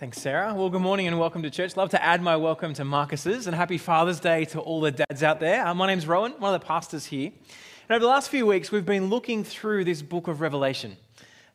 Thanks, 0.00 0.18
Sarah. 0.18 0.54
Well, 0.54 0.70
good 0.70 0.80
morning 0.80 1.08
and 1.08 1.18
welcome 1.18 1.42
to 1.42 1.50
church. 1.50 1.76
Love 1.76 1.90
to 1.90 2.02
add 2.02 2.22
my 2.22 2.34
welcome 2.34 2.72
to 2.72 2.86
Marcus's 2.86 3.46
and 3.46 3.54
happy 3.54 3.76
Father's 3.76 4.18
Day 4.18 4.46
to 4.46 4.58
all 4.58 4.80
the 4.80 4.92
dads 4.92 5.22
out 5.22 5.40
there. 5.40 5.66
Uh, 5.66 5.74
my 5.74 5.86
name's 5.86 6.06
Rowan, 6.06 6.32
one 6.38 6.54
of 6.54 6.58
the 6.58 6.66
pastors 6.66 7.04
here. 7.04 7.26
And 7.26 7.90
over 7.90 7.98
the 7.98 8.06
last 8.06 8.30
few 8.30 8.46
weeks, 8.46 8.72
we've 8.72 8.86
been 8.86 9.10
looking 9.10 9.44
through 9.44 9.84
this 9.84 10.00
book 10.00 10.26
of 10.26 10.40
Revelation. 10.40 10.96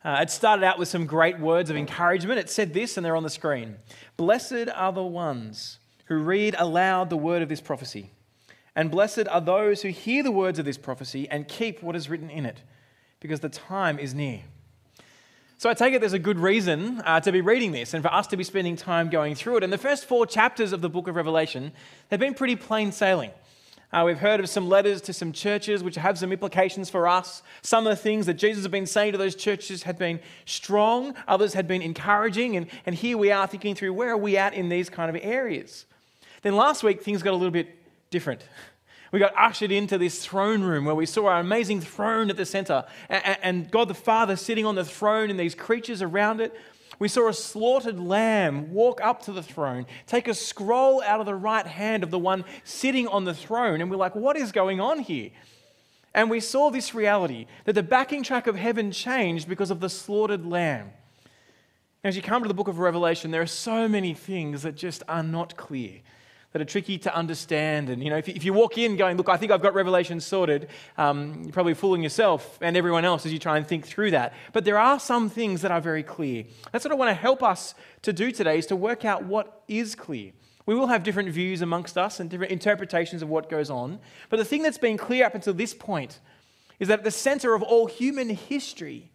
Uh, 0.04 0.18
it 0.22 0.30
started 0.30 0.64
out 0.64 0.78
with 0.78 0.86
some 0.86 1.06
great 1.06 1.40
words 1.40 1.70
of 1.70 1.76
encouragement. 1.76 2.38
It 2.38 2.48
said 2.48 2.72
this, 2.72 2.96
and 2.96 3.04
they're 3.04 3.16
on 3.16 3.24
the 3.24 3.30
screen 3.30 3.78
Blessed 4.16 4.68
are 4.72 4.92
the 4.92 5.02
ones 5.02 5.80
who 6.04 6.14
read 6.18 6.54
aloud 6.56 7.10
the 7.10 7.16
word 7.16 7.42
of 7.42 7.48
this 7.48 7.60
prophecy, 7.60 8.12
and 8.76 8.92
blessed 8.92 9.26
are 9.28 9.40
those 9.40 9.82
who 9.82 9.88
hear 9.88 10.22
the 10.22 10.30
words 10.30 10.60
of 10.60 10.64
this 10.64 10.78
prophecy 10.78 11.28
and 11.30 11.48
keep 11.48 11.82
what 11.82 11.96
is 11.96 12.08
written 12.08 12.30
in 12.30 12.46
it, 12.46 12.62
because 13.18 13.40
the 13.40 13.48
time 13.48 13.98
is 13.98 14.14
near. 14.14 14.42
So 15.58 15.70
I 15.70 15.74
take 15.74 15.94
it 15.94 16.00
there's 16.00 16.12
a 16.12 16.18
good 16.18 16.38
reason 16.38 17.00
uh, 17.00 17.20
to 17.20 17.32
be 17.32 17.40
reading 17.40 17.72
this 17.72 17.94
and 17.94 18.02
for 18.02 18.12
us 18.12 18.26
to 18.26 18.36
be 18.36 18.44
spending 18.44 18.76
time 18.76 19.08
going 19.08 19.34
through 19.34 19.56
it. 19.56 19.64
And 19.64 19.72
the 19.72 19.78
first 19.78 20.04
four 20.04 20.26
chapters 20.26 20.74
of 20.74 20.82
the 20.82 20.90
book 20.90 21.08
of 21.08 21.16
Revelation 21.16 21.72
have 22.10 22.20
been 22.20 22.34
pretty 22.34 22.56
plain 22.56 22.92
sailing. 22.92 23.30
Uh, 23.90 24.02
we've 24.04 24.18
heard 24.18 24.38
of 24.38 24.50
some 24.50 24.68
letters 24.68 25.00
to 25.00 25.14
some 25.14 25.32
churches 25.32 25.82
which 25.82 25.94
have 25.94 26.18
some 26.18 26.30
implications 26.30 26.90
for 26.90 27.08
us. 27.08 27.42
Some 27.62 27.86
of 27.86 27.90
the 27.90 28.02
things 28.02 28.26
that 28.26 28.34
Jesus 28.34 28.64
had 28.64 28.70
been 28.70 28.84
saying 28.84 29.12
to 29.12 29.18
those 29.18 29.34
churches 29.34 29.84
had 29.84 29.96
been 29.96 30.20
strong, 30.44 31.14
others 31.26 31.54
had 31.54 31.66
been 31.66 31.80
encouraging. 31.80 32.56
And, 32.56 32.66
and 32.84 32.94
here 32.94 33.16
we 33.16 33.30
are 33.30 33.46
thinking 33.46 33.74
through 33.74 33.94
where 33.94 34.10
are 34.10 34.16
we 34.18 34.36
at 34.36 34.52
in 34.52 34.68
these 34.68 34.90
kind 34.90 35.08
of 35.08 35.22
areas. 35.24 35.86
Then 36.42 36.54
last 36.54 36.82
week, 36.82 37.02
things 37.02 37.22
got 37.22 37.30
a 37.30 37.36
little 37.36 37.50
bit 37.50 37.74
different. 38.10 38.42
We 39.16 39.20
got 39.20 39.32
ushered 39.34 39.72
into 39.72 39.96
this 39.96 40.22
throne 40.22 40.60
room 40.60 40.84
where 40.84 40.94
we 40.94 41.06
saw 41.06 41.28
our 41.28 41.40
amazing 41.40 41.80
throne 41.80 42.28
at 42.28 42.36
the 42.36 42.44
center 42.44 42.84
and 43.08 43.70
God 43.70 43.88
the 43.88 43.94
Father 43.94 44.36
sitting 44.36 44.66
on 44.66 44.74
the 44.74 44.84
throne 44.84 45.30
and 45.30 45.40
these 45.40 45.54
creatures 45.54 46.02
around 46.02 46.42
it. 46.42 46.54
We 46.98 47.08
saw 47.08 47.26
a 47.26 47.32
slaughtered 47.32 47.98
lamb 47.98 48.74
walk 48.74 49.00
up 49.02 49.22
to 49.22 49.32
the 49.32 49.42
throne, 49.42 49.86
take 50.06 50.28
a 50.28 50.34
scroll 50.34 51.02
out 51.02 51.20
of 51.20 51.24
the 51.24 51.34
right 51.34 51.66
hand 51.66 52.02
of 52.02 52.10
the 52.10 52.18
one 52.18 52.44
sitting 52.64 53.08
on 53.08 53.24
the 53.24 53.32
throne, 53.32 53.80
and 53.80 53.90
we're 53.90 53.96
like, 53.96 54.14
what 54.14 54.36
is 54.36 54.52
going 54.52 54.82
on 54.82 54.98
here? 54.98 55.30
And 56.12 56.28
we 56.28 56.38
saw 56.38 56.70
this 56.70 56.94
reality 56.94 57.46
that 57.64 57.72
the 57.72 57.82
backing 57.82 58.22
track 58.22 58.46
of 58.46 58.56
heaven 58.56 58.92
changed 58.92 59.48
because 59.48 59.70
of 59.70 59.80
the 59.80 59.88
slaughtered 59.88 60.44
lamb. 60.44 60.90
As 62.04 62.16
you 62.16 62.22
come 62.22 62.42
to 62.42 62.48
the 62.48 62.54
book 62.54 62.68
of 62.68 62.80
Revelation, 62.80 63.30
there 63.30 63.40
are 63.40 63.46
so 63.46 63.88
many 63.88 64.12
things 64.12 64.60
that 64.60 64.76
just 64.76 65.02
are 65.08 65.22
not 65.22 65.56
clear 65.56 66.02
that 66.52 66.62
are 66.62 66.64
tricky 66.64 66.98
to 66.98 67.14
understand. 67.14 67.90
And, 67.90 68.02
you 68.02 68.10
know, 68.10 68.16
if 68.16 68.28
you, 68.28 68.34
if 68.34 68.44
you 68.44 68.52
walk 68.52 68.78
in 68.78 68.96
going, 68.96 69.16
look, 69.16 69.28
I 69.28 69.36
think 69.36 69.52
I've 69.52 69.62
got 69.62 69.74
Revelation 69.74 70.20
sorted, 70.20 70.68
um, 70.96 71.42
you're 71.42 71.52
probably 71.52 71.74
fooling 71.74 72.02
yourself 72.02 72.58
and 72.60 72.76
everyone 72.76 73.04
else 73.04 73.26
as 73.26 73.32
you 73.32 73.38
try 73.38 73.56
and 73.56 73.66
think 73.66 73.86
through 73.86 74.12
that. 74.12 74.32
But 74.52 74.64
there 74.64 74.78
are 74.78 74.98
some 74.98 75.28
things 75.28 75.62
that 75.62 75.70
are 75.70 75.80
very 75.80 76.02
clear. 76.02 76.44
That's 76.72 76.84
what 76.84 76.92
I 76.92 76.94
want 76.94 77.10
to 77.10 77.14
help 77.14 77.42
us 77.42 77.74
to 78.02 78.12
do 78.12 78.30
today 78.30 78.58
is 78.58 78.66
to 78.66 78.76
work 78.76 79.04
out 79.04 79.24
what 79.24 79.62
is 79.68 79.94
clear. 79.94 80.32
We 80.66 80.74
will 80.74 80.88
have 80.88 81.04
different 81.04 81.28
views 81.28 81.62
amongst 81.62 81.96
us 81.96 82.18
and 82.18 82.28
different 82.28 82.52
interpretations 82.52 83.22
of 83.22 83.28
what 83.28 83.48
goes 83.48 83.70
on. 83.70 84.00
But 84.30 84.38
the 84.38 84.44
thing 84.44 84.62
that's 84.62 84.78
been 84.78 84.96
clear 84.96 85.24
up 85.24 85.34
until 85.34 85.54
this 85.54 85.74
point 85.74 86.20
is 86.80 86.88
that 86.88 87.00
at 87.00 87.04
the 87.04 87.10
center 87.10 87.54
of 87.54 87.62
all 87.62 87.86
human 87.86 88.30
history 88.30 89.10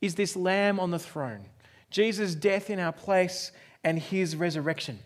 is 0.00 0.14
this 0.14 0.36
Lamb 0.36 0.80
on 0.80 0.90
the 0.90 0.98
throne, 0.98 1.46
Jesus' 1.90 2.34
death 2.34 2.70
in 2.70 2.78
our 2.78 2.92
place 2.92 3.52
and 3.84 3.98
his 3.98 4.36
resurrection. 4.36 4.98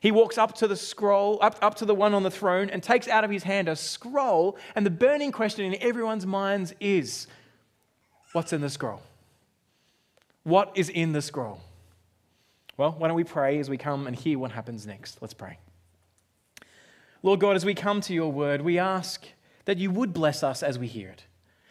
He 0.00 0.10
walks 0.10 0.38
up 0.38 0.54
to 0.56 0.68
the 0.68 0.76
scroll, 0.76 1.38
up, 1.40 1.56
up 1.62 1.76
to 1.76 1.84
the 1.84 1.94
one 1.94 2.14
on 2.14 2.22
the 2.22 2.30
throne, 2.30 2.70
and 2.70 2.82
takes 2.82 3.08
out 3.08 3.24
of 3.24 3.30
his 3.30 3.42
hand 3.42 3.68
a 3.68 3.76
scroll. 3.76 4.58
And 4.74 4.84
the 4.84 4.90
burning 4.90 5.32
question 5.32 5.64
in 5.64 5.82
everyone's 5.82 6.26
minds 6.26 6.74
is 6.80 7.26
what's 8.32 8.52
in 8.52 8.60
the 8.60 8.70
scroll? 8.70 9.02
What 10.42 10.72
is 10.74 10.88
in 10.88 11.12
the 11.12 11.22
scroll? 11.22 11.60
Well, 12.76 12.94
why 12.98 13.08
don't 13.08 13.16
we 13.16 13.24
pray 13.24 13.58
as 13.58 13.70
we 13.70 13.78
come 13.78 14.06
and 14.06 14.14
hear 14.14 14.38
what 14.38 14.52
happens 14.52 14.86
next? 14.86 15.18
Let's 15.22 15.34
pray. 15.34 15.58
Lord 17.22 17.40
God, 17.40 17.56
as 17.56 17.64
we 17.64 17.74
come 17.74 18.00
to 18.02 18.14
your 18.14 18.30
word, 18.30 18.60
we 18.60 18.78
ask 18.78 19.24
that 19.64 19.78
you 19.78 19.90
would 19.90 20.12
bless 20.12 20.42
us 20.42 20.62
as 20.62 20.78
we 20.78 20.86
hear 20.86 21.08
it. 21.08 21.24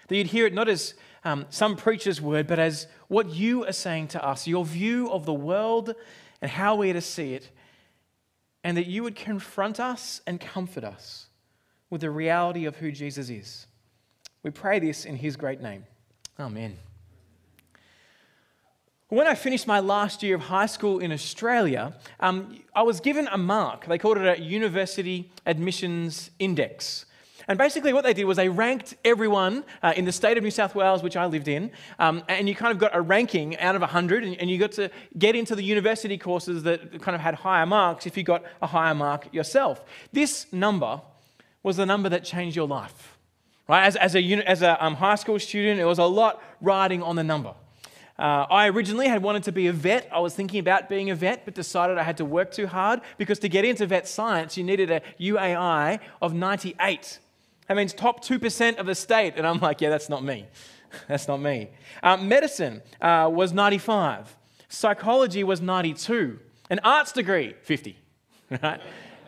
That 0.07 0.17
you'd 0.17 0.27
hear 0.27 0.45
it 0.45 0.53
not 0.53 0.67
as 0.67 0.95
um, 1.23 1.45
some 1.49 1.75
preacher's 1.75 2.19
word, 2.19 2.47
but 2.47 2.59
as 2.59 2.87
what 3.07 3.29
you 3.29 3.65
are 3.65 3.71
saying 3.71 4.09
to 4.09 4.23
us, 4.23 4.47
your 4.47 4.65
view 4.65 5.09
of 5.11 5.25
the 5.25 5.33
world 5.33 5.95
and 6.41 6.51
how 6.51 6.75
we 6.75 6.89
are 6.89 6.93
to 6.93 7.01
see 7.01 7.33
it 7.33 7.49
and 8.65 8.75
that 8.75 8.87
you 8.87 9.03
would 9.03 9.15
confront 9.15 9.79
us 9.79 10.21
and 10.25 10.41
comfort 10.41 10.83
us 10.83 11.27
with 11.91 12.01
the 12.01 12.09
reality 12.09 12.65
of 12.65 12.75
who 12.77 12.91
Jesus 12.91 13.29
is. 13.29 13.67
We 14.41 14.49
pray 14.49 14.79
this 14.79 15.05
in 15.05 15.17
his 15.17 15.35
great 15.35 15.61
name. 15.61 15.85
Amen. 16.39 16.75
When 19.09 19.27
I 19.27 19.35
finished 19.35 19.67
my 19.67 19.79
last 19.81 20.23
year 20.23 20.33
of 20.33 20.41
high 20.41 20.65
school 20.65 20.97
in 20.97 21.11
Australia, 21.11 21.95
um, 22.19 22.59
I 22.73 22.81
was 22.81 22.99
given 22.99 23.27
a 23.27 23.37
mark. 23.37 23.85
They 23.85 23.99
called 23.99 24.17
it 24.17 24.39
a 24.39 24.41
University 24.41 25.31
Admissions 25.45 26.31
Index. 26.39 27.05
And 27.47 27.57
basically, 27.57 27.93
what 27.93 28.03
they 28.03 28.13
did 28.13 28.25
was 28.25 28.37
they 28.37 28.49
ranked 28.49 28.95
everyone 29.05 29.63
uh, 29.83 29.93
in 29.95 30.05
the 30.05 30.11
state 30.11 30.37
of 30.37 30.43
New 30.43 30.51
South 30.51 30.75
Wales, 30.75 31.03
which 31.03 31.15
I 31.15 31.25
lived 31.25 31.47
in, 31.47 31.71
um, 31.99 32.23
and 32.27 32.49
you 32.49 32.55
kind 32.55 32.71
of 32.71 32.79
got 32.79 32.95
a 32.95 33.01
ranking 33.01 33.57
out 33.59 33.75
of 33.75 33.81
100, 33.81 34.23
and, 34.23 34.35
and 34.37 34.49
you 34.49 34.57
got 34.57 34.71
to 34.73 34.89
get 35.17 35.35
into 35.35 35.55
the 35.55 35.63
university 35.63 36.17
courses 36.17 36.63
that 36.63 37.01
kind 37.01 37.15
of 37.15 37.21
had 37.21 37.35
higher 37.35 37.65
marks 37.65 38.05
if 38.05 38.17
you 38.17 38.23
got 38.23 38.43
a 38.61 38.67
higher 38.67 38.95
mark 38.95 39.33
yourself. 39.33 39.83
This 40.11 40.51
number 40.51 41.01
was 41.61 41.77
the 41.77 41.85
number 41.85 42.09
that 42.09 42.23
changed 42.23 42.55
your 42.55 42.67
life. 42.67 43.17
Right? 43.67 43.85
As, 43.85 43.95
as 43.95 44.15
a, 44.15 44.21
as 44.47 44.61
a 44.61 44.83
um, 44.83 44.95
high 44.95 45.15
school 45.15 45.39
student, 45.39 45.79
it 45.79 45.85
was 45.85 45.97
a 45.97 46.05
lot 46.05 46.41
riding 46.61 47.01
on 47.01 47.15
the 47.15 47.23
number. 47.23 47.53
Uh, 48.17 48.45
I 48.49 48.69
originally 48.69 49.07
had 49.07 49.21
wanted 49.21 49.43
to 49.43 49.51
be 49.51 49.67
a 49.67 49.73
vet. 49.73 50.07
I 50.11 50.19
was 50.19 50.33
thinking 50.33 50.59
about 50.59 50.87
being 50.87 51.09
a 51.09 51.15
vet, 51.15 51.43
but 51.43 51.53
decided 51.53 51.97
I 51.97 52.03
had 52.03 52.17
to 52.17 52.25
work 52.25 52.51
too 52.51 52.67
hard 52.67 53.01
because 53.17 53.39
to 53.39 53.49
get 53.49 53.65
into 53.65 53.85
vet 53.85 54.07
science, 54.07 54.55
you 54.57 54.63
needed 54.63 54.89
a 54.89 55.01
UAI 55.19 55.99
of 56.21 56.33
98. 56.33 57.19
That 57.67 57.77
means 57.77 57.93
top 57.93 58.23
2% 58.23 58.77
of 58.77 58.85
the 58.85 58.95
state. 58.95 59.33
And 59.37 59.47
I'm 59.47 59.59
like, 59.59 59.81
yeah, 59.81 59.89
that's 59.89 60.09
not 60.09 60.23
me. 60.23 60.45
that's 61.07 61.27
not 61.27 61.37
me. 61.37 61.71
Uh, 62.03 62.17
medicine 62.17 62.81
uh, 63.01 63.29
was 63.31 63.53
95. 63.53 64.35
Psychology 64.69 65.43
was 65.43 65.61
92. 65.61 66.39
An 66.69 66.79
arts 66.83 67.11
degree, 67.11 67.55
50. 67.61 67.97
Right? 68.61 68.79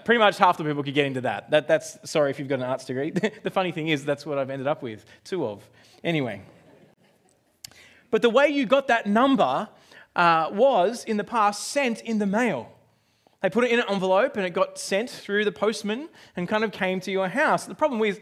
Pretty 0.06 0.20
much 0.20 0.38
half 0.38 0.58
the 0.58 0.64
people 0.64 0.84
could 0.84 0.94
get 0.94 1.06
into 1.06 1.22
that. 1.22 1.50
that 1.50 1.68
that's 1.68 1.98
sorry 2.10 2.30
if 2.30 2.40
you've 2.40 2.48
got 2.48 2.60
an 2.60 2.66
arts 2.66 2.86
degree. 2.86 3.10
the 3.44 3.50
funny 3.50 3.74
thing 3.74 3.90
is, 3.90 4.06
that's 4.06 4.26
what 4.26 4.38
I've 4.38 4.50
ended 4.50 4.68
up 4.68 4.82
with, 4.82 5.04
two 5.26 5.46
of. 5.46 5.70
Anyway. 6.02 6.44
But 8.10 8.22
the 8.22 8.30
way 8.30 8.48
you 8.48 8.66
got 8.66 8.88
that 8.88 9.06
number 9.06 9.68
uh, 10.16 10.50
was 10.54 11.04
in 11.04 11.18
the 11.18 11.26
past 11.26 11.68
sent 11.68 12.02
in 12.02 12.20
the 12.20 12.26
mail. 12.26 12.72
They 13.48 13.52
put 13.52 13.64
it 13.64 13.72
in 13.72 13.80
an 13.80 13.86
envelope 13.88 14.36
and 14.36 14.46
it 14.46 14.50
got 14.50 14.78
sent 14.78 15.10
through 15.10 15.46
the 15.46 15.54
postman 15.54 16.10
and 16.36 16.50
kind 16.50 16.66
of 16.66 16.74
came 16.74 17.00
to 17.00 17.12
your 17.12 17.30
house. 17.30 17.66
The 17.66 17.76
problem 17.76 17.98
with 17.98 18.20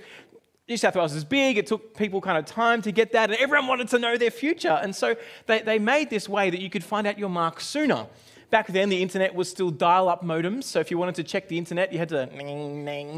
New 0.70 0.78
South 0.78 0.96
Wales 0.96 1.16
is 1.16 1.24
big, 1.24 1.58
it 1.58 1.66
took 1.66 1.98
people 1.98 2.22
kind 2.22 2.38
of 2.38 2.46
time 2.46 2.80
to 2.84 2.92
get 2.92 3.12
that, 3.14 3.32
and 3.32 3.40
everyone 3.40 3.68
wanted 3.68 3.88
to 3.88 3.98
know 3.98 4.18
their 4.18 4.30
future. 4.30 4.80
And 4.84 4.96
so 4.96 5.16
they, 5.48 5.64
they 5.64 5.80
made 5.80 6.12
this 6.12 6.30
way 6.30 6.52
that 6.52 6.62
you 6.62 6.70
could 6.70 6.84
find 6.84 7.08
out 7.08 7.18
your 7.18 7.30
mark 7.30 7.60
sooner. 7.60 8.06
Back 8.52 8.68
then, 8.68 8.90
the 8.90 9.02
internet 9.02 9.34
was 9.34 9.50
still 9.50 9.72
dial 9.72 10.10
up 10.10 10.24
modems, 10.24 10.66
so 10.66 10.80
if 10.80 10.92
you 10.92 11.00
wanted 11.00 11.16
to 11.16 11.24
check 11.24 11.48
the 11.48 11.58
internet, 11.58 11.92
you 11.92 11.98
had 11.98 12.10
to 12.10 12.28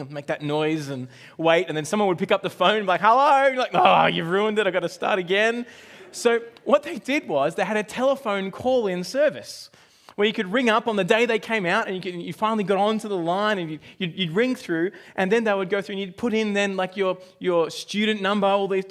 make 0.09 0.27
that 0.27 0.41
noise 0.41 0.87
and 0.87 1.09
wait, 1.37 1.67
and 1.67 1.75
then 1.75 1.83
someone 1.83 2.07
would 2.07 2.17
pick 2.17 2.31
up 2.31 2.41
the 2.41 2.49
phone 2.49 2.77
and 2.77 2.85
be 2.85 2.87
like, 2.87 3.01
hello, 3.01 3.53
like, 3.57 3.71
oh, 3.73 4.05
you've 4.05 4.29
ruined 4.29 4.57
it, 4.59 4.65
I've 4.65 4.71
got 4.71 4.79
to 4.79 4.87
start 4.87 5.19
again. 5.19 5.65
So, 6.13 6.39
what 6.63 6.83
they 6.83 6.99
did 6.99 7.27
was 7.27 7.55
they 7.55 7.65
had 7.65 7.75
a 7.75 7.83
telephone 7.83 8.49
call 8.49 8.87
in 8.87 9.03
service 9.03 9.69
where 10.17 10.25
you 10.25 10.33
could 10.33 10.51
ring 10.51 10.67
up 10.67 10.87
on 10.87 10.95
the 10.95 11.03
day 11.03 11.27
they 11.27 11.37
came 11.37 11.63
out 11.63 11.85
and 11.85 11.95
you, 11.95 12.01
could, 12.01 12.19
you 12.19 12.33
finally 12.33 12.63
got 12.63 12.79
onto 12.79 13.07
the 13.07 13.15
line 13.15 13.59
and 13.59 13.69
you, 13.69 13.79
you'd, 13.99 14.17
you'd, 14.17 14.31
ring 14.31 14.55
through 14.55 14.89
and 15.15 15.31
then 15.31 15.43
they 15.43 15.53
would 15.53 15.69
go 15.69 15.79
through 15.79 15.93
and 15.93 16.01
you'd 16.01 16.17
put 16.17 16.33
in 16.33 16.53
then 16.53 16.75
like 16.75 16.97
your, 16.97 17.19
your 17.37 17.69
student 17.69 18.19
number, 18.19 18.47
all 18.47 18.67
these 18.67 18.83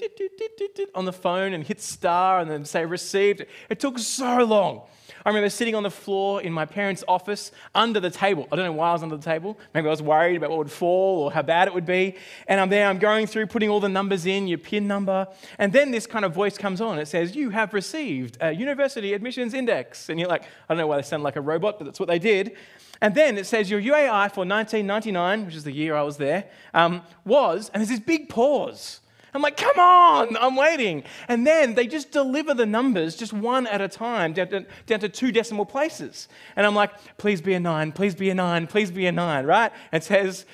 on 0.95 1.05
the 1.05 1.13
phone 1.13 1.53
and 1.53 1.65
hit 1.67 1.81
star 1.81 2.39
and 2.39 2.49
then 2.49 2.65
say 2.65 2.87
received. 2.87 3.45
It 3.69 3.81
took 3.81 3.99
so 3.99 4.45
long. 4.45 4.83
I 5.27 5.31
remember 5.31 5.51
sitting 5.51 5.75
on 5.75 5.83
the 5.83 5.91
floor 5.91 6.41
in 6.41 6.53
my 6.53 6.65
parents' 6.65 7.03
office 7.09 7.51
under 7.75 7.99
the 7.99 8.11
table. 8.11 8.47
I 8.53 8.55
don't 8.55 8.65
know 8.65 8.71
why 8.71 8.91
I 8.91 8.93
was 8.93 9.03
under 9.03 9.17
the 9.17 9.25
table. 9.25 9.59
Maybe 9.75 9.89
I 9.89 9.91
was 9.91 10.01
worried 10.01 10.37
about 10.37 10.51
what 10.51 10.61
would 10.61 10.71
fall 10.71 11.19
or 11.19 11.33
how 11.33 11.43
bad 11.43 11.67
it 11.67 11.75
would 11.75 11.85
be. 11.85 12.15
And 12.47 12.61
I'm 12.61 12.69
there, 12.69 12.87
I'm 12.87 13.01
going 13.01 13.27
through, 13.27 13.49
putting 13.49 13.69
all 13.69 13.81
the 13.81 13.89
numbers 13.89 14.25
in, 14.25 14.47
your 14.47 14.59
PIN 14.59 14.87
number. 14.87 15.27
And 15.59 15.73
then 15.73 15.91
this 15.91 16.07
kind 16.07 16.25
of 16.25 16.33
voice 16.33 16.57
comes 16.57 16.81
on. 16.81 17.01
It 17.01 17.07
says, 17.07 17.35
You 17.35 17.51
have 17.51 17.75
received 17.75 18.39
a 18.41 18.53
university 18.53 19.15
admissions 19.15 19.53
index. 19.53 20.11
And 20.11 20.21
you're 20.21 20.29
like, 20.29 20.45
I 20.45 20.47
don't 20.69 20.79
know 20.79 20.87
why 20.87 20.95
they 20.95 21.03
sound 21.03 21.25
like 21.25 21.35
a 21.35 21.41
robot, 21.41 21.81
but 21.81 21.87
that's 21.87 21.99
what 21.99 22.09
they 22.09 22.21
did. 22.21 22.57
And 23.01 23.13
then 23.13 23.37
it 23.37 23.47
says, 23.47 23.69
Your 23.69 23.81
UAI 23.81 24.31
for 24.31 24.47
1999, 24.47 25.47
which 25.47 25.57
is 25.57 25.65
the 25.65 25.73
year 25.73 25.97
I 25.97 26.03
was 26.03 26.19
there, 26.19 26.45
um, 26.73 27.03
was, 27.25 27.69
and 27.75 27.81
there's 27.81 27.91
this 27.91 27.99
big 27.99 28.29
pause. 28.29 29.01
I'm 29.37 29.43
like, 29.43 29.57
come 29.57 29.79
on, 29.79 30.37
I'm 30.39 30.57
waiting. 30.57 31.05
And 31.29 31.47
then 31.47 31.75
they 31.75 31.87
just 31.87 32.11
deliver 32.11 32.55
the 32.55 32.67
numbers 32.67 33.15
just 33.15 33.33
one 33.33 33.67
at 33.67 33.81
a 33.81 33.89
time 33.89 34.33
down 34.33 34.49
to, 34.49 34.67
down 34.87 35.01
to 35.01 35.09
two 35.09 35.31
decimal 35.31 35.67
places. 35.67 36.29
And 36.57 36.67
I'm 36.67 36.75
like, 36.75 36.93
please 37.19 37.41
be 37.41 37.55
a 37.55 37.61
nine, 37.61 37.93
please 37.93 38.15
be 38.15 38.31
a 38.31 38.35
nine, 38.35 38.67
please 38.67 38.91
be 38.91 39.07
a 39.07 39.13
nine, 39.13 39.47
right? 39.47 39.71
And 39.93 40.03
it 40.03 40.07
says 40.07 40.47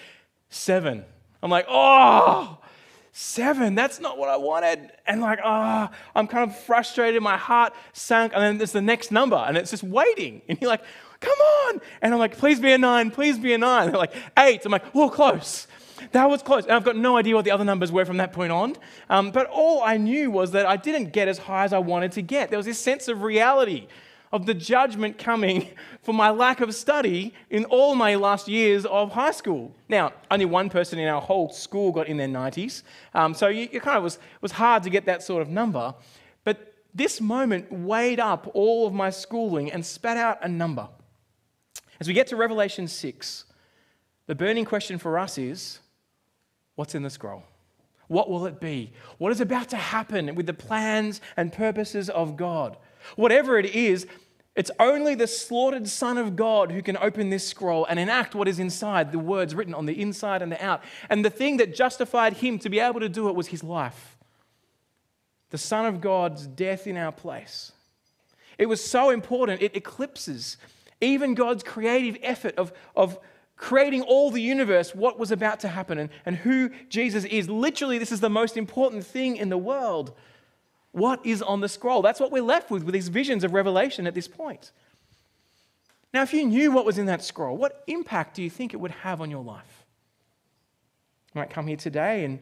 seven. 0.50 1.04
I'm 1.42 1.50
like, 1.50 1.66
oh, 1.68 2.58
seven. 3.12 3.74
That's 3.74 4.00
not 4.00 4.18
what 4.18 4.28
I 4.28 4.36
wanted. 4.36 4.90
And 5.06 5.20
like, 5.20 5.38
ah, 5.44 5.90
oh, 5.90 5.96
I'm 6.14 6.26
kind 6.26 6.50
of 6.50 6.58
frustrated. 6.60 7.22
My 7.22 7.36
heart 7.36 7.74
sank. 7.92 8.32
And 8.34 8.42
then 8.42 8.58
there's 8.58 8.72
the 8.72 8.82
next 8.82 9.12
number, 9.12 9.36
and 9.36 9.56
it's 9.56 9.70
just 9.70 9.84
waiting. 9.84 10.42
And 10.48 10.58
you're 10.60 10.70
like, 10.70 10.84
come 11.20 11.38
on. 11.38 11.80
And 12.00 12.12
I'm 12.12 12.18
like, 12.18 12.36
please 12.36 12.60
be 12.60 12.72
a 12.72 12.78
nine, 12.78 13.10
please 13.10 13.38
be 13.38 13.52
a 13.52 13.58
nine. 13.58 13.90
they're 13.90 13.98
like, 13.98 14.14
eight. 14.38 14.64
I'm 14.64 14.72
like, 14.72 14.84
oh, 14.94 15.08
close. 15.08 15.66
That 16.10 16.28
was 16.28 16.42
close. 16.42 16.64
And 16.64 16.72
I've 16.72 16.84
got 16.84 16.96
no 16.96 17.16
idea 17.16 17.34
what 17.34 17.44
the 17.44 17.52
other 17.52 17.64
numbers 17.64 17.92
were 17.92 18.04
from 18.04 18.16
that 18.16 18.32
point 18.32 18.52
on. 18.52 18.76
Um, 19.08 19.30
but 19.30 19.46
all 19.46 19.82
I 19.82 19.96
knew 19.96 20.30
was 20.30 20.50
that 20.50 20.66
I 20.66 20.76
didn't 20.76 21.12
get 21.12 21.28
as 21.28 21.38
high 21.38 21.64
as 21.64 21.72
I 21.72 21.78
wanted 21.78 22.12
to 22.12 22.22
get. 22.22 22.50
There 22.50 22.58
was 22.58 22.66
this 22.66 22.78
sense 22.78 23.08
of 23.08 23.22
reality 23.22 23.86
of 24.32 24.46
the 24.46 24.54
judgment 24.54 25.18
coming 25.18 25.68
for 26.02 26.12
my 26.12 26.30
lack 26.30 26.60
of 26.60 26.74
study 26.74 27.34
in 27.50 27.64
all 27.66 27.94
my 27.94 28.14
last 28.14 28.48
years 28.48 28.86
of 28.86 29.12
high 29.12 29.30
school. 29.30 29.74
Now, 29.88 30.12
only 30.30 30.46
one 30.46 30.70
person 30.70 30.98
in 30.98 31.06
our 31.08 31.20
whole 31.20 31.50
school 31.50 31.92
got 31.92 32.08
in 32.08 32.16
their 32.16 32.28
90s, 32.28 32.82
um, 33.14 33.34
so 33.34 33.48
it 33.48 33.82
kind 33.82 33.98
of 33.98 34.02
was, 34.02 34.18
was 34.40 34.52
hard 34.52 34.82
to 34.84 34.90
get 34.90 35.04
that 35.06 35.22
sort 35.22 35.42
of 35.42 35.48
number. 35.48 35.94
But 36.44 36.74
this 36.94 37.20
moment 37.20 37.70
weighed 37.70 38.20
up 38.20 38.50
all 38.54 38.86
of 38.86 38.94
my 38.94 39.10
schooling 39.10 39.70
and 39.70 39.84
spat 39.84 40.16
out 40.16 40.38
a 40.42 40.48
number. 40.48 40.88
As 42.00 42.08
we 42.08 42.14
get 42.14 42.26
to 42.28 42.36
Revelation 42.36 42.88
6, 42.88 43.44
the 44.26 44.34
burning 44.34 44.64
question 44.64 44.98
for 44.98 45.18
us 45.18 45.36
is 45.36 45.80
what's 46.74 46.94
in 46.94 47.02
the 47.02 47.10
scroll? 47.10 47.44
What 48.08 48.28
will 48.28 48.46
it 48.46 48.60
be? 48.60 48.92
What 49.18 49.32
is 49.32 49.40
about 49.40 49.70
to 49.70 49.76
happen 49.76 50.34
with 50.34 50.46
the 50.46 50.54
plans 50.54 51.20
and 51.36 51.52
purposes 51.52 52.10
of 52.10 52.36
God? 52.36 52.76
Whatever 53.16 53.58
it 53.58 53.66
is, 53.66 54.06
it's 54.54 54.70
only 54.78 55.14
the 55.14 55.26
slaughtered 55.26 55.88
Son 55.88 56.18
of 56.18 56.36
God 56.36 56.72
who 56.72 56.82
can 56.82 56.98
open 56.98 57.30
this 57.30 57.48
scroll 57.48 57.86
and 57.86 57.98
enact 57.98 58.34
what 58.34 58.48
is 58.48 58.58
inside, 58.58 59.12
the 59.12 59.18
words 59.18 59.54
written 59.54 59.72
on 59.72 59.86
the 59.86 60.00
inside 60.00 60.42
and 60.42 60.52
the 60.52 60.62
out. 60.62 60.82
And 61.08 61.24
the 61.24 61.30
thing 61.30 61.56
that 61.56 61.74
justified 61.74 62.34
him 62.34 62.58
to 62.58 62.68
be 62.68 62.78
able 62.78 63.00
to 63.00 63.08
do 63.08 63.28
it 63.28 63.34
was 63.34 63.48
his 63.48 63.64
life. 63.64 64.18
The 65.50 65.58
Son 65.58 65.86
of 65.86 66.00
God's 66.00 66.46
death 66.46 66.86
in 66.86 66.98
our 66.98 67.12
place. 67.12 67.72
It 68.58 68.66
was 68.66 68.84
so 68.84 69.10
important, 69.10 69.62
it 69.62 69.74
eclipses 69.74 70.58
even 71.02 71.34
God's 71.34 71.62
creative 71.62 72.16
effort 72.22 72.54
of, 72.56 72.72
of 72.94 73.18
creating 73.62 74.02
all 74.02 74.32
the 74.32 74.42
universe, 74.42 74.92
what 74.92 75.20
was 75.20 75.30
about 75.30 75.60
to 75.60 75.68
happen, 75.68 75.96
and, 75.96 76.10
and 76.26 76.34
who 76.36 76.68
Jesus 76.88 77.24
is. 77.24 77.48
Literally, 77.48 77.96
this 77.96 78.10
is 78.10 78.18
the 78.18 78.28
most 78.28 78.56
important 78.56 79.06
thing 79.06 79.36
in 79.36 79.50
the 79.50 79.56
world. 79.56 80.12
What 80.90 81.24
is 81.24 81.40
on 81.40 81.60
the 81.60 81.68
scroll? 81.68 82.02
That's 82.02 82.18
what 82.18 82.32
we're 82.32 82.42
left 82.42 82.72
with 82.72 82.82
with 82.82 82.92
these 82.92 83.06
visions 83.06 83.44
of 83.44 83.54
Revelation 83.54 84.04
at 84.08 84.14
this 84.14 84.26
point. 84.26 84.72
Now, 86.12 86.22
if 86.22 86.34
you 86.34 86.44
knew 86.44 86.72
what 86.72 86.84
was 86.84 86.98
in 86.98 87.06
that 87.06 87.22
scroll, 87.22 87.56
what 87.56 87.84
impact 87.86 88.34
do 88.34 88.42
you 88.42 88.50
think 88.50 88.74
it 88.74 88.78
would 88.78 88.90
have 88.90 89.20
on 89.20 89.30
your 89.30 89.44
life? 89.44 89.84
You 91.32 91.40
might 91.40 91.50
come 91.50 91.68
here 91.68 91.76
today 91.76 92.24
and 92.24 92.40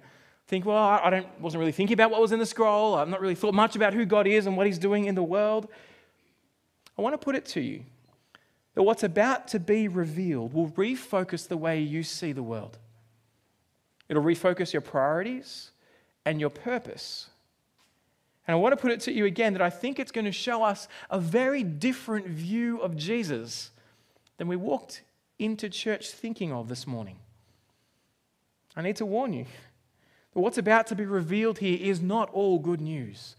think, 0.49 0.65
well, 0.65 0.79
I 0.79 1.11
don't, 1.11 1.27
wasn't 1.39 1.61
really 1.61 1.71
thinking 1.71 1.95
about 1.95 2.11
what 2.11 2.23
was 2.23 2.33
in 2.33 2.39
the 2.39 2.47
scroll. 2.47 2.95
I've 2.95 3.09
not 3.09 3.21
really 3.21 3.35
thought 3.35 3.53
much 3.53 3.77
about 3.77 3.93
who 3.93 4.07
God 4.07 4.27
is 4.27 4.47
and 4.47 4.57
what 4.57 4.67
He's 4.67 4.79
doing 4.79 5.05
in 5.05 5.15
the 5.15 5.23
world. 5.23 5.69
I 6.97 7.03
want 7.03 7.13
to 7.13 7.19
put 7.19 7.37
it 7.37 7.45
to 7.47 7.61
you 7.61 7.85
that 8.75 8.83
what's 8.83 9.03
about 9.03 9.49
to 9.49 9.59
be 9.59 9.89
revealed 9.89 10.53
will 10.53 10.69
refocus 10.71 11.49
the 11.49 11.57
way 11.57 11.81
you 11.81 12.03
see 12.03 12.33
the 12.33 12.43
world. 12.43 12.79
It'll 14.09 14.23
refocus 14.23 14.73
your 14.73 14.83
priorities 14.83 15.71
and 16.25 16.41
your 16.41 16.51
purpose. 16.51 17.31
And 18.47 18.57
I 18.57 18.59
want 18.59 18.73
to 18.73 18.77
put 18.77 18.91
it 18.91 19.01
to 19.03 19.13
you 19.13 19.27
again 19.27 19.53
that 19.53 19.63
I 19.63 19.71
think 19.71 19.99
it's 19.99 20.13
going 20.13 20.25
to 20.25 20.33
show 20.33 20.63
us 20.63 20.89
a 21.11 21.21
very 21.21 21.63
different 21.63 22.27
view 22.27 22.81
of 22.81 22.97
Jesus 22.97 23.71
than 24.39 24.49
we 24.49 24.57
walked 24.57 25.03
into 25.39 25.69
church 25.69 26.11
thinking 26.11 26.53
of 26.53 26.69
this 26.69 26.87
morning. 26.87 27.19
I 28.77 28.83
need 28.83 28.97
to 28.97 29.07
warn 29.07 29.33
you 29.33 29.47
that 30.33 30.41
what's 30.41 30.59
about 30.59 30.87
to 30.89 30.95
be 30.95 31.05
revealed 31.05 31.59
here 31.59 31.79
is 31.81 32.01
not 32.01 32.31
all 32.31 32.59
good 32.59 32.81
news, 32.81 33.37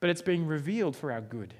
but 0.00 0.10
it's 0.10 0.22
being 0.22 0.46
revealed 0.46 0.96
for 0.96 1.12
our 1.12 1.20
good. 1.20 1.54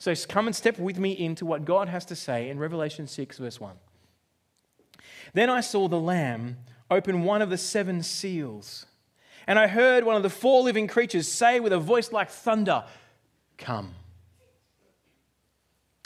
So 0.00 0.14
come 0.26 0.46
and 0.46 0.56
step 0.56 0.78
with 0.78 0.98
me 0.98 1.12
into 1.12 1.44
what 1.44 1.66
God 1.66 1.88
has 1.88 2.06
to 2.06 2.16
say 2.16 2.48
in 2.48 2.58
Revelation 2.58 3.06
6, 3.06 3.36
verse 3.36 3.60
1. 3.60 3.76
Then 5.34 5.50
I 5.50 5.60
saw 5.60 5.88
the 5.88 6.00
Lamb 6.00 6.56
open 6.90 7.22
one 7.22 7.42
of 7.42 7.50
the 7.50 7.58
seven 7.58 8.02
seals. 8.02 8.86
And 9.46 9.58
I 9.58 9.66
heard 9.66 10.04
one 10.04 10.16
of 10.16 10.22
the 10.22 10.30
four 10.30 10.62
living 10.62 10.88
creatures 10.88 11.28
say 11.28 11.60
with 11.60 11.74
a 11.74 11.78
voice 11.78 12.12
like 12.12 12.30
thunder, 12.30 12.84
Come. 13.58 13.94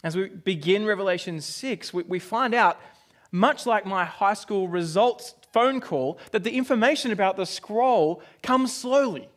As 0.03 0.17
we 0.17 0.27
begin 0.27 0.85
Revelation 0.85 1.39
6, 1.39 1.93
we, 1.93 2.19
find 2.19 2.53
out, 2.53 2.79
much 3.31 3.65
like 3.65 3.85
my 3.85 4.03
high 4.03 4.33
school 4.33 4.67
results 4.67 5.35
phone 5.53 5.79
call, 5.79 6.19
that 6.31 6.43
the 6.43 6.57
information 6.57 7.13
about 7.13 7.37
the 7.37 7.45
scroll 7.45 8.21
comes 8.43 8.75
slowly. 8.75 9.29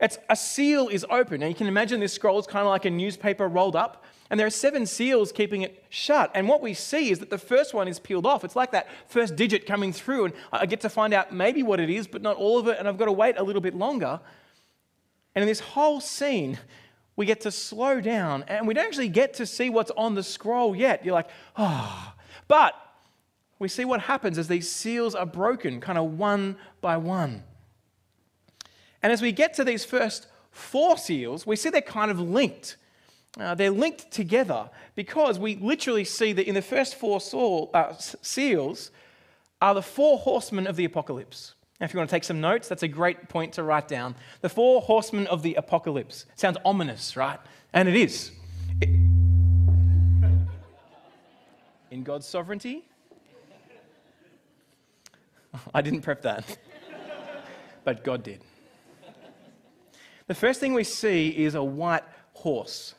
It's, 0.00 0.18
a 0.28 0.36
seal 0.36 0.88
is 0.88 1.06
open. 1.08 1.40
Now 1.40 1.46
you 1.46 1.54
can 1.54 1.66
imagine 1.66 2.00
this 2.00 2.12
scroll 2.12 2.38
is 2.38 2.46
kind 2.46 2.66
of 2.66 2.68
like 2.68 2.84
a 2.84 2.90
newspaper 2.90 3.48
rolled 3.48 3.76
up, 3.76 4.04
and 4.28 4.38
there 4.38 4.46
are 4.46 4.50
seven 4.50 4.84
seals 4.84 5.32
keeping 5.32 5.62
it 5.62 5.84
shut. 5.88 6.30
And 6.34 6.48
what 6.48 6.60
we 6.60 6.74
see 6.74 7.10
is 7.10 7.18
that 7.20 7.30
the 7.30 7.38
first 7.38 7.72
one 7.72 7.88
is 7.88 7.98
peeled 7.98 8.26
off. 8.26 8.44
It's 8.44 8.56
like 8.56 8.72
that 8.72 8.88
first 9.08 9.36
digit 9.36 9.66
coming 9.66 9.92
through, 9.92 10.26
and 10.26 10.34
I 10.52 10.66
get 10.66 10.80
to 10.82 10.88
find 10.88 11.14
out 11.14 11.32
maybe 11.32 11.62
what 11.62 11.80
it 11.80 11.88
is, 11.88 12.06
but 12.06 12.22
not 12.22 12.36
all 12.36 12.58
of 12.58 12.68
it, 12.68 12.78
and 12.78 12.86
I've 12.86 12.98
got 12.98 13.06
to 13.06 13.12
wait 13.12 13.38
a 13.38 13.42
little 13.42 13.62
bit 13.62 13.74
longer. 13.74 14.20
And 15.34 15.42
in 15.42 15.48
this 15.48 15.60
whole 15.60 16.00
scene, 16.00 16.58
we 17.14 17.24
get 17.24 17.40
to 17.42 17.50
slow 17.50 18.00
down, 18.00 18.44
and 18.48 18.66
we 18.66 18.74
don't 18.74 18.84
actually 18.84 19.08
get 19.08 19.34
to 19.34 19.46
see 19.46 19.70
what's 19.70 19.92
on 19.92 20.14
the 20.14 20.22
scroll 20.22 20.76
yet. 20.76 21.04
You're 21.04 21.14
like, 21.14 21.30
oh. 21.56 22.12
But 22.48 22.74
we 23.58 23.68
see 23.68 23.84
what 23.84 24.00
happens 24.02 24.36
as 24.36 24.48
these 24.48 24.70
seals 24.70 25.14
are 25.14 25.26
broken, 25.26 25.80
kind 25.80 25.98
of 25.98 26.18
one 26.18 26.56
by 26.80 26.98
one. 26.98 27.42
And 29.06 29.12
as 29.12 29.22
we 29.22 29.30
get 29.30 29.54
to 29.54 29.62
these 29.62 29.84
first 29.84 30.26
four 30.50 30.98
seals, 30.98 31.46
we 31.46 31.54
see 31.54 31.70
they're 31.70 31.80
kind 31.80 32.10
of 32.10 32.18
linked. 32.18 32.76
Uh, 33.38 33.54
they're 33.54 33.70
linked 33.70 34.10
together 34.10 34.68
because 34.96 35.38
we 35.38 35.54
literally 35.54 36.02
see 36.02 36.32
that 36.32 36.48
in 36.48 36.56
the 36.56 36.60
first 36.60 36.96
four 36.96 37.20
soul, 37.20 37.70
uh, 37.72 37.92
seals 37.96 38.90
are 39.62 39.74
the 39.74 39.82
four 39.82 40.18
horsemen 40.18 40.66
of 40.66 40.74
the 40.74 40.84
apocalypse. 40.84 41.54
Now, 41.78 41.84
if 41.84 41.94
you 41.94 41.98
want 41.98 42.10
to 42.10 42.16
take 42.16 42.24
some 42.24 42.40
notes, 42.40 42.66
that's 42.66 42.82
a 42.82 42.88
great 42.88 43.28
point 43.28 43.52
to 43.52 43.62
write 43.62 43.86
down. 43.86 44.16
The 44.40 44.48
four 44.48 44.82
horsemen 44.82 45.28
of 45.28 45.44
the 45.44 45.54
apocalypse. 45.54 46.26
Sounds 46.34 46.58
ominous, 46.64 47.16
right? 47.16 47.38
And 47.72 47.88
it 47.88 47.94
is. 47.94 48.32
It, 48.80 48.88
in 51.92 52.02
God's 52.02 52.26
sovereignty, 52.26 52.82
I 55.72 55.80
didn't 55.80 56.00
prep 56.00 56.22
that, 56.22 56.58
but 57.84 58.02
God 58.02 58.24
did. 58.24 58.40
The 60.26 60.34
first 60.34 60.60
thing 60.60 60.74
we 60.74 60.84
see 60.84 61.28
is 61.28 61.54
a 61.54 61.62
white 61.62 62.04
horse. 62.32 62.94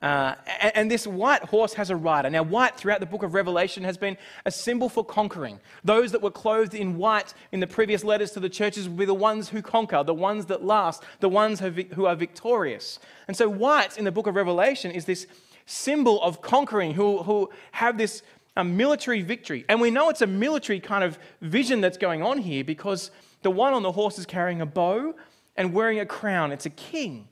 Uh, 0.00 0.34
and, 0.74 0.90
this 0.90 1.06
white 1.06 1.42
horse 1.44 1.74
has 1.74 1.88
a 1.90 1.94
rider. 1.94 2.28
Now, 2.28 2.42
white 2.42 2.76
throughout 2.76 2.98
the 2.98 3.06
book 3.06 3.22
of 3.22 3.34
Revelation 3.34 3.84
has 3.84 3.96
been 3.96 4.16
a 4.44 4.50
symbol 4.50 4.88
for 4.88 5.04
conquering. 5.04 5.60
Those 5.84 6.10
that 6.10 6.20
were 6.20 6.30
clothed 6.32 6.74
in 6.74 6.98
white 6.98 7.34
in 7.52 7.60
the 7.60 7.68
previous 7.68 8.02
letters 8.02 8.32
to 8.32 8.40
the 8.40 8.48
churches 8.48 8.88
will 8.88 8.96
be 8.96 9.04
the 9.04 9.14
ones 9.14 9.48
who 9.50 9.62
conquer, 9.62 10.02
the 10.02 10.12
ones 10.12 10.46
that 10.46 10.64
last, 10.64 11.04
the 11.20 11.28
ones 11.28 11.60
who 11.60 12.06
are 12.06 12.16
victorious. 12.16 12.98
And 13.28 13.36
so, 13.36 13.48
white 13.48 13.96
in 13.96 14.04
the 14.04 14.10
book 14.10 14.26
of 14.26 14.34
Revelation 14.34 14.90
is 14.90 15.04
this 15.04 15.28
symbol 15.66 16.20
of 16.22 16.42
conquering, 16.42 16.94
who, 16.94 17.22
who 17.22 17.50
have 17.70 17.96
this 17.96 18.24
um, 18.56 18.76
military 18.76 19.22
victory. 19.22 19.64
And 19.68 19.80
we 19.80 19.92
know 19.92 20.08
it's 20.08 20.22
a 20.22 20.26
military 20.26 20.80
kind 20.80 21.04
of 21.04 21.16
vision 21.40 21.80
that's 21.80 21.96
going 21.96 22.24
on 22.24 22.38
here 22.38 22.64
because 22.64 23.12
the 23.42 23.52
one 23.52 23.72
on 23.72 23.84
the 23.84 23.92
horse 23.92 24.18
is 24.18 24.26
carrying 24.26 24.60
a 24.60 24.66
bow, 24.66 25.14
and 25.56 25.72
wearing 25.72 26.00
a 26.00 26.06
crown. 26.06 26.52
It's 26.52 26.66
a 26.66 26.70
king. 26.70 27.28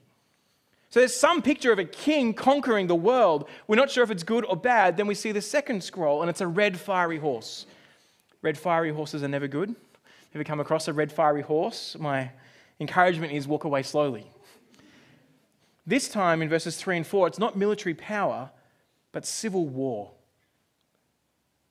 So 0.89 0.99
there's 0.99 1.15
some 1.15 1.41
picture 1.41 1.71
of 1.71 1.79
a 1.79 1.85
king 1.85 2.33
conquering 2.33 2.87
the 2.87 2.95
world. 2.95 3.47
We're 3.67 3.77
not 3.77 3.89
sure 3.89 4.03
if 4.03 4.11
it's 4.11 4.23
good 4.23 4.45
or 4.45 4.57
bad. 4.57 4.97
Then 4.97 5.07
we 5.07 5.15
see 5.15 5.31
the 5.31 5.41
second 5.41 5.83
scroll, 5.83 6.21
and 6.21 6.29
it's 6.29 6.41
a 6.41 6.47
red 6.47 6.77
fiery 6.77 7.17
horse. 7.17 7.65
Red 8.41 8.57
fiery 8.57 8.91
horses 8.91 9.23
are 9.23 9.27
never 9.27 9.47
good. 9.47 9.75
You 10.33 10.43
come 10.43 10.59
across 10.59 10.87
a 10.87 10.93
red 10.93 11.11
fiery 11.11 11.41
horse, 11.41 11.97
my 11.99 12.31
encouragement 12.79 13.33
is 13.33 13.47
walk 13.47 13.65
away 13.65 13.83
slowly. 13.83 14.25
This 15.85 16.07
time 16.07 16.41
in 16.41 16.47
verses 16.47 16.77
3 16.77 16.97
and 16.97 17.07
4, 17.07 17.27
it's 17.27 17.39
not 17.39 17.57
military 17.57 17.93
power, 17.93 18.49
but 19.11 19.25
civil 19.25 19.67
war. 19.67 20.11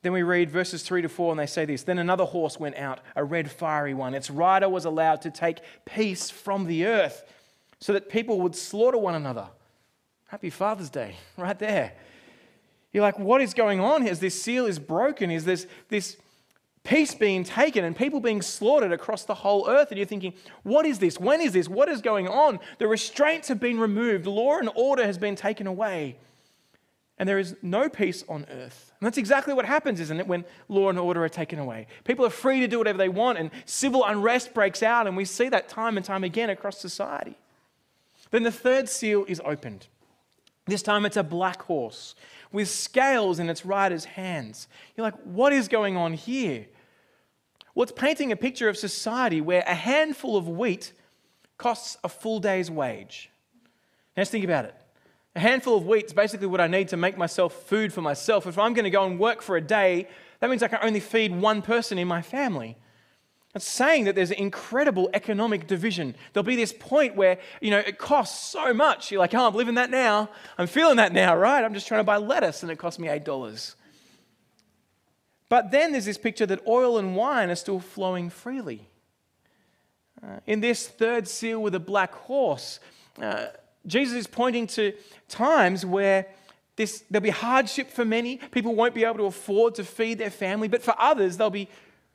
Then 0.03 0.13
we 0.13 0.23
read 0.23 0.51
verses 0.51 0.83
3 0.83 1.03
to 1.03 1.09
4, 1.09 1.33
and 1.33 1.41
they 1.41 1.47
say 1.47 1.65
this 1.65 1.83
Then 1.83 1.99
another 1.99 2.25
horse 2.25 2.59
went 2.59 2.77
out, 2.77 3.01
a 3.17 3.25
red 3.25 3.51
fiery 3.51 3.95
one. 3.95 4.15
Its 4.15 4.31
rider 4.31 4.69
was 4.69 4.85
allowed 4.85 5.23
to 5.23 5.31
take 5.31 5.59
peace 5.85 6.31
from 6.31 6.67
the 6.67 6.87
earth 6.87 7.25
so 7.81 7.93
that 7.93 8.09
people 8.09 8.41
would 8.41 8.55
slaughter 8.55 8.99
one 8.99 9.15
another. 9.15 9.49
Happy 10.27 10.51
Father's 10.51 10.91
Day, 10.91 11.17
right 11.37 11.59
there. 11.59 11.93
You're 12.93 13.03
like, 13.03 13.19
what 13.19 13.41
is 13.41 13.55
going 13.55 13.81
on 13.81 14.07
As 14.07 14.19
this 14.19 14.41
seal 14.41 14.67
is 14.67 14.79
broken? 14.79 15.31
Is 15.31 15.45
this, 15.45 15.67
this 15.89 16.17
peace 16.83 17.15
being 17.15 17.45
taken 17.45 17.85
and 17.85 17.95
people 17.95 18.21
being 18.21 18.43
slaughtered 18.43 18.91
across 18.91 19.25
the 19.25 19.35
whole 19.35 19.69
earth? 19.69 19.91
And 19.91 19.99
you're 19.99 20.07
thinking, 20.07 20.35
what 20.63 20.87
is 20.87 20.99
this? 20.99 21.21
When 21.21 21.41
is 21.41 21.53
this? 21.53 21.69
What 21.69 21.89
is 21.89 22.01
going 22.01 22.27
on? 22.27 22.59
The 22.79 22.89
restraints 22.89 23.49
have 23.49 23.61
been 23.61 23.79
removed, 23.79 24.27
law 24.27 24.59
and 24.59 24.71
order 24.75 25.05
has 25.05 25.19
been 25.19 25.37
taken 25.37 25.67
away. 25.67 26.17
and 27.19 27.29
there 27.29 27.39
is 27.39 27.55
no 27.63 27.89
peace 27.89 28.25
on 28.29 28.47
earth. 28.51 28.90
And 29.01 29.07
that's 29.07 29.19
exactly 29.19 29.55
what 29.55 29.65
happens, 29.65 29.99
isn't 29.99 30.21
it, 30.21 30.27
when 30.27 30.45
law 30.69 30.91
and 30.91 30.99
order 30.99 31.25
are 31.25 31.29
taken 31.31 31.59
away? 31.59 31.87
People 32.05 32.27
are 32.27 32.31
free 32.31 32.61
to 32.61 32.69
do 32.69 32.77
whatever 32.77 32.99
they 32.99 33.09
want, 33.09 33.39
and 33.39 33.51
civil 33.65 34.05
unrest 34.05 34.53
breaks 34.53 34.83
out, 34.83 35.07
and 35.07 35.17
we 35.17 35.25
see 35.25 35.49
that 35.49 35.71
time 35.71 35.97
and 35.97 36.05
time 36.05 36.23
again 36.23 36.51
across 36.51 36.79
society. 36.79 37.37
Then 38.31 38.43
the 38.43 38.53
third 38.53 38.89
seal 38.89 39.25
is 39.27 39.41
opened. 39.45 39.87
This 40.67 40.83
time 40.83 41.07
it's 41.07 41.17
a 41.17 41.23
black 41.23 41.63
horse 41.63 42.15
with 42.53 42.69
scales 42.69 43.39
in 43.39 43.49
its 43.49 43.65
rider's 43.65 44.05
hands. 44.05 44.69
You're 44.97 45.07
like, 45.07 45.19
what 45.25 45.53
is 45.53 45.67
going 45.67 45.97
on 45.97 46.13
here? 46.13 46.67
Well, 47.75 47.85
it's 47.85 47.93
painting 47.93 48.33
a 48.33 48.37
picture 48.37 48.69
of 48.69 48.77
society 48.77 49.41
where 49.41 49.65
a 49.67 49.75
handful 49.75 50.37
of 50.37 50.47
wheat 50.47 50.93
costs 51.57 51.97
a 52.05 52.09
full 52.09 52.39
day's 52.39 52.71
wage. 52.71 53.31
Now, 54.17 54.21
let's 54.21 54.31
think 54.31 54.45
about 54.45 54.67
it. 54.67 54.75
A 55.37 55.41
handful 55.41 55.77
of 55.77 55.87
wheat 55.87 56.07
is 56.07 56.13
basically 56.13 56.49
what 56.49 56.61
I 56.61 56.67
need 56.67 56.89
to 56.89 56.97
make 56.97 57.17
myself 57.17 57.55
food 57.67 57.93
for 57.93 58.03
myself. 58.03 58.47
If 58.47 58.59
I'm 58.59 58.75
going 58.75 58.85
to 58.85 58.91
go 58.91 59.05
and 59.05 59.19
work 59.19 59.43
for 59.43 59.57
a 59.57 59.61
day, 59.61 60.09
that 60.41 60.51
means 60.51 60.63
I 60.63 60.69
can 60.69 60.81
only 60.83 61.01
feed 61.01 61.35
one 61.35 61.63
person 61.63 61.99
in 61.99 62.09
my 62.09 62.23
family. 62.23 62.77
It's 63.55 63.67
saying 63.67 64.05
that 64.05 64.15
there's 64.15 64.31
an 64.31 64.39
incredible 64.39 65.11
economic 65.13 65.67
division. 65.67 66.15
There'll 66.33 66.45
be 66.45 66.57
this 66.57 66.73
point 66.73 67.17
where, 67.17 67.39
you 67.61 67.71
know, 67.71 67.79
it 67.79 67.99
costs 67.99 68.51
so 68.51 68.73
much. 68.73 69.11
You're 69.11 69.19
like, 69.19 69.35
oh, 69.35 69.47
I'm 69.47 69.55
living 69.55 69.75
that 69.75 69.91
now. 69.91 70.31
I'm 70.57 70.69
feeling 70.69 70.97
that 70.97 71.13
now, 71.13 71.37
right? 71.37 71.65
I'm 71.65 71.75
just 71.75 71.89
trying 71.89 72.01
to 72.01 72.05
buy 72.05 72.17
lettuce 72.17 72.63
and 72.63 72.71
it 72.71 72.77
costs 72.77 73.01
me 73.01 73.09
$8. 73.09 73.75
But 75.49 75.73
then 75.73 75.91
there's 75.91 76.05
this 76.05 76.19
picture 76.19 76.47
that 76.47 76.65
oil 76.67 76.97
and 76.97 77.17
wine 77.17 77.51
are 77.51 77.57
still 77.57 77.81
flowing 77.81 78.31
freely. 78.31 78.89
Uh, 80.23 80.39
in 80.47 80.61
this 80.61 80.87
third 80.87 81.27
seal 81.27 81.61
with 81.61 81.75
a 81.75 81.81
black 81.81 82.15
horse, 82.15 82.79
uh, 83.21 83.47
Jesus 83.87 84.17
is 84.17 84.27
pointing 84.27 84.67
to 84.69 84.93
times 85.29 85.87
where 85.87 86.27
this, 86.77 87.05
there'll 87.11 87.23
be 87.23 87.31
hardship 87.31 87.91
for 87.91 88.05
many. 88.05 88.37
People 88.37 88.75
won't 88.75 88.95
be 88.95 89.05
able 89.05 89.19
to 89.19 89.25
afford 89.25 89.75
to 89.77 89.85
feed 89.85 90.19
their 90.19 90.31
family, 90.31 90.69
but 90.69 90.83
for 90.83 90.95
others, 90.99 91.37
they'll 91.37 91.51
be 91.51 91.69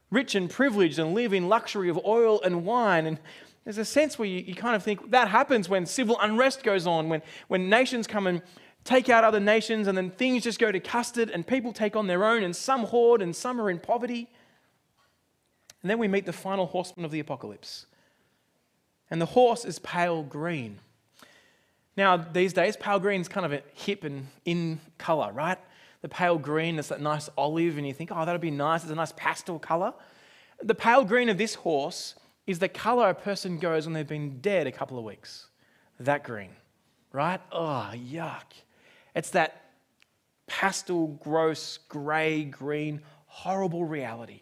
rich 0.09 0.35
and 0.35 0.49
privileged 0.49 0.99
and 0.99 1.13
live 1.13 1.33
in 1.33 1.49
luxury 1.49 1.89
of 1.89 1.99
oil 2.05 2.41
and 2.41 2.65
wine. 2.65 3.05
And 3.05 3.19
there's 3.63 3.77
a 3.77 3.85
sense 3.85 4.17
where 4.17 4.27
you, 4.27 4.39
you 4.39 4.55
kind 4.55 4.75
of 4.75 4.83
think 4.83 5.11
that 5.11 5.27
happens 5.27 5.67
when 5.67 5.85
civil 5.85 6.17
unrest 6.19 6.63
goes 6.63 6.87
on, 6.87 7.09
when, 7.09 7.21
when 7.47 7.69
nations 7.69 8.07
come 8.07 8.27
and 8.27 8.41
take 8.83 9.09
out 9.09 9.23
other 9.23 9.39
nations, 9.39 9.87
and 9.87 9.97
then 9.97 10.11
things 10.11 10.43
just 10.43 10.59
go 10.59 10.71
to 10.71 10.79
custard, 10.79 11.29
and 11.31 11.45
people 11.45 11.73
take 11.73 11.95
on 11.95 12.07
their 12.07 12.23
own, 12.23 12.43
and 12.43 12.55
some 12.55 12.83
hoard, 12.83 13.21
and 13.21 13.35
some 13.35 13.59
are 13.59 13.69
in 13.69 13.79
poverty. 13.79 14.29
And 15.81 15.89
then 15.89 15.99
we 15.99 16.07
meet 16.07 16.25
the 16.25 16.33
final 16.33 16.67
horseman 16.67 17.05
of 17.05 17.11
the 17.11 17.19
apocalypse. 17.19 17.87
And 19.09 19.21
the 19.21 19.27
horse 19.27 19.65
is 19.65 19.79
pale 19.79 20.23
green. 20.23 20.79
Now, 21.97 22.17
these 22.17 22.53
days, 22.53 22.75
pale 22.75 22.99
green 22.99 23.21
is 23.21 23.27
kind 23.27 23.45
of 23.45 23.53
a 23.53 23.61
hip 23.73 24.03
and 24.03 24.27
in 24.43 24.79
color, 24.97 25.31
right? 25.31 25.57
The 26.01 26.09
pale 26.09 26.37
green 26.37 26.77
is 26.77 26.89
that 26.89 27.01
nice 27.01 27.29
olive, 27.37 27.77
and 27.77 27.87
you 27.87 27.93
think, 27.93 28.11
oh, 28.13 28.25
that'll 28.25 28.37
be 28.37 28.51
nice. 28.51 28.83
It's 28.83 28.91
a 28.91 28.95
nice 28.95 29.13
pastel 29.15 29.59
color. 29.59 29.93
The 30.61 30.75
pale 30.75 31.05
green 31.05 31.29
of 31.29 31.37
this 31.37 31.55
horse 31.55 32.15
is 32.47 32.59
the 32.59 32.69
color 32.69 33.09
a 33.09 33.13
person 33.13 33.57
goes 33.57 33.85
when 33.85 33.93
they've 33.93 34.07
been 34.07 34.39
dead 34.39 34.67
a 34.67 34.71
couple 34.71 34.99
of 34.99 35.03
weeks. 35.03 35.47
That 35.99 36.23
green, 36.23 36.51
right? 37.11 37.41
Oh, 37.51 37.91
yuck. 37.93 38.43
It's 39.15 39.29
that 39.31 39.71
pastel, 40.45 41.07
gross, 41.07 41.79
grey, 41.89 42.43
green, 42.43 43.01
horrible 43.25 43.85
reality. 43.85 44.41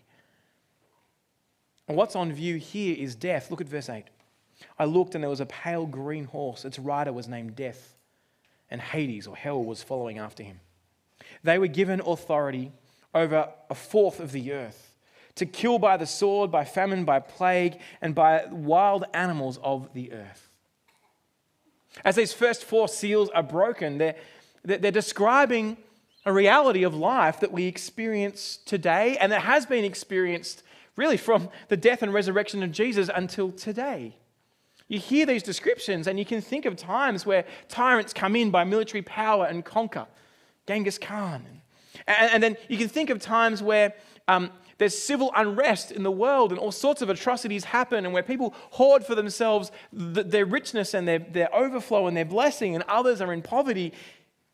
What's 1.86 2.15
on 2.15 2.31
view 2.33 2.57
here 2.57 2.95
is 2.98 3.15
death. 3.15 3.51
Look 3.51 3.62
at 3.62 3.67
verse 3.67 3.89
8. 3.89 4.05
I 4.84 4.86
looked, 4.86 5.16
and 5.16 5.24
there 5.24 5.30
was 5.30 5.40
a 5.40 5.46
pale 5.46 5.86
green 5.86 6.25
horse. 6.25 6.66
Its 6.66 6.78
rider 6.78 7.13
was 7.13 7.30
named 7.30 7.56
Death, 7.56 7.96
and 8.70 8.82
Hades, 8.82 9.28
or 9.28 9.36
hell, 9.38 9.63
was 9.63 9.82
following 9.82 10.18
after 10.18 10.44
him. 10.44 10.60
They 11.42 11.58
were 11.58 11.68
given 11.68 12.02
authority 12.06 12.74
over 13.16 13.48
a 13.70 13.75
fourth 13.75 14.20
of 14.20 14.34
the 14.34 14.52
earth 14.52 14.98
to 15.36 15.46
kill 15.46 15.80
by 15.80 15.96
the 15.96 16.06
sword, 16.06 16.52
by 16.52 16.66
famine, 16.66 17.06
by 17.06 17.22
plague, 17.22 17.80
and 18.02 18.13
by 18.13 18.44
wild 18.52 19.06
animals 19.13 19.58
of 19.63 19.88
the 19.94 20.12
earth. 20.12 20.50
As 22.04 22.18
these 22.18 22.34
first 22.34 22.66
four 22.66 22.90
seals 22.90 23.30
are 23.30 23.42
broken, 23.42 24.00
they're, 24.00 24.18
they're 24.66 24.92
describing 24.92 25.78
a 26.25 26.34
reality 26.34 26.84
of 26.84 26.94
life 26.94 27.40
that 27.40 27.54
we 27.54 27.68
experience 27.68 28.58
today 28.58 29.16
and 29.16 29.32
that 29.32 29.44
has 29.44 29.66
been 29.66 29.86
experienced 29.86 30.62
really 30.98 31.16
from 31.16 31.48
the 31.70 31.78
death 31.78 32.04
and 32.04 32.13
resurrection 32.13 32.63
of 32.63 32.74
Jesus 32.74 33.10
until 33.16 33.50
today. 33.50 34.18
You 34.94 35.00
hear 35.00 35.26
these 35.26 35.42
descriptions 35.42 36.06
and 36.06 36.20
you 36.20 36.26
can 36.26 36.40
think 36.40 36.66
of 36.66 36.76
times 36.76 37.26
where 37.26 37.46
tyrants 37.68 38.14
come 38.14 38.36
in 38.36 38.52
by 38.52 38.64
military 38.64 39.02
power 39.02 39.48
and 39.48 39.66
conquer. 39.66 40.06
Genghis 40.68 41.00
Khan. 41.00 41.44
And, 42.06 42.32
and 42.34 42.44
then 42.44 42.58
you 42.70 42.78
can 42.78 42.90
think 42.90 43.10
of 43.10 43.18
times 43.20 43.64
where 43.64 43.96
um, 44.28 44.52
there's 44.78 44.96
civil 44.96 45.32
unrest 45.36 45.92
in 45.92 46.04
the 46.04 46.12
world 46.12 46.52
and 46.52 46.60
all 46.60 46.72
sorts 46.72 47.02
of 47.02 47.10
atrocities 47.10 47.64
happen, 47.64 48.06
and 48.06 48.14
where 48.14 48.22
people 48.22 48.54
hoard 48.70 49.04
for 49.04 49.16
themselves 49.16 49.72
the, 49.92 50.24
their 50.24 50.46
richness 50.46 50.94
and 50.94 51.08
their, 51.08 51.18
their 51.18 51.56
overflow 51.56 52.06
and 52.06 52.16
their 52.16 52.24
blessing, 52.24 52.76
and 52.76 52.84
others 52.88 53.20
are 53.20 53.34
in 53.34 53.42
poverty, 53.42 53.94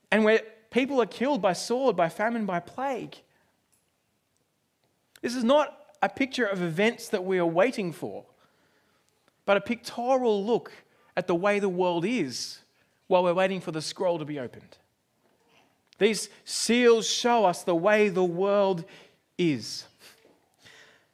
and 0.09 0.23
where 0.23 0.41
people 0.71 1.01
are 1.01 1.05
killed 1.05 1.41
by 1.41 1.51
sword, 1.51 1.97
by 1.97 2.07
famine, 2.07 2.45
by 2.45 2.61
plague. 2.61 3.17
This 5.21 5.35
is 5.35 5.43
not 5.43 5.77
a 6.01 6.07
picture 6.07 6.45
of 6.45 6.61
events 6.61 7.09
that 7.09 7.25
we 7.25 7.39
are 7.39 7.45
waiting 7.45 7.91
for 7.91 8.23
but 9.49 9.57
a 9.57 9.61
pictorial 9.61 10.45
look 10.45 10.71
at 11.17 11.25
the 11.25 11.33
way 11.33 11.57
the 11.57 11.67
world 11.67 12.05
is 12.05 12.59
while 13.07 13.23
we're 13.23 13.33
waiting 13.33 13.59
for 13.59 13.71
the 13.71 13.81
scroll 13.81 14.19
to 14.19 14.23
be 14.23 14.37
opened. 14.37 14.77
These 15.97 16.29
seals 16.45 17.09
show 17.09 17.45
us 17.45 17.63
the 17.63 17.73
way 17.73 18.09
the 18.09 18.23
world 18.23 18.85
is. 19.39 19.85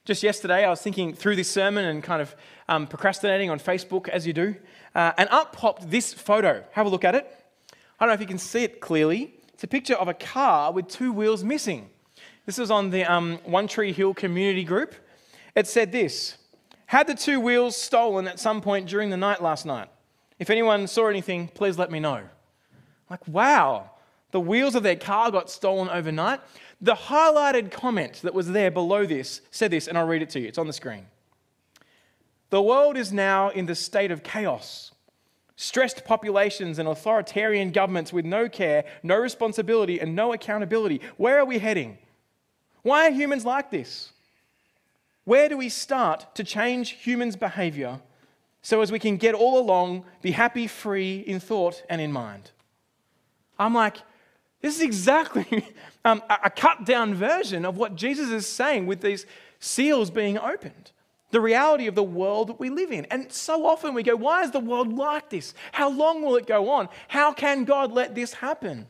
Just 0.03 0.21
yesterday, 0.21 0.65
I 0.65 0.69
was 0.69 0.81
thinking 0.81 1.13
through 1.13 1.37
this 1.37 1.49
sermon 1.49 1.85
and 1.85 2.03
kind 2.03 2.21
of 2.21 2.35
um, 2.67 2.87
procrastinating 2.87 3.49
on 3.49 3.57
Facebook, 3.57 4.09
as 4.09 4.27
you 4.27 4.33
do, 4.33 4.55
uh, 4.93 5.13
and 5.17 5.29
up 5.29 5.53
popped 5.53 5.89
this 5.89 6.13
photo. 6.13 6.61
Have 6.73 6.87
a 6.87 6.89
look 6.89 7.05
at 7.05 7.15
it. 7.15 7.25
I 7.71 8.05
don't 8.05 8.09
know 8.09 8.15
if 8.15 8.19
you 8.19 8.27
can 8.27 8.37
see 8.37 8.65
it 8.65 8.81
clearly. 8.81 9.33
It's 9.53 9.63
a 9.63 9.67
picture 9.67 9.95
of 9.95 10.09
a 10.09 10.13
car 10.13 10.73
with 10.73 10.89
two 10.89 11.13
wheels 11.13 11.41
missing. 11.41 11.89
This 12.45 12.57
was 12.57 12.69
on 12.69 12.89
the 12.89 13.05
um, 13.05 13.39
One 13.45 13.69
Tree 13.69 13.93
Hill 13.93 14.13
community 14.13 14.65
group. 14.65 14.93
It 15.55 15.67
said 15.67 15.93
this 15.93 16.35
had 16.87 17.07
the 17.07 17.15
two 17.15 17.39
wheels 17.39 17.75
stolen 17.75 18.27
at 18.27 18.39
some 18.39 18.61
point 18.61 18.87
during 18.87 19.09
the 19.09 19.17
night 19.17 19.41
last 19.41 19.65
night? 19.65 19.89
If 20.39 20.49
anyone 20.49 20.87
saw 20.87 21.07
anything, 21.07 21.47
please 21.47 21.77
let 21.77 21.91
me 21.91 21.99
know. 21.99 22.21
Like, 23.09 23.27
wow, 23.27 23.91
the 24.31 24.39
wheels 24.39 24.75
of 24.75 24.83
their 24.83 24.95
car 24.95 25.31
got 25.31 25.49
stolen 25.49 25.89
overnight. 25.89 26.41
The 26.81 26.93
highlighted 26.93 27.71
comment 27.71 28.19
that 28.23 28.33
was 28.33 28.51
there 28.51 28.69
below 28.69 29.05
this 29.05 29.41
said 29.51 29.71
this, 29.71 29.87
and 29.87 29.97
I'll 29.97 30.07
read 30.07 30.21
it 30.21 30.29
to 30.31 30.39
you. 30.39 30.47
It's 30.47 30.57
on 30.57 30.67
the 30.67 30.73
screen. 30.73 31.05
The 32.49 32.61
world 32.61 32.97
is 32.97 33.13
now 33.13 33.49
in 33.49 33.65
the 33.65 33.75
state 33.75 34.11
of 34.11 34.23
chaos. 34.23 34.91
Stressed 35.55 36.03
populations 36.03 36.79
and 36.79 36.87
authoritarian 36.87 37.71
governments 37.71 38.11
with 38.11 38.25
no 38.25 38.49
care, 38.49 38.83
no 39.03 39.17
responsibility, 39.17 39.99
and 39.99 40.15
no 40.15 40.33
accountability. 40.33 40.99
Where 41.17 41.39
are 41.39 41.45
we 41.45 41.59
heading? 41.59 41.97
Why 42.81 43.07
are 43.07 43.11
humans 43.11 43.45
like 43.45 43.71
this? 43.71 44.11
Where 45.25 45.49
do 45.49 45.57
we 45.57 45.69
start 45.69 46.33
to 46.35 46.43
change 46.43 46.91
humans' 46.91 47.35
behavior 47.35 47.99
so 48.61 48.81
as 48.81 48.91
we 48.91 48.99
can 48.99 49.17
get 49.17 49.35
all 49.35 49.59
along, 49.59 50.05
be 50.21 50.31
happy, 50.31 50.67
free 50.67 51.19
in 51.19 51.39
thought 51.39 51.83
and 51.89 51.99
in 51.99 52.11
mind? 52.11 52.51
I'm 53.57 53.73
like, 53.73 53.97
this 54.61 54.75
is 54.75 54.81
exactly 54.81 55.73
um, 56.05 56.23
a 56.29 56.49
cut 56.49 56.85
down 56.85 57.15
version 57.15 57.65
of 57.65 57.77
what 57.77 57.95
Jesus 57.95 58.29
is 58.29 58.47
saying 58.47 58.85
with 58.85 59.01
these 59.01 59.25
seals 59.59 60.09
being 60.09 60.37
opened. 60.37 60.91
The 61.31 61.41
reality 61.41 61.87
of 61.87 61.95
the 61.95 62.03
world 62.03 62.49
that 62.49 62.59
we 62.59 62.69
live 62.69 62.91
in. 62.91 63.05
And 63.05 63.31
so 63.31 63.65
often 63.65 63.93
we 63.93 64.03
go, 64.03 64.15
why 64.15 64.43
is 64.43 64.51
the 64.51 64.59
world 64.59 64.93
like 64.93 65.31
this? 65.31 65.53
How 65.71 65.89
long 65.89 66.21
will 66.21 66.35
it 66.35 66.45
go 66.45 66.69
on? 66.69 66.87
How 67.07 67.33
can 67.33 67.65
God 67.65 67.91
let 67.91 68.13
this 68.13 68.33
happen? 68.33 68.87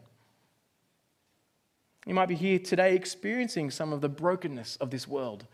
You 2.06 2.14
might 2.14 2.28
be 2.28 2.36
here 2.36 2.60
today 2.60 2.94
experiencing 2.96 3.72
some 3.72 3.92
of 3.94 4.02
the 4.02 4.10
brokenness 4.10 4.76
of 4.78 4.92
this 4.92 5.08
world 5.08 5.46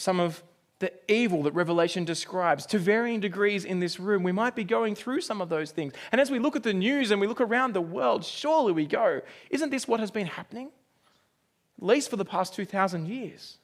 some 0.00 0.18
of 0.18 0.42
the 0.78 0.90
evil 1.12 1.42
that 1.42 1.52
Revelation 1.52 2.06
describes 2.06 2.64
to 2.66 2.78
varying 2.78 3.20
degrees 3.20 3.66
in 3.66 3.80
this 3.80 4.00
room. 4.00 4.22
We 4.22 4.32
might 4.32 4.56
be 4.56 4.64
going 4.64 4.94
through 4.94 5.20
some 5.20 5.42
of 5.42 5.50
those 5.50 5.72
things. 5.72 5.92
And 6.10 6.20
as 6.20 6.30
we 6.30 6.38
look 6.38 6.56
at 6.56 6.62
the 6.62 6.72
news 6.72 7.10
and 7.10 7.20
we 7.20 7.26
look 7.26 7.40
around 7.40 7.74
the 7.74 7.82
world, 7.82 8.24
surely 8.24 8.72
we 8.72 8.86
go, 8.86 9.20
isn't 9.50 9.68
this 9.68 9.86
what 9.86 10.00
has 10.00 10.10
been 10.10 10.26
happening? 10.26 10.70
At 11.78 11.84
least 11.86 12.08
for 12.08 12.16
the 12.16 12.24
past 12.24 12.54
2,000 12.54 13.08
years. 13.08 13.58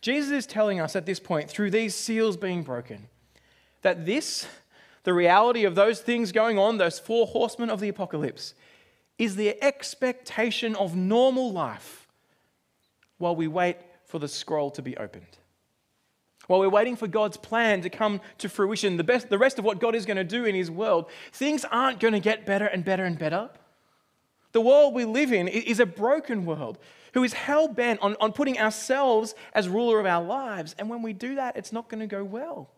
Jesus 0.00 0.32
is 0.32 0.46
telling 0.46 0.80
us 0.80 0.96
at 0.96 1.06
this 1.06 1.20
point, 1.20 1.48
through 1.48 1.70
these 1.70 1.94
seals 1.94 2.36
being 2.36 2.64
broken, 2.64 3.08
that 3.82 4.04
this, 4.04 4.48
the 5.04 5.14
reality 5.14 5.64
of 5.64 5.76
those 5.76 6.00
things 6.00 6.32
going 6.32 6.58
on, 6.58 6.78
those 6.78 6.98
four 6.98 7.28
horsemen 7.28 7.70
of 7.70 7.78
the 7.78 7.88
apocalypse, 7.88 8.54
is 9.16 9.36
the 9.36 9.62
expectation 9.62 10.74
of 10.74 10.96
normal 10.96 11.52
life 11.52 12.01
while 13.22 13.36
we 13.36 13.46
wait 13.46 13.76
for 14.04 14.18
the 14.18 14.26
scroll 14.26 14.70
to 14.72 14.82
be 14.82 14.96
opened. 14.96 15.38
while 16.48 16.58
we're 16.58 16.68
waiting 16.68 16.96
for 16.96 17.06
God's 17.06 17.36
plan 17.36 17.80
to 17.82 17.88
come 17.88 18.20
to 18.38 18.48
fruition, 18.48 18.96
the, 18.96 19.04
best, 19.04 19.30
the 19.30 19.38
rest 19.38 19.60
of 19.60 19.64
what 19.64 19.78
God 19.78 19.94
is 19.94 20.04
going 20.04 20.16
to 20.16 20.24
do 20.24 20.44
in 20.44 20.56
His 20.56 20.72
world, 20.72 21.08
things 21.32 21.64
aren't 21.64 22.00
going 22.00 22.14
to 22.14 22.20
get 22.20 22.44
better 22.44 22.66
and 22.66 22.84
better 22.84 23.04
and 23.04 23.16
better. 23.16 23.48
The 24.50 24.60
world 24.60 24.92
we 24.92 25.04
live 25.04 25.32
in 25.32 25.46
is 25.46 25.78
a 25.78 25.86
broken 25.86 26.44
world 26.44 26.78
who 27.14 27.22
is 27.22 27.32
hell 27.32 27.68
bent 27.68 28.00
on, 28.00 28.16
on 28.20 28.32
putting 28.32 28.58
ourselves 28.58 29.36
as 29.54 29.68
ruler 29.68 30.00
of 30.00 30.06
our 30.06 30.22
lives. 30.22 30.74
And 30.76 30.90
when 30.90 31.00
we 31.00 31.12
do 31.12 31.36
that, 31.36 31.56
it's 31.56 31.72
not 31.72 31.88
going 31.88 32.00
to 32.00 32.08
go 32.08 32.24
well. 32.24 32.70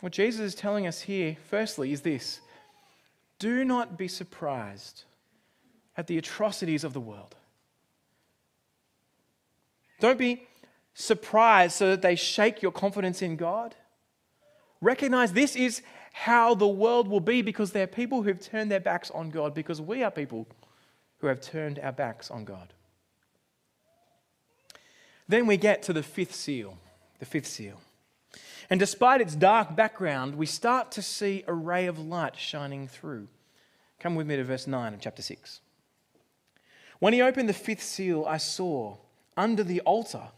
What 0.00 0.12
Jesus 0.12 0.42
is 0.42 0.54
telling 0.54 0.86
us 0.86 1.00
here, 1.00 1.38
firstly, 1.48 1.92
is 1.92 2.02
this 2.02 2.42
do 3.38 3.64
not 3.64 3.96
be 3.96 4.06
surprised 4.06 5.04
at 5.96 6.06
the 6.06 6.18
atrocities 6.18 6.84
of 6.84 6.92
the 6.92 7.00
world. 7.00 7.34
Don't 10.04 10.18
be 10.18 10.42
surprised 10.92 11.76
so 11.76 11.88
that 11.92 12.02
they 12.02 12.14
shake 12.14 12.60
your 12.60 12.72
confidence 12.72 13.22
in 13.22 13.36
God. 13.36 13.74
Recognize 14.82 15.32
this 15.32 15.56
is 15.56 15.80
how 16.12 16.54
the 16.54 16.68
world 16.68 17.08
will 17.08 17.20
be 17.20 17.40
because 17.40 17.72
they're 17.72 17.86
people 17.86 18.22
who've 18.22 18.38
turned 18.38 18.70
their 18.70 18.80
backs 18.80 19.10
on 19.12 19.30
God, 19.30 19.54
because 19.54 19.80
we 19.80 20.02
are 20.02 20.10
people 20.10 20.46
who 21.20 21.26
have 21.28 21.40
turned 21.40 21.78
our 21.78 21.90
backs 21.90 22.30
on 22.30 22.44
God. 22.44 22.74
Then 25.26 25.46
we 25.46 25.56
get 25.56 25.82
to 25.84 25.94
the 25.94 26.02
fifth 26.02 26.34
seal. 26.34 26.76
The 27.18 27.24
fifth 27.24 27.46
seal. 27.46 27.80
And 28.68 28.78
despite 28.78 29.22
its 29.22 29.34
dark 29.34 29.74
background, 29.74 30.34
we 30.34 30.44
start 30.44 30.92
to 30.92 31.00
see 31.00 31.44
a 31.46 31.54
ray 31.54 31.86
of 31.86 31.98
light 31.98 32.36
shining 32.36 32.88
through. 32.88 33.28
Come 34.00 34.16
with 34.16 34.26
me 34.26 34.36
to 34.36 34.44
verse 34.44 34.66
9 34.66 34.92
of 34.92 35.00
chapter 35.00 35.22
6. 35.22 35.60
When 36.98 37.14
he 37.14 37.22
opened 37.22 37.48
the 37.48 37.54
fifth 37.54 37.82
seal, 37.82 38.26
I 38.28 38.36
saw 38.36 38.98
under 39.36 39.62
the 39.62 39.80
altar 39.82 40.28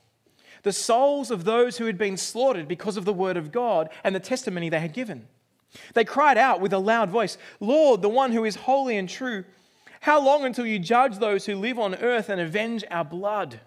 the 0.67 0.73
souls 0.73 1.31
of 1.31 1.45
those 1.45 1.79
who 1.79 1.87
had 1.87 1.97
been 1.97 2.17
slaughtered 2.17 2.67
because 2.67 2.97
of 2.97 3.05
the 3.05 3.13
word 3.13 3.37
of 3.37 3.53
God 3.53 3.89
and 4.03 4.13
the 4.13 4.21
testimony 4.21 4.69
they 4.69 4.81
had 4.81 4.93
given. 4.93 5.29
They 5.95 6.05
cried 6.05 6.37
out 6.37 6.61
with 6.61 6.73
a 6.73 6.79
loud 6.79 7.09
voice, 7.09 7.39
Lord, 7.61 8.03
the 8.03 8.09
one 8.09 8.33
who 8.33 8.45
is 8.45 8.57
holy 8.57 8.97
and 8.97 9.09
true, 9.09 9.45
how 10.01 10.21
long 10.21 10.45
until 10.45 10.67
you 10.67 10.81
judge 10.81 11.19
those 11.19 11.47
who 11.47 11.55
live 11.55 11.79
on 11.79 11.95
earth 11.95 12.29
and 12.29 12.41
avenge 12.41 12.83
our 12.91 13.05
blood? 13.05 13.61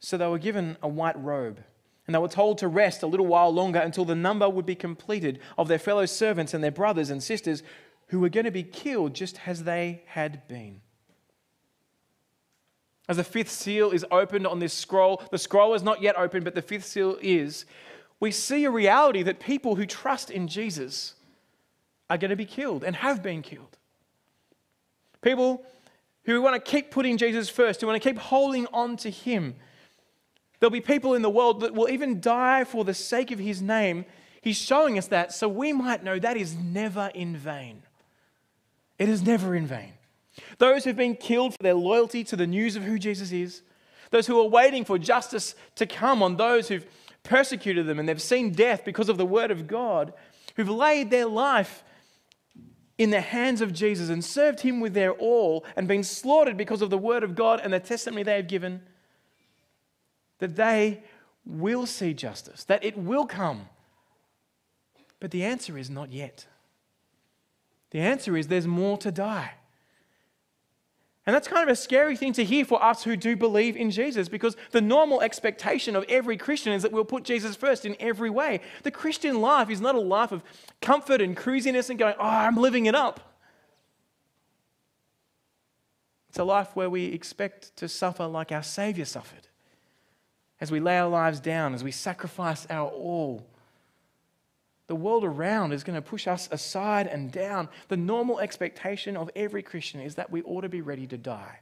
So 0.00 0.16
they 0.16 0.26
were 0.26 0.38
given 0.38 0.78
a 0.82 0.88
white 0.88 1.22
robe 1.22 1.62
and 2.06 2.14
they 2.14 2.18
were 2.18 2.28
told 2.28 2.56
to 2.58 2.68
rest 2.68 3.02
a 3.02 3.06
little 3.06 3.26
while 3.26 3.52
longer 3.52 3.78
until 3.78 4.06
the 4.06 4.14
number 4.14 4.48
would 4.48 4.64
be 4.64 4.74
completed 4.74 5.40
of 5.58 5.68
their 5.68 5.78
fellow 5.78 6.06
servants 6.06 6.54
and 6.54 6.64
their 6.64 6.70
brothers 6.70 7.10
and 7.10 7.22
sisters 7.22 7.62
who 8.08 8.20
were 8.20 8.30
going 8.30 8.44
to 8.44 8.50
be 8.50 8.62
killed 8.62 9.12
just 9.12 9.38
as 9.46 9.64
they 9.64 10.02
had 10.06 10.48
been. 10.48 10.80
As 13.08 13.18
the 13.18 13.24
fifth 13.24 13.50
seal 13.50 13.90
is 13.90 14.04
opened 14.10 14.46
on 14.46 14.58
this 14.58 14.72
scroll, 14.72 15.22
the 15.30 15.38
scroll 15.38 15.74
is 15.74 15.82
not 15.82 16.02
yet 16.02 16.16
open, 16.18 16.42
but 16.42 16.54
the 16.54 16.62
fifth 16.62 16.86
seal 16.86 17.16
is, 17.20 17.64
we 18.18 18.30
see 18.30 18.64
a 18.64 18.70
reality 18.70 19.22
that 19.22 19.40
people 19.40 19.76
who 19.76 19.86
trust 19.86 20.30
in 20.30 20.48
Jesus 20.48 21.14
are 22.10 22.18
going 22.18 22.30
to 22.30 22.36
be 22.36 22.46
killed 22.46 22.82
and 22.82 22.96
have 22.96 23.22
been 23.22 23.42
killed. 23.42 23.76
People 25.22 25.64
who 26.24 26.42
want 26.42 26.54
to 26.54 26.70
keep 26.70 26.90
putting 26.90 27.16
Jesus 27.16 27.48
first, 27.48 27.80
who 27.80 27.86
want 27.86 28.02
to 28.02 28.08
keep 28.08 28.18
holding 28.18 28.66
on 28.72 28.96
to 28.98 29.10
Him, 29.10 29.54
There'll 30.58 30.70
be 30.70 30.80
people 30.80 31.14
in 31.14 31.22
the 31.22 31.30
world 31.30 31.60
that 31.60 31.74
will 31.74 31.88
even 31.88 32.20
die 32.20 32.64
for 32.64 32.84
the 32.84 32.94
sake 32.94 33.30
of 33.30 33.38
his 33.38 33.60
name. 33.60 34.04
He's 34.40 34.56
showing 34.56 34.96
us 34.96 35.08
that 35.08 35.32
so 35.32 35.48
we 35.48 35.72
might 35.72 36.02
know 36.02 36.18
that 36.18 36.36
is 36.36 36.54
never 36.54 37.10
in 37.14 37.36
vain. 37.36 37.82
It 38.98 39.08
is 39.08 39.22
never 39.22 39.54
in 39.54 39.66
vain. 39.66 39.92
Those 40.58 40.84
who've 40.84 40.96
been 40.96 41.16
killed 41.16 41.52
for 41.52 41.62
their 41.62 41.74
loyalty 41.74 42.24
to 42.24 42.36
the 42.36 42.46
news 42.46 42.76
of 42.76 42.82
who 42.82 42.98
Jesus 42.98 43.32
is, 43.32 43.62
those 44.10 44.26
who 44.26 44.40
are 44.40 44.48
waiting 44.48 44.84
for 44.84 44.98
justice 44.98 45.54
to 45.76 45.86
come 45.86 46.22
on 46.22 46.36
those 46.36 46.68
who've 46.68 46.86
persecuted 47.22 47.86
them 47.86 47.98
and 47.98 48.08
they've 48.08 48.22
seen 48.22 48.52
death 48.52 48.84
because 48.84 49.08
of 49.08 49.18
the 49.18 49.26
word 49.26 49.50
of 49.50 49.66
God, 49.66 50.12
who've 50.54 50.68
laid 50.68 51.10
their 51.10 51.26
life 51.26 51.82
in 52.98 53.10
the 53.10 53.20
hands 53.20 53.60
of 53.60 53.72
Jesus 53.72 54.08
and 54.08 54.24
served 54.24 54.60
him 54.60 54.80
with 54.80 54.94
their 54.94 55.12
all 55.12 55.64
and 55.76 55.86
been 55.88 56.04
slaughtered 56.04 56.56
because 56.56 56.82
of 56.82 56.90
the 56.90 56.98
word 56.98 57.22
of 57.22 57.34
God 57.34 57.60
and 57.62 57.72
the 57.72 57.80
testimony 57.80 58.22
they 58.22 58.36
have 58.36 58.48
given 58.48 58.82
that 60.38 60.56
they 60.56 61.02
will 61.44 61.86
see 61.86 62.14
justice, 62.14 62.64
that 62.64 62.84
it 62.84 62.96
will 62.96 63.26
come. 63.26 63.68
But 65.20 65.30
the 65.30 65.44
answer 65.44 65.78
is 65.78 65.88
not 65.88 66.12
yet. 66.12 66.46
The 67.90 68.00
answer 68.00 68.36
is 68.36 68.48
there's 68.48 68.66
more 68.66 68.98
to 68.98 69.10
die. 69.10 69.54
And 71.26 71.34
that's 71.34 71.48
kind 71.48 71.68
of 71.68 71.72
a 71.72 71.76
scary 71.76 72.16
thing 72.16 72.32
to 72.34 72.44
hear 72.44 72.64
for 72.64 72.82
us 72.82 73.02
who 73.02 73.16
do 73.16 73.34
believe 73.34 73.76
in 73.76 73.90
Jesus 73.90 74.28
because 74.28 74.56
the 74.70 74.80
normal 74.80 75.20
expectation 75.20 75.96
of 75.96 76.04
every 76.08 76.36
Christian 76.36 76.72
is 76.72 76.82
that 76.82 76.92
we'll 76.92 77.04
put 77.04 77.24
Jesus 77.24 77.56
first 77.56 77.84
in 77.84 77.96
every 77.98 78.30
way. 78.30 78.60
The 78.84 78.92
Christian 78.92 79.40
life 79.40 79.68
is 79.68 79.80
not 79.80 79.96
a 79.96 80.00
life 80.00 80.30
of 80.30 80.44
comfort 80.80 81.20
and 81.20 81.36
cruisiness 81.36 81.90
and 81.90 81.98
going, 81.98 82.14
oh, 82.20 82.22
I'm 82.22 82.56
living 82.56 82.86
it 82.86 82.94
up. 82.94 83.34
It's 86.28 86.38
a 86.38 86.44
life 86.44 86.76
where 86.76 86.88
we 86.88 87.06
expect 87.06 87.74
to 87.76 87.88
suffer 87.88 88.26
like 88.26 88.52
our 88.52 88.62
Savior 88.62 89.04
suffered 89.04 89.48
as 90.60 90.70
we 90.70 90.78
lay 90.78 90.96
our 90.98 91.08
lives 91.08 91.40
down, 91.40 91.74
as 91.74 91.82
we 91.82 91.90
sacrifice 91.90 92.66
our 92.70 92.88
all. 92.88 93.44
The 94.86 94.94
world 94.94 95.24
around 95.24 95.72
is 95.72 95.82
going 95.82 96.00
to 96.00 96.02
push 96.02 96.28
us 96.28 96.48
aside 96.52 97.06
and 97.06 97.32
down. 97.32 97.68
The 97.88 97.96
normal 97.96 98.38
expectation 98.38 99.16
of 99.16 99.30
every 99.34 99.62
Christian 99.62 100.00
is 100.00 100.14
that 100.14 100.30
we 100.30 100.42
ought 100.42 100.60
to 100.60 100.68
be 100.68 100.80
ready 100.80 101.06
to 101.08 101.18
die 101.18 101.60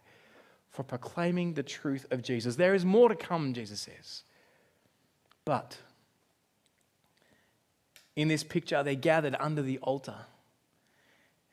for 0.70 0.82
proclaiming 0.82 1.54
the 1.54 1.62
truth 1.62 2.06
of 2.10 2.22
Jesus. 2.22 2.56
There 2.56 2.74
is 2.74 2.84
more 2.84 3.08
to 3.08 3.14
come, 3.14 3.54
Jesus 3.54 3.80
says. 3.80 4.24
But 5.44 5.78
in 8.16 8.28
this 8.28 8.44
picture, 8.44 8.82
they're 8.82 8.94
gathered 8.94 9.37
under 9.38 9.62
the 9.62 9.78
altar. 9.78 10.16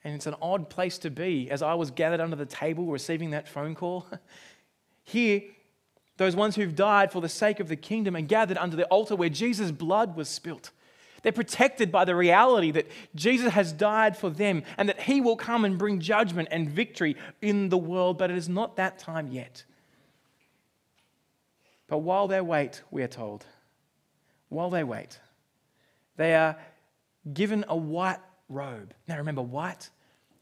And 0.04 0.14
it's 0.14 0.26
an 0.26 0.34
odd 0.42 0.68
place 0.68 0.98
to 0.98 1.10
be. 1.10 1.50
As 1.50 1.62
I 1.62 1.74
was 1.74 1.90
gathered 1.90 2.20
under 2.20 2.36
the 2.36 2.46
table 2.46 2.86
receiving 2.86 3.30
that 3.30 3.48
phone 3.48 3.74
call, 3.74 4.06
here 5.04 5.42
those 6.16 6.36
ones 6.36 6.56
who've 6.56 6.74
died 6.74 7.10
for 7.10 7.20
the 7.20 7.28
sake 7.28 7.60
of 7.60 7.68
the 7.68 7.76
kingdom 7.76 8.14
and 8.14 8.28
gathered 8.28 8.58
under 8.58 8.76
the 8.76 8.84
altar 8.86 9.16
where 9.16 9.28
Jesus' 9.28 9.70
blood 9.70 10.16
was 10.16 10.28
spilt. 10.28 10.70
They're 11.22 11.32
protected 11.32 11.92
by 11.92 12.04
the 12.04 12.16
reality 12.16 12.72
that 12.72 12.90
Jesus 13.14 13.52
has 13.52 13.72
died 13.72 14.16
for 14.16 14.28
them 14.28 14.64
and 14.76 14.88
that 14.88 15.00
he 15.00 15.20
will 15.20 15.36
come 15.36 15.64
and 15.64 15.78
bring 15.78 16.00
judgment 16.00 16.48
and 16.50 16.68
victory 16.68 17.16
in 17.40 17.68
the 17.68 17.78
world, 17.78 18.18
but 18.18 18.30
it 18.30 18.36
is 18.36 18.48
not 18.48 18.76
that 18.76 18.98
time 18.98 19.28
yet. 19.28 19.64
But 21.86 21.98
while 21.98 22.26
they 22.26 22.40
wait, 22.40 22.82
we 22.90 23.02
are 23.02 23.08
told, 23.08 23.44
while 24.48 24.70
they 24.70 24.82
wait, 24.82 25.18
they 26.16 26.34
are 26.34 26.56
given 27.32 27.64
a 27.68 27.76
white 27.76 28.20
robe. 28.48 28.94
Now 29.06 29.18
remember, 29.18 29.42
white, 29.42 29.90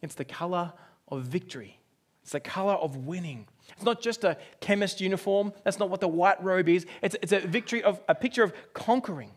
it's 0.03 0.15
the 0.15 0.25
color 0.25 0.73
of 1.09 1.25
victory, 1.25 1.79
it's 2.23 2.33
the 2.33 2.41
color 2.41 2.75
of 2.75 2.97
winning. 2.97 3.47
It's 3.77 3.85
not 3.85 4.01
just 4.01 4.25
a 4.25 4.37
chemist 4.61 5.01
uniform. 5.01 5.53
That's 5.65 5.79
not 5.79 5.91
what 5.91 6.01
the 6.01 6.09
white 6.09 6.43
robe 6.43 6.69
is. 6.69 6.87
It's, 7.03 7.17
it's 7.23 7.33
a 7.33 7.41
victory 7.41 7.83
of 7.83 8.01
a 8.09 8.15
picture 8.15 8.43
of 8.43 8.53
conquering. 8.73 9.31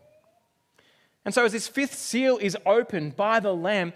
And 1.24 1.32
so, 1.32 1.44
as 1.44 1.52
this 1.52 1.68
fifth 1.68 1.94
seal 1.94 2.38
is 2.38 2.56
opened 2.66 3.16
by 3.16 3.40
the 3.40 3.54
Lamb, 3.54 3.92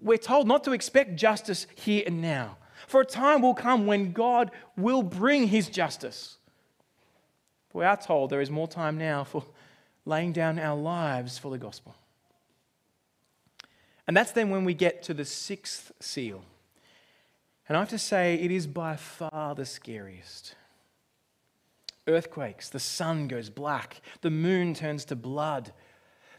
we're 0.00 0.18
told 0.18 0.46
not 0.46 0.64
to 0.64 0.72
expect 0.72 1.16
justice 1.16 1.66
here 1.74 2.02
and 2.06 2.22
now. 2.22 2.56
For 2.86 3.00
a 3.02 3.06
time 3.06 3.42
will 3.42 3.54
come 3.54 3.86
when 3.86 4.12
God 4.12 4.50
will 4.76 5.02
bring 5.02 5.48
his 5.48 5.68
justice. 5.68 6.38
But 7.72 7.78
we 7.78 7.84
are 7.84 7.96
told 7.96 8.30
there 8.30 8.40
is 8.40 8.50
more 8.50 8.68
time 8.68 8.98
now 8.98 9.24
for 9.24 9.44
laying 10.04 10.32
down 10.32 10.58
our 10.58 10.76
lives 10.76 11.38
for 11.38 11.50
the 11.50 11.58
gospel. 11.58 11.94
And 14.06 14.16
that's 14.16 14.32
then 14.32 14.50
when 14.50 14.64
we 14.64 14.74
get 14.74 15.02
to 15.04 15.14
the 15.14 15.24
sixth 15.24 15.92
seal. 16.00 16.42
And 17.68 17.76
I 17.76 17.80
have 17.80 17.90
to 17.90 17.98
say, 17.98 18.34
it 18.34 18.50
is 18.50 18.66
by 18.66 18.96
far 18.96 19.54
the 19.54 19.64
scariest. 19.64 20.56
Earthquakes, 22.08 22.68
the 22.68 22.80
sun 22.80 23.28
goes 23.28 23.48
black, 23.48 24.02
the 24.22 24.30
moon 24.30 24.74
turns 24.74 25.04
to 25.06 25.16
blood, 25.16 25.72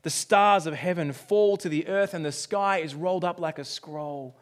the 0.03 0.09
stars 0.09 0.67
of 0.67 0.73
heaven 0.73 1.11
fall 1.11 1.57
to 1.57 1.69
the 1.69 1.87
earth, 1.87 2.13
and 2.13 2.23
the 2.23 2.31
sky 2.31 2.77
is 2.77 2.93
rolled 2.93 3.25
up 3.25 3.39
like 3.39 3.57
a 3.57 3.65
scroll. 3.65 4.35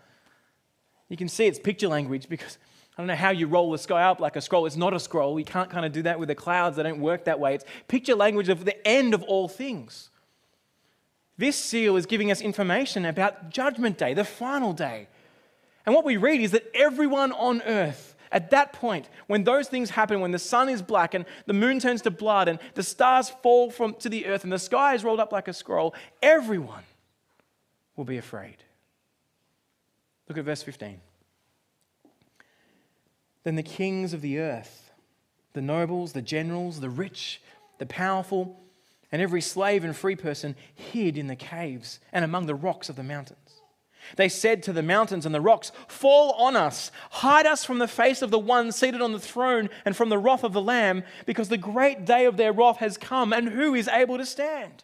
You 1.08 1.18
can 1.18 1.30
see 1.30 1.46
it's 1.46 1.60
picture 1.60 1.88
language 1.88 2.28
because 2.28 2.58
I 2.98 3.02
don't 3.02 3.08
know 3.08 3.16
how 3.16 3.30
you 3.30 3.48
roll 3.48 3.72
the 3.72 3.78
sky 3.78 4.04
up 4.04 4.20
like 4.20 4.36
a 4.36 4.42
scroll. 4.42 4.66
It's 4.66 4.76
not 4.76 4.94
a 4.94 5.00
scroll. 5.00 5.40
You 5.40 5.46
can't 5.46 5.70
kind 5.70 5.86
of 5.86 5.92
do 5.92 6.02
that 6.04 6.20
with 6.20 6.28
the 6.28 6.36
clouds, 6.36 6.78
they 6.78 6.84
don't 6.84 7.00
work 7.00 7.26
that 7.26 7.40
way. 7.40 7.56
It's 7.56 7.66
picture 7.88 8.16
language 8.16 8.50
of 8.50 8.66
the 8.66 8.88
end 8.88 9.14
of 9.14 9.24
all 9.24 9.48
things. 9.48 10.10
This 11.38 11.56
seal 11.56 11.96
is 11.96 12.06
giving 12.06 12.32
us 12.32 12.42
information 12.42 13.06
about 13.06 13.50
Judgment 13.50 13.98
Day, 13.98 14.14
the 14.14 14.24
final 14.24 14.74
day. 14.74 15.08
And 15.86 15.96
what 15.96 16.06
we 16.06 16.18
read 16.18 16.42
is 16.42 16.52
that 16.52 16.70
everyone 16.76 17.32
on 17.32 17.62
earth, 17.64 18.11
at 18.32 18.52
that 18.52 18.74
point, 18.74 19.10
when 19.28 19.44
those 19.44 19.68
things 19.68 19.90
happen, 19.90 20.22
when 20.22 20.32
the 20.32 20.40
sun 20.40 20.70
is 20.70 20.82
black 20.82 21.14
and 21.14 21.26
the 21.46 21.54
moon 21.54 21.80
turns 21.80 22.02
to 22.04 22.12
blood 22.12 22.48
and 22.48 22.60
the 22.76 22.84
stars 22.84 23.30
fall 23.30 23.70
from, 23.70 23.94
to 23.96 24.10
the 24.10 24.26
earth 24.26 24.44
and 24.44 24.54
the 24.54 24.60
sky 24.60 24.94
is 24.94 25.04
rolled 25.04 25.20
up 25.20 25.32
like 25.32 25.48
a 25.48 25.54
scroll, 25.54 25.94
everyone 26.22 26.84
will 27.96 28.06
be 28.06 28.18
afraid. 28.18 28.58
Look 30.30 30.38
at 30.38 30.46
verse 30.46 30.64
15. 30.64 31.02
Then 33.44 33.56
the 33.56 33.64
kings 33.64 34.14
of 34.14 34.22
the 34.22 34.40
earth 34.40 34.92
the 35.54 35.62
nobles, 35.62 36.14
the 36.14 36.22
generals, 36.22 36.80
the 36.80 36.90
rich, 36.90 37.42
the 37.78 37.86
powerful, 37.86 38.62
and 39.12 39.22
every 39.22 39.42
slave 39.42 39.84
and 39.84 39.94
free 39.94 40.16
person 40.16 40.56
hid 40.74 41.18
in 41.18 41.28
the 41.28 41.36
caves 41.36 42.00
and 42.14 42.24
among 42.24 42.46
the 42.46 42.56
rocks 42.56 42.88
of 42.88 42.96
the 42.96 43.04
mountains. 43.04 43.41
They 44.16 44.30
said 44.30 44.64
to 44.64 44.74
the 44.74 44.84
mountains 44.84 45.26
and 45.26 45.34
the 45.34 45.42
rocks, 45.42 45.72
Fall 45.88 46.32
on 46.34 46.56
us, 46.56 46.92
hide 47.12 47.46
us 47.46 47.64
from 47.64 47.80
the 47.80 47.88
face 47.88 48.22
of 48.22 48.32
the 48.32 48.40
one 48.40 48.72
seated 48.72 49.02
on 49.02 49.14
the 49.14 49.20
throne 49.20 49.70
and 49.86 49.96
from 49.96 50.10
the 50.10 50.18
wrath 50.18 50.44
of 50.44 50.54
the 50.54 50.62
Lamb, 50.62 51.04
because 51.26 51.50
the 51.50 51.58
great 51.58 52.06
day 52.06 52.26
of 52.26 52.38
their 52.38 52.52
wrath 52.52 52.78
has 52.78 52.98
come, 52.98 53.32
and 53.34 53.50
who 53.50 53.74
is 53.74 53.88
able 53.88 54.18
to 54.18 54.26
stand? 54.26 54.84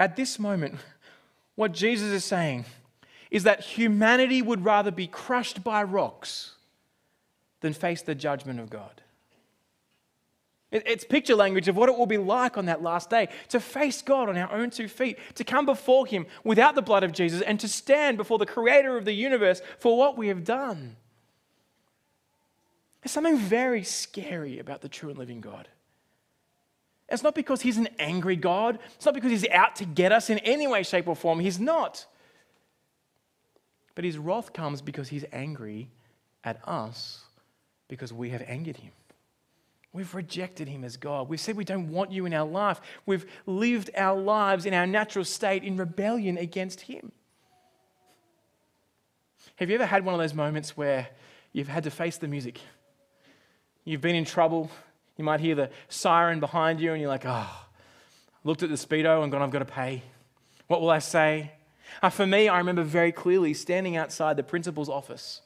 At 0.00 0.16
this 0.16 0.38
moment, 0.38 0.76
what 1.54 1.72
Jesus 1.72 2.08
is 2.08 2.24
saying 2.24 2.64
is 3.30 3.44
that 3.44 3.60
humanity 3.60 4.42
would 4.42 4.64
rather 4.64 4.90
be 4.90 5.06
crushed 5.06 5.62
by 5.62 5.82
rocks 5.82 6.56
than 7.60 7.72
face 7.72 8.02
the 8.02 8.14
judgment 8.14 8.60
of 8.60 8.68
God. 8.70 9.01
It's 10.72 11.04
picture 11.04 11.34
language 11.34 11.68
of 11.68 11.76
what 11.76 11.90
it 11.90 11.98
will 11.98 12.06
be 12.06 12.16
like 12.16 12.56
on 12.56 12.64
that 12.64 12.82
last 12.82 13.10
day 13.10 13.28
to 13.50 13.60
face 13.60 14.00
God 14.00 14.30
on 14.30 14.38
our 14.38 14.50
own 14.50 14.70
two 14.70 14.88
feet, 14.88 15.18
to 15.34 15.44
come 15.44 15.66
before 15.66 16.06
Him 16.06 16.26
without 16.44 16.74
the 16.74 16.82
blood 16.82 17.04
of 17.04 17.12
Jesus, 17.12 17.42
and 17.42 17.60
to 17.60 17.68
stand 17.68 18.16
before 18.16 18.38
the 18.38 18.46
Creator 18.46 18.96
of 18.96 19.04
the 19.04 19.12
universe 19.12 19.60
for 19.78 19.98
what 19.98 20.16
we 20.16 20.28
have 20.28 20.44
done. 20.44 20.96
There's 23.02 23.12
something 23.12 23.36
very 23.36 23.82
scary 23.82 24.58
about 24.58 24.80
the 24.80 24.88
true 24.88 25.10
and 25.10 25.18
living 25.18 25.42
God. 25.42 25.68
It's 27.10 27.22
not 27.22 27.34
because 27.34 27.60
He's 27.60 27.76
an 27.76 27.88
angry 27.98 28.36
God, 28.36 28.78
it's 28.94 29.04
not 29.04 29.14
because 29.14 29.30
He's 29.30 29.48
out 29.50 29.76
to 29.76 29.84
get 29.84 30.10
us 30.10 30.30
in 30.30 30.38
any 30.38 30.66
way, 30.66 30.82
shape, 30.84 31.06
or 31.06 31.14
form. 31.14 31.40
He's 31.40 31.60
not. 31.60 32.06
But 33.94 34.04
His 34.04 34.16
wrath 34.16 34.54
comes 34.54 34.80
because 34.80 35.10
He's 35.10 35.26
angry 35.32 35.90
at 36.42 36.66
us 36.66 37.24
because 37.88 38.10
we 38.10 38.30
have 38.30 38.42
angered 38.46 38.78
Him. 38.78 38.92
We've 39.92 40.14
rejected 40.14 40.68
him 40.68 40.84
as 40.84 40.96
God. 40.96 41.28
We've 41.28 41.40
said 41.40 41.56
we 41.56 41.64
don't 41.64 41.90
want 41.90 42.12
you 42.12 42.24
in 42.24 42.32
our 42.32 42.46
life. 42.46 42.80
We've 43.04 43.26
lived 43.44 43.90
our 43.96 44.18
lives 44.18 44.64
in 44.64 44.72
our 44.72 44.86
natural 44.86 45.24
state 45.24 45.64
in 45.64 45.76
rebellion 45.76 46.38
against 46.38 46.82
him. 46.82 47.12
Have 49.56 49.68
you 49.68 49.74
ever 49.74 49.86
had 49.86 50.04
one 50.04 50.14
of 50.14 50.20
those 50.20 50.32
moments 50.32 50.76
where 50.76 51.08
you've 51.52 51.68
had 51.68 51.84
to 51.84 51.90
face 51.90 52.16
the 52.16 52.26
music? 52.26 52.58
You've 53.84 54.00
been 54.00 54.16
in 54.16 54.24
trouble. 54.24 54.70
You 55.18 55.24
might 55.24 55.40
hear 55.40 55.54
the 55.54 55.70
siren 55.88 56.40
behind 56.40 56.80
you, 56.80 56.92
and 56.92 57.00
you're 57.00 57.10
like, 57.10 57.26
oh, 57.26 57.66
looked 58.44 58.62
at 58.62 58.70
the 58.70 58.76
Speedo 58.76 59.22
and 59.22 59.30
gone, 59.30 59.42
I've 59.42 59.50
got 59.50 59.58
to 59.58 59.66
pay. 59.66 60.02
What 60.68 60.80
will 60.80 60.90
I 60.90 61.00
say? 61.00 61.52
Uh, 62.02 62.08
for 62.08 62.26
me, 62.26 62.48
I 62.48 62.56
remember 62.58 62.82
very 62.82 63.12
clearly 63.12 63.52
standing 63.52 63.96
outside 63.96 64.38
the 64.38 64.42
principal's 64.42 64.88
office, 64.88 65.42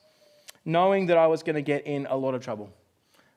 knowing 0.64 1.06
that 1.06 1.18
I 1.18 1.26
was 1.26 1.42
going 1.42 1.56
to 1.56 1.62
get 1.62 1.84
in 1.84 2.06
a 2.08 2.16
lot 2.16 2.34
of 2.34 2.44
trouble. 2.44 2.70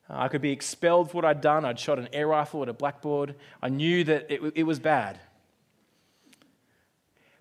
I 0.10 0.28
could 0.28 0.42
be 0.42 0.52
expelled 0.52 1.12
for 1.12 1.18
what 1.18 1.26
I'd 1.26 1.42
done. 1.42 1.66
I'd 1.66 1.80
shot 1.80 2.00
an 2.00 2.10
air 2.12 2.28
rifle 2.28 2.64
at 2.64 2.70
a 2.70 2.74
blackboard. 2.74 3.36
I 3.62 3.70
knew 3.70 4.04
that 4.06 4.26
it, 4.30 4.42
it 4.56 4.64
was 4.64 4.80
bad. 4.80 5.20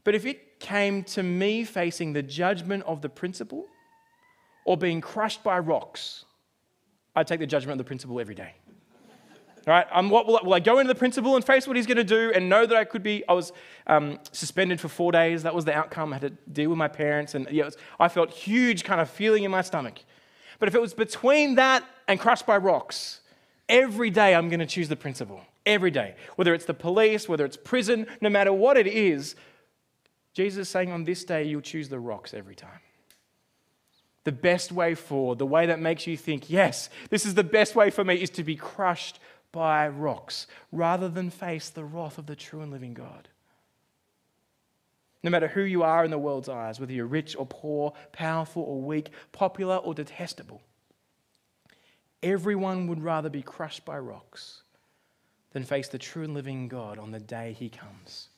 But 0.05 0.15
if 0.15 0.27
it 0.27 0.61
came 0.61 1.03
to 1.05 1.23
me 1.23 1.65
facing 1.65 2.13
the 2.13 2.23
judgment 2.23 2.83
of 2.85 3.01
the 3.01 3.09
principal 3.09 3.67
or 4.65 4.77
being 4.77 5.01
crushed 5.01 5.43
by 5.43 5.59
rocks, 5.59 6.25
I'd 7.17 7.27
take 7.27 7.41
the 7.41 7.47
judgment 7.47 7.73
of 7.73 7.79
the 7.79 7.89
principal 7.89 8.21
every 8.21 8.35
day. 8.35 8.55
Right, 9.67 9.87
um, 9.93 10.09
what, 10.09 10.27
will, 10.27 10.39
I, 10.39 10.43
will, 10.43 10.55
I, 10.55 10.61
go 10.61 10.79
into 10.79 10.91
the 10.91 10.99
principal 10.99 11.37
and 11.37 11.45
face 11.45 11.67
what 11.67 11.77
he's 11.77 11.87
going 11.87 11.99
to 11.99 12.05
do 12.05 12.33
and 12.35 12.49
know 12.49 12.65
that 12.65 12.75
I 12.75 12.85
could 12.85 13.03
be? 13.03 13.23
I 13.29 13.35
was 13.35 13.53
um, 13.87 14.19
suspended 14.33 14.81
for 14.81 14.89
four 14.89 15.13
days. 15.13 15.43
That 15.43 15.55
was 15.55 15.67
the 15.67 15.75
outcome. 15.75 16.13
I 16.15 16.17
had 16.17 16.23
to 16.23 16.31
deal 16.51 16.71
with 16.71 16.79
my 16.79 16.89
parents, 16.89 17.35
and 17.35 17.47
yeah, 17.51 17.67
was, 17.67 17.77
I 18.01 18.09
felt 18.09 18.31
huge 18.31 18.83
kind 18.83 18.99
of 18.99 19.11
feeling 19.11 19.45
in 19.45 19.51
my 19.51 19.61
stomach. 19.61 19.99
But 20.59 20.69
if 20.69 20.75
it 20.75 20.81
was 20.81 20.95
between 20.95 21.57
that 21.57 21.85
and 22.09 22.19
crushed 22.19 22.47
by 22.47 22.57
rocks, 22.57 23.21
every 23.69 24.11
day 24.11 24.35
I'm 24.35 24.49
going 24.49 24.61
to 24.61 24.67
choose 24.67 24.89
the 24.89 24.97
principal. 24.97 25.43
Every 25.67 25.91
day. 25.91 26.17
Whether 26.37 26.55
it's 26.55 26.65
the 26.65 26.75
police, 26.75 27.29
whether 27.29 27.45
it's 27.45 27.59
prison, 27.59 28.07
no 28.23 28.31
matter 28.31 28.53
what 28.53 28.79
it 28.79 28.87
is, 28.87 29.37
Jesus 30.33 30.63
is 30.63 30.69
saying 30.71 30.91
on 30.91 31.05
this 31.05 31.25
day 31.25 31.45
you'll 31.45 31.61
choose 31.61 31.91
the 31.91 32.01
rocks 32.01 32.33
every 32.33 32.55
time. 32.55 32.81
The 34.25 34.33
best 34.33 34.73
way 34.73 34.95
forward, 34.95 35.39
the 35.39 35.47
way 35.47 35.67
that 35.67 35.79
makes 35.79 36.07
you 36.07 36.17
think, 36.17 36.49
yes, 36.51 36.89
this 37.11 37.27
is 37.27 37.35
the 37.35 37.45
best 37.45 37.77
way 37.77 37.91
for 37.91 38.03
me, 38.05 38.15
is 38.17 38.31
to 38.31 38.43
be 38.43 38.57
crushed 38.57 39.21
by 39.53 39.89
rocks 39.89 40.47
rather 40.73 41.09
than 41.09 41.31
face 41.31 41.71
the 41.71 41.85
wrath 41.85 42.19
of 42.19 42.27
the 42.27 42.37
true 42.37 42.61
and 42.61 42.73
living 42.73 42.95
God. 42.95 43.29
No 45.23 45.31
matter 45.31 45.49
who 45.49 45.63
you 45.63 45.83
are 45.83 46.05
in 46.05 46.11
the 46.11 46.19
world's 46.19 46.49
eyes, 46.49 46.79
whether 46.79 46.93
you're 46.93 47.07
rich 47.07 47.37
or 47.39 47.47
poor, 47.47 47.93
powerful 48.13 48.63
or 48.63 48.81
weak, 48.81 49.11
popular 49.33 49.77
or 49.77 49.93
detestable, 49.93 50.63
everyone 52.23 52.87
would 52.89 53.03
rather 53.03 53.29
be 53.29 53.43
crushed 53.43 53.85
by 53.85 53.99
rocks 53.99 54.63
than 55.53 55.65
face 55.65 55.89
the 55.89 55.99
true 55.99 56.25
and 56.25 56.35
living 56.35 56.69
God 56.69 56.99
on 56.99 57.11
the 57.11 57.21
day 57.21 57.57
he 57.59 57.69
comes. 57.69 58.29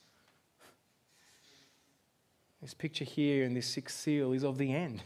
This 2.63 2.75
picture 2.75 3.05
here 3.05 3.45
in 3.45 3.55
this 3.55 3.67
sixth 3.67 3.99
seal 3.99 4.33
is 4.33 4.45
of 4.45 4.59
the 4.59 4.75
end. 4.75 5.03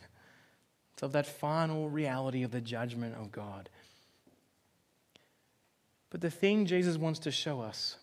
It's 0.93 1.03
of 1.03 1.13
that 1.13 1.27
final 1.27 1.89
reality 1.89 2.43
of 2.43 2.51
the 2.51 2.61
judgment 2.61 3.15
of 3.17 3.31
God. 3.31 3.69
But 6.11 6.21
the 6.21 6.31
thing 6.31 6.67
Jesus 6.67 6.97
wants 6.97 7.19
to 7.21 7.31
show 7.31 7.61
us 7.61 7.97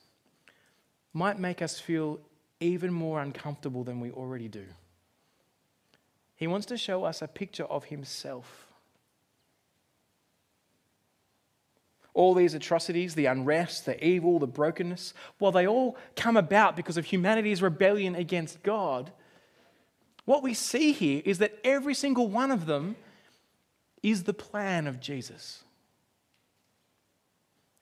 might 1.13 1.39
make 1.39 1.62
us 1.62 1.79
feel 1.79 2.19
even 2.60 2.93
more 2.93 3.21
uncomfortable 3.21 3.84
than 3.84 3.99
we 3.99 4.12
already 4.12 4.47
do. 4.47 4.65
He 6.36 6.47
wants 6.47 6.65
to 6.67 6.77
show 6.77 7.03
us 7.03 7.21
a 7.21 7.27
picture 7.27 7.65
of 7.65 7.86
himself. 7.86 8.67
All 12.13 12.34
these 12.34 12.54
atrocities, 12.54 13.15
the 13.15 13.28
unrest, 13.28 13.86
the 13.86 14.06
evil, 14.06 14.39
the 14.39 14.47
brokenness, 14.47 15.13
while 15.38 15.52
they 15.52 15.67
all 15.67 15.97
come 16.15 16.36
about 16.36 16.76
because 16.76 16.97
of 16.97 17.06
humanity's 17.06 17.62
rebellion 17.62 18.15
against 18.15 18.62
God, 18.63 19.12
what 20.26 20.43
we 20.43 20.54
see 20.54 20.91
here 20.91 21.21
is 21.26 21.39
that 21.39 21.58
every 21.63 21.93
single 21.93 22.28
one 22.28 22.52
of 22.52 22.65
them 22.65 22.95
is 24.04 24.24
the 24.24 24.34
plan 24.34 24.88
of 24.88 25.00
Jesus. 25.00 25.63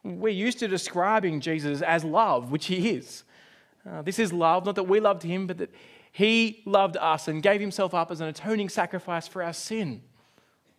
We're 0.03 0.29
used 0.29 0.59
to 0.59 0.67
describing 0.67 1.41
Jesus 1.41 1.81
as 1.81 2.03
love, 2.03 2.51
which 2.51 2.67
he 2.67 2.91
is. 2.91 3.23
Uh, 3.89 4.01
this 4.01 4.19
is 4.19 4.31
love, 4.31 4.65
not 4.65 4.75
that 4.75 4.83
we 4.83 4.99
loved 4.99 5.23
him, 5.23 5.47
but 5.47 5.57
that 5.57 5.73
he 6.11 6.61
loved 6.65 6.97
us 6.97 7.27
and 7.27 7.43
gave 7.43 7.61
himself 7.61 7.93
up 7.93 8.11
as 8.11 8.21
an 8.21 8.27
atoning 8.27 8.69
sacrifice 8.69 9.27
for 9.27 9.43
our 9.43 9.53
sin. 9.53 10.01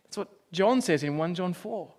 That's 0.05 0.17
what 0.17 0.29
John 0.53 0.81
says 0.81 1.03
in 1.03 1.17
1 1.17 1.35
John 1.35 1.53
4. 1.53 1.93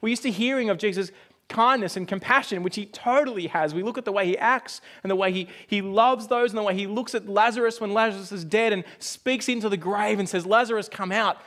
We're 0.00 0.10
used 0.10 0.22
to 0.22 0.30
hearing 0.30 0.70
of 0.70 0.78
Jesus' 0.78 1.10
kindness 1.48 1.96
and 1.96 2.08
compassion, 2.08 2.62
which 2.62 2.76
he 2.76 2.86
totally 2.86 3.48
has. 3.48 3.74
We 3.74 3.82
look 3.82 3.98
at 3.98 4.04
the 4.04 4.12
way 4.12 4.26
he 4.26 4.38
acts 4.38 4.80
and 5.02 5.10
the 5.10 5.16
way 5.16 5.32
he, 5.32 5.48
he 5.66 5.82
loves 5.82 6.26
those 6.26 6.50
and 6.50 6.58
the 6.58 6.62
way 6.62 6.74
he 6.74 6.86
looks 6.86 7.14
at 7.14 7.28
Lazarus 7.28 7.80
when 7.80 7.92
Lazarus 7.92 8.32
is 8.32 8.44
dead 8.44 8.72
and 8.72 8.84
speaks 8.98 9.48
into 9.48 9.68
the 9.68 9.76
grave 9.76 10.18
and 10.18 10.28
says, 10.28 10.46
Lazarus, 10.46 10.88
come 10.88 11.12
out. 11.12 11.38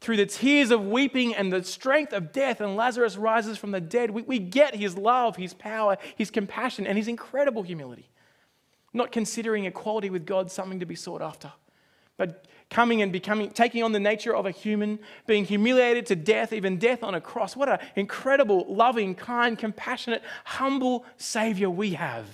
Through 0.00 0.18
the 0.18 0.26
tears 0.26 0.70
of 0.70 0.84
weeping 0.84 1.34
and 1.34 1.50
the 1.50 1.64
strength 1.64 2.12
of 2.12 2.30
death, 2.30 2.60
and 2.60 2.76
Lazarus 2.76 3.16
rises 3.16 3.56
from 3.56 3.70
the 3.70 3.80
dead. 3.80 4.10
We, 4.10 4.22
we 4.22 4.38
get 4.38 4.74
his 4.74 4.98
love, 4.98 5.36
his 5.36 5.54
power, 5.54 5.96
his 6.14 6.30
compassion, 6.30 6.86
and 6.86 6.98
his 6.98 7.08
incredible 7.08 7.62
humility 7.62 8.10
not 8.94 9.10
considering 9.10 9.64
equality 9.64 10.08
with 10.08 10.24
God 10.24 10.50
something 10.50 10.80
to 10.80 10.86
be 10.86 10.94
sought 10.94 11.20
after, 11.20 11.52
but 12.16 12.46
coming 12.70 13.02
and 13.02 13.12
becoming, 13.12 13.50
taking 13.50 13.82
on 13.82 13.92
the 13.92 14.00
nature 14.00 14.34
of 14.34 14.46
a 14.46 14.50
human, 14.50 14.98
being 15.26 15.44
humiliated 15.44 16.06
to 16.06 16.16
death, 16.16 16.52
even 16.52 16.78
death 16.78 17.02
on 17.02 17.14
a 17.14 17.20
cross. 17.20 17.56
What 17.56 17.68
an 17.68 17.78
incredible, 17.96 18.66
loving, 18.68 19.14
kind, 19.14 19.58
compassionate, 19.58 20.22
humble 20.44 21.04
Savior 21.16 21.70
we 21.70 21.94
have. 21.94 22.26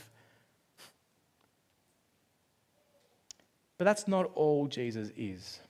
But 3.78 3.84
that's 3.84 4.06
not 4.06 4.30
all 4.34 4.66
Jesus 4.66 5.10
is. 5.16 5.60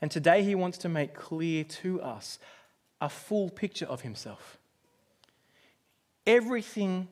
And 0.00 0.10
today 0.10 0.44
he 0.44 0.54
wants 0.54 0.78
to 0.78 0.88
make 0.88 1.14
clear 1.14 1.64
to 1.64 2.00
us 2.00 2.38
a 3.00 3.08
full 3.08 3.50
picture 3.50 3.86
of 3.86 4.02
himself. 4.02 4.58
Everything 6.26 7.08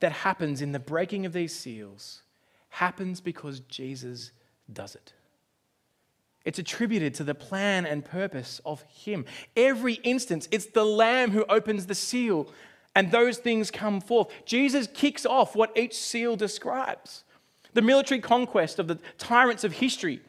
that 0.00 0.12
happens 0.12 0.60
in 0.60 0.72
the 0.72 0.78
breaking 0.78 1.24
of 1.24 1.32
these 1.32 1.54
seals 1.54 2.22
happens 2.68 3.20
because 3.20 3.60
Jesus 3.60 4.32
does 4.70 4.94
it. 4.94 5.14
It's 6.46 6.60
attributed 6.60 7.12
to 7.14 7.24
the 7.24 7.34
plan 7.34 7.84
and 7.84 8.04
purpose 8.04 8.60
of 8.64 8.82
Him. 8.82 9.26
Every 9.56 9.94
instance, 9.94 10.48
it's 10.52 10.66
the 10.66 10.84
Lamb 10.84 11.32
who 11.32 11.44
opens 11.48 11.86
the 11.86 11.94
seal, 11.94 12.48
and 12.94 13.10
those 13.10 13.38
things 13.38 13.72
come 13.72 14.00
forth. 14.00 14.28
Jesus 14.46 14.88
kicks 14.94 15.26
off 15.26 15.56
what 15.56 15.76
each 15.76 15.94
seal 15.94 16.36
describes 16.36 17.24
the 17.74 17.82
military 17.82 18.20
conquest 18.20 18.78
of 18.78 18.88
the 18.88 18.98
tyrants 19.18 19.62
of 19.62 19.72
history. 19.72 20.22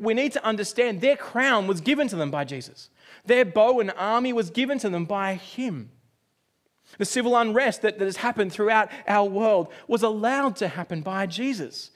We 0.00 0.12
need 0.12 0.32
to 0.32 0.44
understand 0.44 1.00
their 1.00 1.16
crown 1.16 1.68
was 1.68 1.80
given 1.80 2.08
to 2.08 2.16
them 2.16 2.32
by 2.32 2.44
Jesus, 2.44 2.88
their 3.26 3.44
bow 3.44 3.80
and 3.80 3.92
army 3.96 4.32
was 4.32 4.50
given 4.50 4.78
to 4.80 4.88
them 4.88 5.04
by 5.04 5.34
Him. 5.34 5.90
The 6.98 7.04
civil 7.04 7.36
unrest 7.36 7.82
that, 7.82 7.98
that 7.98 8.04
has 8.06 8.16
happened 8.16 8.52
throughout 8.52 8.90
our 9.06 9.28
world 9.28 9.68
was 9.86 10.02
allowed 10.02 10.56
to 10.56 10.68
happen 10.68 11.02
by 11.02 11.26
Jesus. 11.26 11.90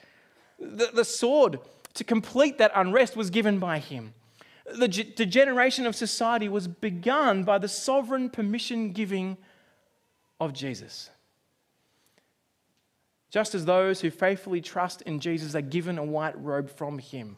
The, 0.60 0.90
the 0.94 1.04
sword 1.04 1.58
to 1.94 2.04
complete 2.04 2.58
that 2.58 2.72
unrest 2.74 3.16
was 3.16 3.30
given 3.30 3.58
by 3.58 3.78
him. 3.78 4.14
The 4.78 4.88
degeneration 4.88 5.86
of 5.86 5.94
society 5.94 6.48
was 6.48 6.66
begun 6.68 7.44
by 7.44 7.58
the 7.58 7.68
sovereign 7.68 8.30
permission 8.30 8.92
giving 8.92 9.36
of 10.40 10.52
Jesus. 10.52 11.10
Just 13.30 13.54
as 13.54 13.64
those 13.64 14.00
who 14.00 14.10
faithfully 14.10 14.60
trust 14.60 15.02
in 15.02 15.20
Jesus 15.20 15.54
are 15.54 15.60
given 15.60 15.98
a 15.98 16.04
white 16.04 16.40
robe 16.40 16.70
from 16.70 16.98
him, 16.98 17.36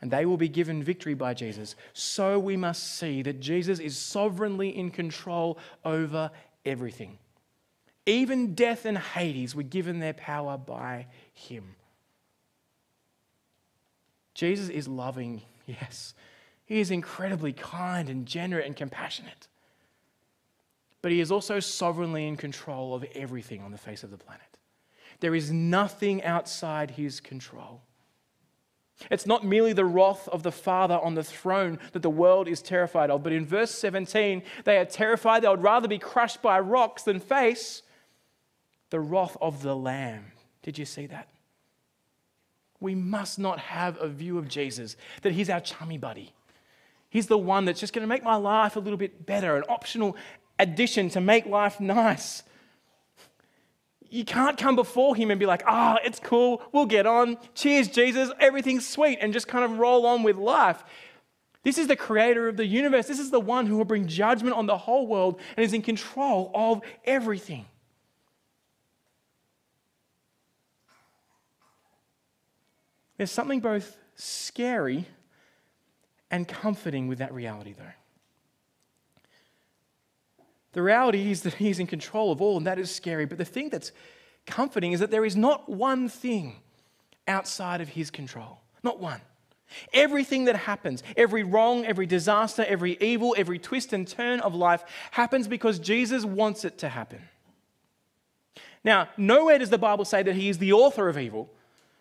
and 0.00 0.10
they 0.10 0.26
will 0.26 0.36
be 0.36 0.48
given 0.48 0.82
victory 0.82 1.14
by 1.14 1.34
Jesus, 1.34 1.76
so 1.92 2.38
we 2.38 2.56
must 2.56 2.98
see 2.98 3.22
that 3.22 3.40
Jesus 3.40 3.78
is 3.78 3.96
sovereignly 3.96 4.76
in 4.76 4.90
control 4.90 5.58
over 5.84 6.30
everything. 6.64 7.18
Even 8.06 8.54
death 8.54 8.84
and 8.84 8.96
Hades 8.96 9.54
were 9.54 9.62
given 9.62 9.98
their 9.98 10.14
power 10.14 10.56
by 10.56 11.06
him. 11.34 11.74
Jesus 14.38 14.68
is 14.68 14.86
loving, 14.86 15.42
yes. 15.66 16.14
He 16.64 16.78
is 16.78 16.92
incredibly 16.92 17.52
kind 17.52 18.08
and 18.08 18.24
generous 18.24 18.66
and 18.66 18.76
compassionate. 18.76 19.48
But 21.02 21.10
he 21.10 21.20
is 21.20 21.32
also 21.32 21.58
sovereignly 21.58 22.28
in 22.28 22.36
control 22.36 22.94
of 22.94 23.04
everything 23.16 23.62
on 23.62 23.72
the 23.72 23.78
face 23.78 24.04
of 24.04 24.12
the 24.12 24.16
planet. 24.16 24.46
There 25.18 25.34
is 25.34 25.50
nothing 25.50 26.22
outside 26.22 26.92
his 26.92 27.18
control. 27.18 27.82
It's 29.10 29.26
not 29.26 29.44
merely 29.44 29.72
the 29.72 29.84
wrath 29.84 30.28
of 30.28 30.44
the 30.44 30.52
Father 30.52 31.00
on 31.00 31.14
the 31.14 31.24
throne 31.24 31.80
that 31.92 32.02
the 32.02 32.08
world 32.08 32.46
is 32.46 32.62
terrified 32.62 33.10
of, 33.10 33.24
but 33.24 33.32
in 33.32 33.44
verse 33.44 33.72
17, 33.72 34.44
they 34.62 34.78
are 34.78 34.84
terrified. 34.84 35.42
They 35.42 35.48
would 35.48 35.64
rather 35.64 35.88
be 35.88 35.98
crushed 35.98 36.42
by 36.42 36.60
rocks 36.60 37.02
than 37.02 37.18
face 37.18 37.82
the 38.90 39.00
wrath 39.00 39.36
of 39.40 39.62
the 39.62 39.74
Lamb. 39.74 40.26
Did 40.62 40.78
you 40.78 40.84
see 40.84 41.06
that? 41.06 41.28
We 42.80 42.94
must 42.94 43.38
not 43.38 43.58
have 43.58 44.00
a 44.00 44.08
view 44.08 44.38
of 44.38 44.48
Jesus 44.48 44.96
that 45.22 45.32
he's 45.32 45.50
our 45.50 45.60
chummy 45.60 45.98
buddy. 45.98 46.32
He's 47.10 47.26
the 47.26 47.38
one 47.38 47.64
that's 47.64 47.80
just 47.80 47.92
going 47.92 48.02
to 48.02 48.08
make 48.08 48.22
my 48.22 48.36
life 48.36 48.76
a 48.76 48.80
little 48.80 48.98
bit 48.98 49.26
better, 49.26 49.56
an 49.56 49.64
optional 49.68 50.16
addition 50.58 51.08
to 51.10 51.20
make 51.20 51.46
life 51.46 51.80
nice 51.80 52.42
you 54.10 54.24
can't 54.24 54.56
come 54.56 54.74
before 54.74 55.14
him 55.14 55.30
and 55.30 55.38
be 55.38 55.46
like, 55.46 55.62
ah, 55.66 55.96
oh, 55.96 56.04
it's 56.04 56.20
cool, 56.20 56.62
we'll 56.72 56.86
get 56.86 57.06
on. 57.06 57.36
Cheers, 57.54 57.88
Jesus, 57.88 58.30
everything's 58.40 58.88
sweet, 58.88 59.18
and 59.20 59.32
just 59.32 59.48
kind 59.48 59.64
of 59.64 59.78
roll 59.78 60.06
on 60.06 60.22
with 60.22 60.36
life. 60.36 60.82
This 61.62 61.76
is 61.76 61.88
the 61.88 61.96
creator 61.96 62.48
of 62.48 62.56
the 62.56 62.64
universe. 62.64 63.06
This 63.06 63.18
is 63.18 63.30
the 63.30 63.40
one 63.40 63.66
who 63.66 63.76
will 63.76 63.84
bring 63.84 64.06
judgment 64.06 64.56
on 64.56 64.66
the 64.66 64.78
whole 64.78 65.06
world 65.06 65.40
and 65.56 65.64
is 65.64 65.74
in 65.74 65.82
control 65.82 66.50
of 66.54 66.80
everything. 67.04 67.66
There's 73.18 73.30
something 73.32 73.60
both 73.60 73.98
scary 74.14 75.06
and 76.30 76.46
comforting 76.46 77.08
with 77.08 77.18
that 77.18 77.34
reality, 77.34 77.74
though. 77.76 77.84
The 80.72 80.82
reality 80.82 81.30
is 81.30 81.42
that 81.42 81.54
He's 81.54 81.80
in 81.80 81.86
control 81.86 82.30
of 82.30 82.40
all, 82.40 82.56
and 82.56 82.66
that 82.66 82.78
is 82.78 82.94
scary. 82.94 83.26
But 83.26 83.38
the 83.38 83.44
thing 83.44 83.68
that's 83.68 83.92
comforting 84.46 84.92
is 84.92 85.00
that 85.00 85.10
there 85.10 85.24
is 85.24 85.36
not 85.36 85.68
one 85.68 86.08
thing 86.08 86.56
outside 87.26 87.80
of 87.80 87.88
His 87.88 88.10
control. 88.10 88.60
Not 88.82 89.00
one. 89.00 89.20
Everything 89.92 90.44
that 90.44 90.56
happens, 90.56 91.02
every 91.16 91.42
wrong, 91.42 91.84
every 91.84 92.06
disaster, 92.06 92.64
every 92.66 92.96
evil, 93.00 93.34
every 93.36 93.58
twist 93.58 93.92
and 93.92 94.06
turn 94.06 94.40
of 94.40 94.54
life 94.54 94.84
happens 95.10 95.48
because 95.48 95.78
Jesus 95.78 96.24
wants 96.24 96.64
it 96.64 96.78
to 96.78 96.88
happen. 96.88 97.20
Now, 98.84 99.08
nowhere 99.16 99.58
does 99.58 99.70
the 99.70 99.78
Bible 99.78 100.04
say 100.04 100.22
that 100.22 100.36
He 100.36 100.48
is 100.48 100.58
the 100.58 100.72
author 100.72 101.08
of 101.08 101.18
evil. 101.18 101.50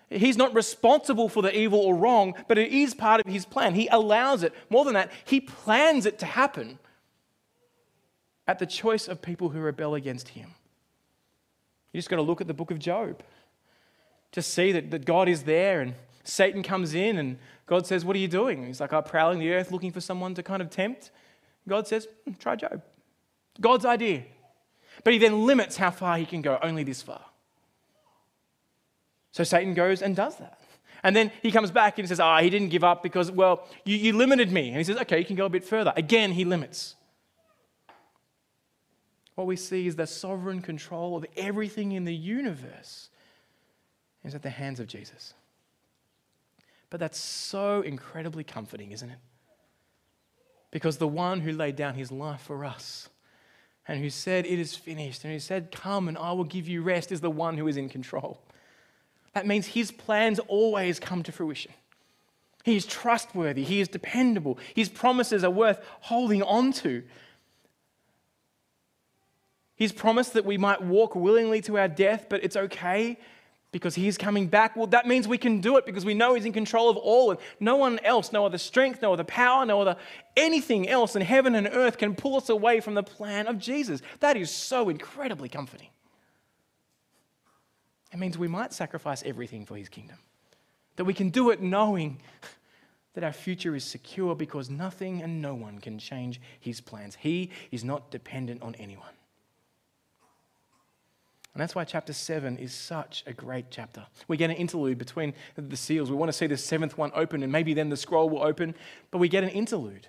He's 0.09 0.37
not 0.37 0.53
responsible 0.53 1.27
for 1.27 1.41
the 1.41 1.57
evil 1.57 1.79
or 1.79 1.95
wrong, 1.95 2.33
but 2.47 2.57
it 2.57 2.71
is 2.71 2.93
part 2.93 3.19
of 3.19 3.31
His 3.31 3.45
plan. 3.45 3.75
He 3.75 3.87
allows 3.87 4.43
it. 4.43 4.53
More 4.69 4.85
than 4.85 4.93
that, 4.93 5.11
He 5.25 5.41
plans 5.41 6.05
it 6.05 6.19
to 6.19 6.25
happen 6.25 6.79
at 8.47 8.59
the 8.59 8.65
choice 8.65 9.07
of 9.07 9.21
people 9.21 9.49
who 9.49 9.59
rebel 9.59 9.93
against 9.93 10.29
him. 10.29 10.49
You 11.91 11.97
just 11.97 12.09
got 12.09 12.15
to 12.15 12.21
look 12.21 12.41
at 12.41 12.47
the 12.47 12.53
book 12.53 12.71
of 12.71 12.79
Job 12.79 13.21
to 14.31 14.41
see 14.41 14.71
that, 14.71 14.91
that 14.91 15.05
God 15.05 15.27
is 15.27 15.43
there 15.43 15.81
and 15.81 15.93
Satan 16.23 16.63
comes 16.63 16.93
in 16.93 17.17
and 17.17 17.37
God 17.65 17.85
says, 17.85 18.05
What 18.05 18.15
are 18.15 18.19
you 18.19 18.27
doing? 18.27 18.65
He's 18.65 18.79
like, 18.79 18.93
I'm 18.93 19.03
prowling 19.03 19.39
the 19.39 19.51
earth 19.51 19.71
looking 19.71 19.91
for 19.91 20.01
someone 20.01 20.33
to 20.35 20.43
kind 20.43 20.61
of 20.61 20.69
tempt. 20.69 21.11
God 21.67 21.87
says, 21.87 22.07
hmm, 22.25 22.33
Try 22.33 22.55
Job. 22.55 22.81
God's 23.59 23.85
idea. 23.85 24.23
But 25.03 25.13
he 25.13 25.19
then 25.19 25.45
limits 25.45 25.77
how 25.77 25.91
far 25.91 26.17
he 26.17 26.25
can 26.25 26.41
go, 26.41 26.57
only 26.61 26.83
this 26.83 27.01
far. 27.01 27.21
So 29.37 29.43
Satan 29.43 29.75
goes 29.75 30.01
and 30.01 30.15
does 30.15 30.37
that. 30.37 30.59
And 31.03 31.15
then 31.15 31.31
he 31.43 31.51
comes 31.51 31.69
back 31.69 31.99
and 31.99 32.07
says, 32.07 32.19
Ah, 32.19 32.37
oh, 32.37 32.43
he 32.43 32.49
didn't 32.49 32.69
give 32.69 32.83
up 32.83 33.03
because, 33.03 33.31
well, 33.31 33.67
you, 33.85 33.95
you 33.95 34.13
limited 34.13 34.51
me. 34.51 34.69
And 34.69 34.77
he 34.77 34.83
says, 34.83 34.97
Okay, 34.97 35.19
you 35.19 35.25
can 35.25 35.35
go 35.35 35.45
a 35.45 35.49
bit 35.49 35.63
further. 35.63 35.93
Again, 35.95 36.31
he 36.31 36.43
limits 36.43 36.95
what 39.37 39.45
we 39.45 39.55
see 39.55 39.85
is 39.85 39.95
the 39.95 40.07
sovereign 40.07 40.63
control 40.63 41.15
of 41.15 41.23
everything 41.37 41.91
in 41.91 42.05
the 42.05 42.15
universe 42.15 43.09
is 44.23 44.33
at 44.33 44.41
the 44.41 44.49
hands 44.49 44.79
of 44.79 44.87
Jesus. 44.87 45.35
But 46.89 46.99
that's 46.99 47.19
so 47.19 47.81
incredibly 47.81 48.43
comforting, 48.43 48.91
isn't 48.91 49.11
it? 49.11 49.19
Because 50.71 50.97
the 50.97 51.07
one 51.07 51.41
who 51.41 51.51
laid 51.51 51.75
down 51.75 51.93
his 51.93 52.11
life 52.11 52.41
for 52.41 52.65
us 52.65 53.09
and 53.87 54.01
who 54.01 54.09
said, 54.09 54.47
It 54.47 54.57
is 54.57 54.75
finished, 54.75 55.23
and 55.23 55.31
who 55.31 55.39
said, 55.39 55.71
Come 55.71 56.07
and 56.07 56.17
I 56.17 56.31
will 56.31 56.43
give 56.43 56.67
you 56.67 56.81
rest, 56.81 57.11
is 57.11 57.21
the 57.21 57.29
one 57.29 57.59
who 57.59 57.67
is 57.67 57.77
in 57.77 57.89
control. 57.89 58.41
That 59.33 59.45
means 59.45 59.67
his 59.67 59.91
plans 59.91 60.39
always 60.47 60.99
come 60.99 61.23
to 61.23 61.31
fruition. 61.31 61.71
He 62.63 62.75
is 62.75 62.85
trustworthy, 62.85 63.63
he 63.63 63.79
is 63.79 63.87
dependable, 63.87 64.57
his 64.75 64.89
promises 64.89 65.43
are 65.43 65.51
worth 65.51 65.79
holding 66.01 66.43
on 66.43 66.73
to. 66.73 67.03
He's 69.75 69.91
promised 69.91 70.33
that 70.33 70.43
we 70.43 70.57
might 70.57 70.81
walk 70.81 71.15
willingly 71.15 71.61
to 71.61 71.77
our 71.77 71.87
death, 71.87 72.25
but 72.29 72.43
it's 72.43 72.57
okay 72.57 73.17
because 73.71 73.95
He's 73.95 74.17
coming 74.17 74.47
back. 74.47 74.75
Well, 74.75 74.87
that 74.87 75.07
means 75.07 75.27
we 75.27 75.37
can 75.37 75.61
do 75.61 75.77
it 75.77 75.85
because 75.85 76.03
we 76.03 76.13
know 76.13 76.33
He's 76.33 76.45
in 76.45 76.53
control 76.53 76.89
of 76.89 76.97
all, 76.97 77.31
and 77.31 77.39
no 77.59 77.75
one 77.75 77.99
else, 77.99 78.31
no 78.31 78.45
other 78.45 78.57
strength, 78.57 79.01
no 79.01 79.13
other 79.13 79.23
power, 79.23 79.65
no 79.65 79.81
other 79.81 79.95
anything 80.35 80.89
else 80.89 81.15
in 81.15 81.21
heaven 81.21 81.53
and 81.55 81.69
earth 81.71 81.97
can 81.97 82.15
pull 82.15 82.37
us 82.37 82.49
away 82.49 82.79
from 82.79 82.95
the 82.95 83.03
plan 83.03 83.47
of 83.47 83.59
Jesus. 83.59 84.01
That 84.19 84.35
is 84.35 84.49
so 84.49 84.89
incredibly 84.89 85.47
comforting. 85.47 85.89
It 88.11 88.19
means 88.19 88.37
we 88.37 88.47
might 88.47 88.73
sacrifice 88.73 89.23
everything 89.23 89.65
for 89.65 89.75
His 89.75 89.89
kingdom, 89.89 90.17
that 90.95 91.05
we 91.05 91.13
can 91.13 91.29
do 91.29 91.49
it 91.49 91.61
knowing 91.61 92.19
that 93.13 93.23
our 93.23 93.33
future 93.33 93.75
is 93.75 93.83
secure 93.83 94.35
because 94.35 94.69
nothing 94.69 95.21
and 95.21 95.41
no 95.41 95.55
one 95.55 95.79
can 95.79 95.99
change 95.99 96.39
His 96.59 96.81
plans. 96.81 97.17
He 97.19 97.51
is 97.71 97.83
not 97.83 98.11
dependent 98.11 98.61
on 98.61 98.75
anyone. 98.75 99.09
And 101.57 101.61
that's 101.63 101.73
why 101.73 101.85
chapter 101.85 102.13
7 102.13 102.57
is 102.57 102.71
such 102.71 103.23
a 103.25 103.33
great 103.33 103.71
chapter. 103.71 104.05
We 104.27 104.37
get 104.37 104.51
an 104.51 104.57
interlude 104.57 104.99
between 104.99 105.33
the 105.55 105.75
seals. 105.75 106.11
We 106.11 106.15
want 106.15 106.29
to 106.29 106.37
see 106.37 106.45
the 106.45 106.55
seventh 106.55 106.99
one 106.99 107.11
open, 107.15 107.41
and 107.41 107.51
maybe 107.51 107.73
then 107.73 107.89
the 107.89 107.97
scroll 107.97 108.29
will 108.29 108.43
open, 108.43 108.75
but 109.09 109.17
we 109.17 109.27
get 109.27 109.43
an 109.43 109.49
interlude. 109.49 110.07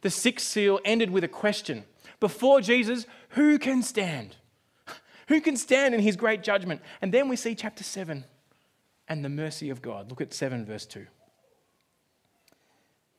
The 0.00 0.10
sixth 0.10 0.48
seal 0.48 0.80
ended 0.84 1.10
with 1.10 1.22
a 1.22 1.28
question 1.28 1.84
Before 2.18 2.60
Jesus, 2.60 3.06
who 3.30 3.56
can 3.60 3.84
stand? 3.84 4.34
Who 5.28 5.40
can 5.40 5.56
stand 5.56 5.94
in 5.94 6.00
his 6.00 6.16
great 6.16 6.42
judgment? 6.42 6.80
And 7.00 7.12
then 7.12 7.28
we 7.28 7.36
see 7.36 7.54
chapter 7.54 7.84
7 7.84 8.24
and 9.08 9.24
the 9.24 9.28
mercy 9.28 9.70
of 9.70 9.82
God. 9.82 10.10
Look 10.10 10.20
at 10.20 10.32
7, 10.32 10.64
verse 10.64 10.86
2. 10.86 11.06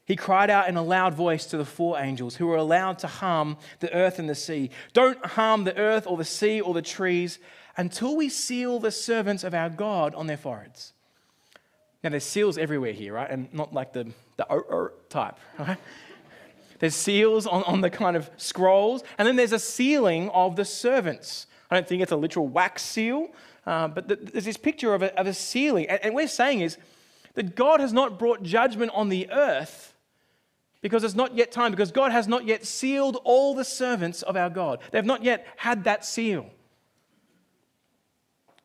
He 0.06 0.15
cried 0.15 0.52
out 0.52 0.70
in 0.70 0.78
a 0.78 0.84
loud 0.84 1.15
voice 1.15 1.48
to 1.48 1.58
the 1.58 1.65
four 1.65 2.00
angels 2.00 2.36
who 2.36 2.46
were 2.46 2.58
allowed 2.58 3.00
to 3.00 3.08
harm 3.08 3.58
the 3.80 3.91
earth 3.91 4.20
and 4.20 4.30
the 4.30 4.36
sea 4.36 4.70
Don't 4.94 5.24
harm 5.26 5.63
the 5.63 5.76
earth 5.78 6.06
or 6.06 6.15
the 6.15 6.24
sea 6.24 6.62
or 6.62 6.76
the 6.76 6.82
trees 6.84 7.39
until 7.76 8.15
we 8.15 8.30
seal 8.30 8.80
the 8.80 8.91
servants 8.91 9.44
of 9.44 9.54
our 9.54 9.70
God 9.70 10.13
on 10.13 10.28
their 10.28 10.38
foreheads. 10.38 10.94
Now, 12.04 12.12
there's 12.12 12.24
seals 12.24 12.60
everywhere 12.60 12.94
here, 12.94 13.13
right? 13.13 13.30
And 13.30 13.52
not 13.52 13.74
like 13.74 13.94
the, 13.94 14.12
the 14.38 14.46
o, 14.52 14.58
o 14.58 14.89
type, 15.10 15.39
right? 15.60 15.80
There's 16.78 16.96
seals 16.96 17.48
on, 17.48 17.63
on 17.63 17.82
the 17.82 17.89
kind 17.89 18.15
of 18.15 18.30
scrolls, 18.38 19.04
and 19.18 19.28
then 19.28 19.36
there's 19.36 19.54
a 19.54 19.60
sealing 19.60 20.30
of 20.30 20.56
the 20.56 20.65
servants. 20.65 21.48
I 21.69 21.75
don't 21.75 21.88
think 21.88 22.01
it's 22.01 22.12
a 22.12 22.17
literal 22.17 22.47
wax 22.47 22.84
seal, 22.84 23.30
uh, 23.65 23.88
but 23.88 24.08
the, 24.08 24.15
there's 24.15 24.45
this 24.45 24.58
picture 24.58 24.93
of 24.93 25.01
a, 25.01 25.17
of 25.19 25.28
a 25.28 25.34
sealing. 25.34 25.88
And, 25.89 25.99
and 26.04 26.15
we're 26.15 26.28
saying 26.28 26.62
is 26.62 26.78
that 27.34 27.56
God 27.56 27.80
has 27.80 27.93
not 27.93 28.19
brought 28.19 28.43
judgment 28.43 28.91
on 28.93 29.10
the 29.10 29.30
earth 29.32 29.93
because 30.82 31.04
it's 31.04 31.15
not 31.15 31.36
yet 31.36 31.51
time, 31.51 31.71
because 31.71 31.91
God 31.91 32.12
has 32.12 32.28
not 32.28 32.45
yet 32.45 32.65
sealed 32.65 33.19
all 33.23 33.56
the 33.56 33.65
servants 33.65 34.21
of 34.21 34.38
our 34.38 34.49
God. 34.49 34.80
They've 34.91 35.04
not 35.04 35.23
yet 35.23 35.47
had 35.58 35.86
that 35.86 36.06
seal. 36.06 36.49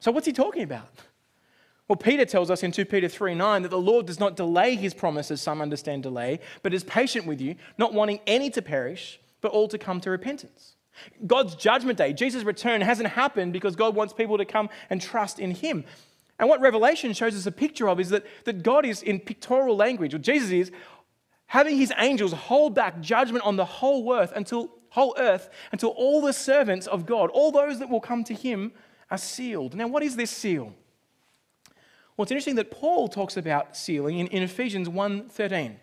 So, 0.00 0.10
what's 0.10 0.26
he 0.26 0.32
talking 0.32 0.62
about? 0.62 0.88
Well, 1.88 1.96
Peter 1.96 2.24
tells 2.24 2.50
us 2.50 2.62
in 2.62 2.72
2 2.72 2.84
Peter 2.84 3.08
3 3.08 3.34
9 3.34 3.62
that 3.62 3.70
the 3.70 3.78
Lord 3.78 4.06
does 4.06 4.20
not 4.20 4.36
delay 4.36 4.76
his 4.76 4.94
promises, 4.94 5.40
some 5.40 5.60
understand 5.60 6.02
delay, 6.02 6.40
but 6.62 6.72
is 6.74 6.84
patient 6.84 7.26
with 7.26 7.40
you, 7.40 7.56
not 7.78 7.94
wanting 7.94 8.20
any 8.26 8.50
to 8.50 8.62
perish, 8.62 9.18
but 9.40 9.50
all 9.50 9.66
to 9.68 9.78
come 9.78 10.00
to 10.02 10.10
repentance. 10.10 10.76
God's 11.26 11.55
judgment 11.55 11.98
day, 11.98 12.12
Jesus' 12.12 12.44
return, 12.44 12.81
hasn't 12.81 13.11
happened 13.11 13.53
because 13.53 13.76
God 13.76 13.94
wants 13.94 14.12
people 14.12 14.38
to 14.38 14.44
come 14.44 14.68
and 14.90 15.00
trust 15.00 15.38
in 15.38 15.53
him. 15.53 15.85
And 16.38 16.48
what 16.48 16.61
Revelation 16.61 17.12
shows 17.12 17.37
us 17.37 17.46
a 17.46 17.53
picture 17.53 17.88
of 17.88 18.00
is 18.00 18.11
that, 18.11 18.24
that 18.44 18.62
God 18.62 18.87
is, 18.87 19.03
in 19.03 19.20
pictorial 19.20 19.76
language, 19.76 20.14
or 20.14 20.18
Jesus 20.18 20.50
is, 20.50 20.72
having 21.46 21.76
his 21.76 21.92
angels 21.98 22.33
hold 22.33 22.74
back 22.74 23.00
judgment 23.00 23.44
on 23.44 23.57
the 23.57 23.64
whole 23.64 24.12
earth 24.14 24.33
until 24.35 24.70
whole 24.90 25.14
earth 25.18 25.50
until 25.72 25.90
all 25.90 26.20
the 26.20 26.33
servants 26.33 26.87
of 26.87 27.07
God, 27.07 27.31
all 27.31 27.53
those 27.53 27.79
that 27.79 27.88
will 27.88 28.00
come 28.00 28.24
to 28.24 28.35
him, 28.35 28.72
are 29.11 29.18
sealed. 29.18 29.74
Now, 29.74 29.88
what 29.88 30.03
is 30.03 30.16
this 30.16 30.31
seal? 30.31 30.72
Well, 32.16 32.24
it's 32.24 32.31
interesting 32.31 32.57
that 32.57 32.70
Paul 32.70 33.09
talks 33.09 33.37
about 33.37 33.76
sealing 33.76 34.18
in, 34.18 34.26
in 34.29 34.42
Ephesians 34.42 34.88
1:13. 34.88 35.76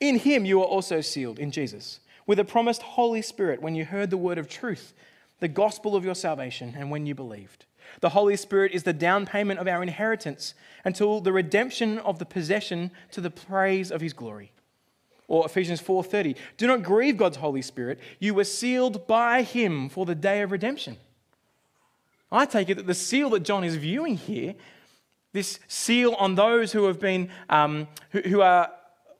In 0.00 0.18
him 0.18 0.44
you 0.44 0.60
are 0.60 0.66
also 0.66 1.00
sealed, 1.00 1.38
in 1.38 1.50
Jesus, 1.50 2.00
with 2.26 2.38
a 2.38 2.44
promised 2.44 2.82
Holy 2.82 3.22
Spirit 3.22 3.62
when 3.62 3.74
you 3.74 3.84
heard 3.84 4.10
the 4.10 4.16
word 4.16 4.38
of 4.38 4.48
truth, 4.48 4.92
the 5.40 5.48
gospel 5.48 5.94
of 5.96 6.04
your 6.04 6.14
salvation, 6.14 6.74
and 6.76 6.90
when 6.90 7.06
you 7.06 7.14
believed. 7.14 7.66
The 8.00 8.10
Holy 8.10 8.36
Spirit 8.36 8.72
is 8.72 8.82
the 8.82 8.92
down 8.92 9.26
payment 9.26 9.60
of 9.60 9.68
our 9.68 9.82
inheritance 9.82 10.54
until 10.84 11.20
the 11.20 11.32
redemption 11.32 11.98
of 11.98 12.18
the 12.18 12.24
possession 12.24 12.90
to 13.12 13.20
the 13.20 13.30
praise 13.30 13.90
of 13.90 14.00
his 14.00 14.12
glory. 14.12 14.52
Or 15.26 15.46
Ephesians 15.46 15.80
4:30, 15.80 16.36
do 16.56 16.66
not 16.66 16.82
grieve 16.82 17.16
God's 17.16 17.38
Holy 17.38 17.62
Spirit. 17.62 17.98
You 18.18 18.34
were 18.34 18.44
sealed 18.44 19.06
by 19.06 19.42
him 19.42 19.88
for 19.88 20.04
the 20.04 20.14
day 20.14 20.42
of 20.42 20.52
redemption. 20.52 20.96
I 22.30 22.46
take 22.46 22.68
it 22.68 22.74
that 22.76 22.86
the 22.86 22.94
seal 22.94 23.30
that 23.30 23.40
John 23.40 23.64
is 23.64 23.76
viewing 23.76 24.16
here, 24.16 24.54
this 25.32 25.60
seal 25.68 26.14
on 26.14 26.34
those 26.34 26.72
who 26.72 26.84
have 26.84 27.00
been, 27.00 27.30
um, 27.48 27.88
who, 28.10 28.20
who 28.20 28.40
are, 28.40 28.70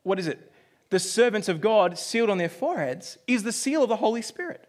what 0.02 0.18
is 0.18 0.26
it? 0.26 0.52
The 0.94 1.00
servants 1.00 1.48
of 1.48 1.60
God 1.60 1.98
sealed 1.98 2.30
on 2.30 2.38
their 2.38 2.48
foreheads, 2.48 3.18
is 3.26 3.42
the 3.42 3.50
seal 3.50 3.82
of 3.82 3.88
the 3.88 3.96
Holy 3.96 4.22
Spirit. 4.22 4.68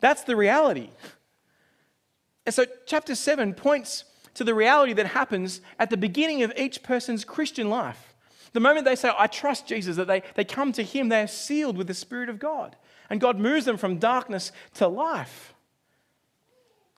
That's 0.00 0.22
the 0.24 0.34
reality. 0.34 0.88
And 2.46 2.54
so, 2.54 2.64
chapter 2.86 3.14
7 3.14 3.52
points 3.52 4.04
to 4.32 4.42
the 4.42 4.54
reality 4.54 4.94
that 4.94 5.08
happens 5.08 5.60
at 5.78 5.90
the 5.90 5.98
beginning 5.98 6.44
of 6.44 6.54
each 6.56 6.82
person's 6.82 7.26
Christian 7.26 7.68
life. 7.68 8.14
The 8.54 8.60
moment 8.60 8.86
they 8.86 8.96
say, 8.96 9.12
I 9.18 9.26
trust 9.26 9.66
Jesus, 9.66 9.96
that 9.96 10.06
they, 10.06 10.22
they 10.34 10.46
come 10.46 10.72
to 10.72 10.82
Him, 10.82 11.10
they 11.10 11.20
are 11.20 11.26
sealed 11.26 11.76
with 11.76 11.88
the 11.88 11.92
Spirit 11.92 12.30
of 12.30 12.38
God. 12.38 12.74
And 13.10 13.20
God 13.20 13.38
moves 13.38 13.66
them 13.66 13.76
from 13.76 13.98
darkness 13.98 14.50
to 14.76 14.88
life. 14.88 15.52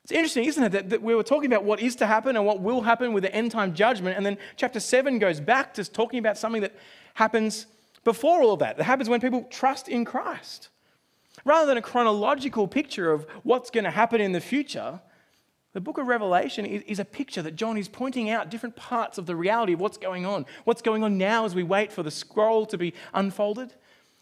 It's 0.05 0.13
interesting, 0.13 0.45
isn't 0.45 0.63
it, 0.63 0.71
that, 0.71 0.91
that, 0.91 1.03
we 1.03 1.17
were 1.17 1.25
talking 1.25 1.53
about 1.53 1.65
what 1.65 1.81
is 1.81 1.97
to 1.97 2.07
happen 2.07 2.37
and 2.37 2.47
what 2.47 2.61
will 2.61 2.83
happen 2.83 3.13
with 3.13 3.25
the 3.25 3.35
end 3.35 3.51
time 3.51 3.75
judgment. 3.75 4.17
And 4.17 4.25
then 4.25 4.39
chapter 4.55 4.79
7 4.79 5.19
goes 5.19 5.41
back 5.41 5.75
to 5.75 5.85
talking 5.85 6.21
about 6.21 6.39
something 6.39 6.63
that 6.63 6.77
happens 7.15 7.67
before 8.05 8.43
all 8.43 8.53
of 8.53 8.61
that. 8.61 8.79
It 8.79 8.83
happens 8.83 9.09
when 9.09 9.21
people 9.21 9.45
trust 9.51 9.89
in 9.89 10.05
Christ. 10.05 10.69
Rather 11.45 11.67
than 11.67 11.77
a 11.77 11.83
chronological 11.83 12.69
picture 12.69 13.13
of 13.13 13.27
what's 13.43 13.71
going 13.71 13.85
to 13.85 13.91
happen 13.91 14.21
in 14.21 14.33
the 14.33 14.41
future, 14.41 15.01
the 15.73 15.81
book 15.81 15.99
of 15.99 16.07
Revelation 16.07 16.67
is, 16.67 16.83
is, 16.83 16.99
a 16.99 17.05
picture 17.05 17.43
that 17.43 17.55
John 17.55 17.77
is 17.77 17.89
pointing 17.89 18.29
out 18.29 18.51
different 18.51 18.75
parts 18.75 19.19
of 19.19 19.27
the 19.27 19.37
reality 19.37 19.73
of 19.73 19.81
what's 19.81 19.99
going 19.99 20.27
on. 20.27 20.45
What's 20.65 20.83
going 20.83 21.05
on 21.05 21.17
now 21.17 21.45
as 21.45 21.55
we 21.55 21.63
wait 21.63 21.93
for 21.93 22.03
the 22.03 22.11
scroll 22.11 22.67
to 22.67 22.77
be 22.77 22.93
unfolded. 23.15 23.73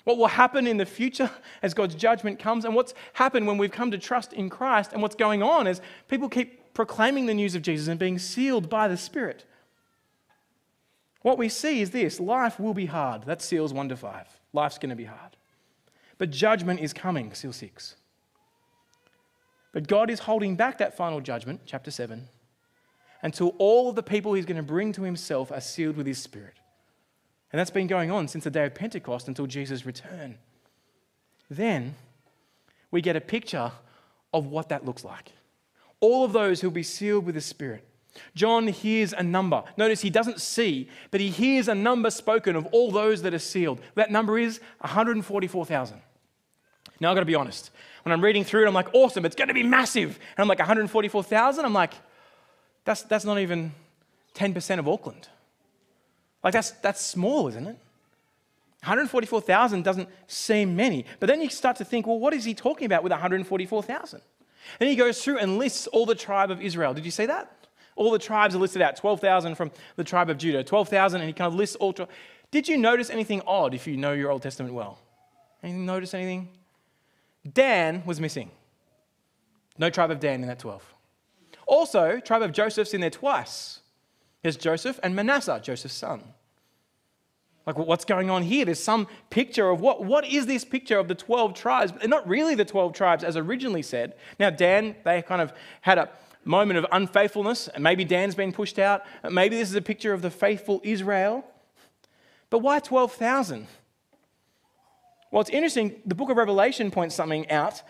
What 0.05 0.19
will 0.19 0.27
happen 0.27 0.67
in 0.67 0.77
the 0.77 0.87
future 0.87 1.31
as 1.63 1.73
God's 1.73 1.95
judgment 1.95 2.39
comes. 2.39 2.67
And 2.67 2.75
what's 2.75 2.93
happened 3.15 3.47
when 3.47 3.57
we've 3.57 3.73
come 3.73 3.91
to 3.91 3.99
trust 3.99 4.35
in 4.35 4.51
Christ. 4.51 4.93
And 4.93 5.01
what's 5.01 5.15
going 5.15 5.43
on 5.43 5.67
as 5.67 5.81
people 6.09 6.29
keep 6.29 6.75
proclaiming 6.75 7.27
the 7.27 7.35
news 7.35 7.55
of 7.55 7.63
Jesus 7.63 7.89
and 7.89 7.99
being 7.99 8.19
sealed 8.19 8.69
by 8.69 8.87
the 8.87 8.97
Spirit. 8.97 9.45
What 11.23 11.39
we 11.39 11.49
see 11.49 11.81
is 11.81 11.91
this 11.91 12.21
life 12.21 12.61
will 12.61 12.75
be 12.75 12.87
hard. 12.87 13.25
That's 13.25 13.45
seals 13.45 13.73
1 13.73 13.89
to 13.89 13.97
5. 13.97 14.27
Life's 14.53 14.79
going 14.79 14.91
to 14.91 14.97
be 14.97 15.05
hard. 15.05 15.37
But 16.17 16.31
judgment 16.31 16.81
is 16.81 16.93
coming, 16.93 17.33
seal 17.35 17.53
6. 17.53 17.95
But 19.73 19.87
God 19.87 20.11
is 20.11 20.21
holding 20.21 20.57
back 20.57 20.79
that 20.79 20.97
final 20.97 21.21
judgment, 21.21 21.61
chapter 21.67 21.91
7, 21.91 22.29
until 23.23 23.55
all 23.59 23.89
of 23.89 23.97
the 23.97 24.03
people 24.03 24.33
he's 24.33 24.47
going 24.47 24.57
to 24.57 24.63
bring 24.63 24.93
to 24.93 25.03
himself 25.03 25.53
are 25.53 25.61
sealed 25.61 25.97
with 25.97 26.07
his 26.07 26.19
spirit. 26.19 26.55
And 27.53 27.59
that's 27.59 27.71
been 27.71 27.87
going 27.87 28.11
on 28.11 28.29
since 28.29 28.45
the 28.45 28.51
day 28.51 28.67
of 28.67 28.75
Pentecost 28.75 29.29
until 29.29 29.47
Jesus' 29.47 29.87
return. 29.87 30.39
Then 31.51 31.95
we 32.91 33.01
get 33.01 33.17
a 33.17 33.21
picture 33.21 33.73
of 34.33 34.47
what 34.47 34.69
that 34.69 34.85
looks 34.85 35.05
like. 35.05 35.33
All 36.01 36.25
of 36.25 36.33
those 36.33 36.61
who'll 36.61 36.71
be 36.71 36.83
sealed 36.83 37.27
with 37.27 37.35
the 37.35 37.41
Spirit. 37.41 37.85
John 38.35 38.67
hears 38.69 39.13
a 39.13 39.23
number. 39.23 39.63
Notice 39.77 40.01
he 40.01 40.11
doesn't 40.11 40.41
see, 40.41 40.89
but 41.11 41.21
he 41.21 41.29
hears 41.29 41.69
a 41.69 41.75
number 41.75 42.11
spoken 42.11 42.57
of 42.57 42.67
all 42.67 42.91
those 42.91 43.23
that 43.23 43.35
are 43.35 43.39
sealed. 43.39 43.81
That 43.95 44.11
number 44.11 44.39
is 44.39 44.61
144,000. 44.81 46.01
Now, 47.01 47.11
I've 47.11 47.17
got 47.17 47.21
to 47.21 47.27
be 47.27 47.35
honest. 47.35 47.71
When 48.03 48.13
I'm 48.13 48.23
reading 48.23 48.45
through 48.45 48.65
it, 48.65 48.69
I'm 48.69 48.75
like, 48.75 48.93
awesome, 48.93 49.25
it's 49.25 49.37
going 49.37 49.49
to 49.49 49.55
be 49.55 49.63
massive. 49.63 50.19
And 50.37 50.43
I'm 50.43 50.49
like, 50.49 50.59
144,000? 50.59 51.65
I'm 51.65 51.73
like, 51.73 51.95
that's, 52.85 53.03
that's 53.03 53.25
not 53.25 53.39
even 53.39 53.73
10% 54.35 54.79
of 54.79 54.89
Auckland. 54.89 55.29
Like, 56.43 56.53
that's, 56.53 56.71
that's 56.71 57.05
small, 57.05 57.49
isn't 57.49 57.67
it? 57.67 57.77
144,000 58.83 59.83
doesn't 59.83 60.09
seem 60.29 60.77
many. 60.77 61.05
But 61.19 61.27
then 61.27 61.43
you 61.43 61.51
start 61.51 61.77
to 61.77 61.85
think, 61.85 62.07
well, 62.07 62.19
what 62.19 62.33
is 62.33 62.45
he 62.45 62.55
talking 62.55 62.87
about 62.87 63.03
with 63.03 63.11
144,000? 63.11 64.21
Then 64.79 64.89
he 64.89 64.97
goes 64.97 65.23
through 65.23 65.39
and 65.39 65.59
lists 65.59 65.87
all 65.89 66.07
the 66.07 66.15
tribe 66.15 66.51
of 66.51 66.61
Israel. 66.61 66.95
Did 66.95 67.05
you 67.05 67.11
see 67.11 67.27
that? 67.27 67.53
All 67.99 68.13
the 68.13 68.19
tribes 68.19 68.55
are 68.55 68.59
listed 68.59 68.81
out 68.81 68.95
12,000 68.95 69.57
from 69.57 69.73
the 69.97 70.05
tribe 70.05 70.31
of 70.31 70.39
Judah, 70.39 70.63
12,000, 70.63 71.21
and 71.21 71.27
he 71.27 71.33
kind 71.33 71.53
of 71.53 71.57
lists 71.57 71.75
all. 71.77 71.93
Did 72.53 72.69
you 72.69 72.79
notice 72.79 73.11
anything 73.11 73.43
odd 73.45 73.75
if 73.75 73.89
you 73.89 73.97
know 73.97 74.13
your 74.13 74.31
Old 74.31 74.43
Testament 74.43 74.73
well? 74.73 75.01
Anything 75.65 75.85
notice 75.85 76.15
anything? 76.15 76.49
Dan 77.53 78.05
was 78.07 78.21
missing. 78.21 78.53
No 79.79 79.91
tribe 79.91 80.13
of 80.13 80.21
Dan 80.21 80.43
in 80.43 80.47
that 80.47 80.61
12. 80.61 80.95
Also, 81.67 82.21
tribe 82.21 82.43
of 82.43 82.53
Joseph's 82.53 82.95
in 82.95 83.01
there 83.01 83.11
twice. 83.11 83.81
There's 84.43 84.57
Joseph 84.57 85.01
and 85.03 85.17
Manasseh, 85.17 85.61
Joseph's 85.61 85.95
son. 85.95 86.23
Like, 87.67 87.79
what's 87.79 88.05
going 88.05 88.31
on 88.31 88.45
here? 88.45 88.65
There's 88.65 88.83
some 88.83 89.09
picture 89.29 89.69
of 89.71 89.81
what, 89.81 90.05
what 90.05 90.25
is 90.25 90.47
this 90.47 90.65
picture 90.65 90.99
of 90.99 91.09
the 91.09 91.17
12 91.17 91.53
tribes? 91.53 91.93
They're 91.99 92.09
not 92.09 92.29
really 92.29 92.55
the 92.55 92.65
12 92.65 92.93
tribes 92.93 93.25
as 93.25 93.37
originally 93.37 93.83
said. 93.83 94.15
Now, 94.39 94.51
Dan, 94.51 94.95
they 95.05 95.21
kind 95.21 95.43
of 95.43 95.53
had 95.81 95.99
a 95.99 96.09
moment 96.49 96.79
of 96.79 96.87
unfaithfulness, 96.91 97.69
and 97.69 97.85
maybe 97.85 98.05
Dan's 98.05 98.35
been 98.35 98.53
pushed 98.53 98.79
out. 98.79 99.03
Maybe 99.29 99.57
this 99.57 99.69
is 99.69 99.77
a 99.77 99.83
picture 99.83 100.13
of 100.13 100.23
the 100.23 100.31
faithful 100.31 100.81
Israel. 100.83 101.45
But 102.51 102.61
why 102.61 102.81
12,000? 102.81 103.67
Well, 105.31 105.43
it's 105.43 105.51
interesting. 105.51 106.01
The 106.07 106.15
book 106.15 106.31
of 106.31 106.37
Revelation 106.37 106.91
points 106.91 107.15
something 107.15 107.51
out 107.51 107.83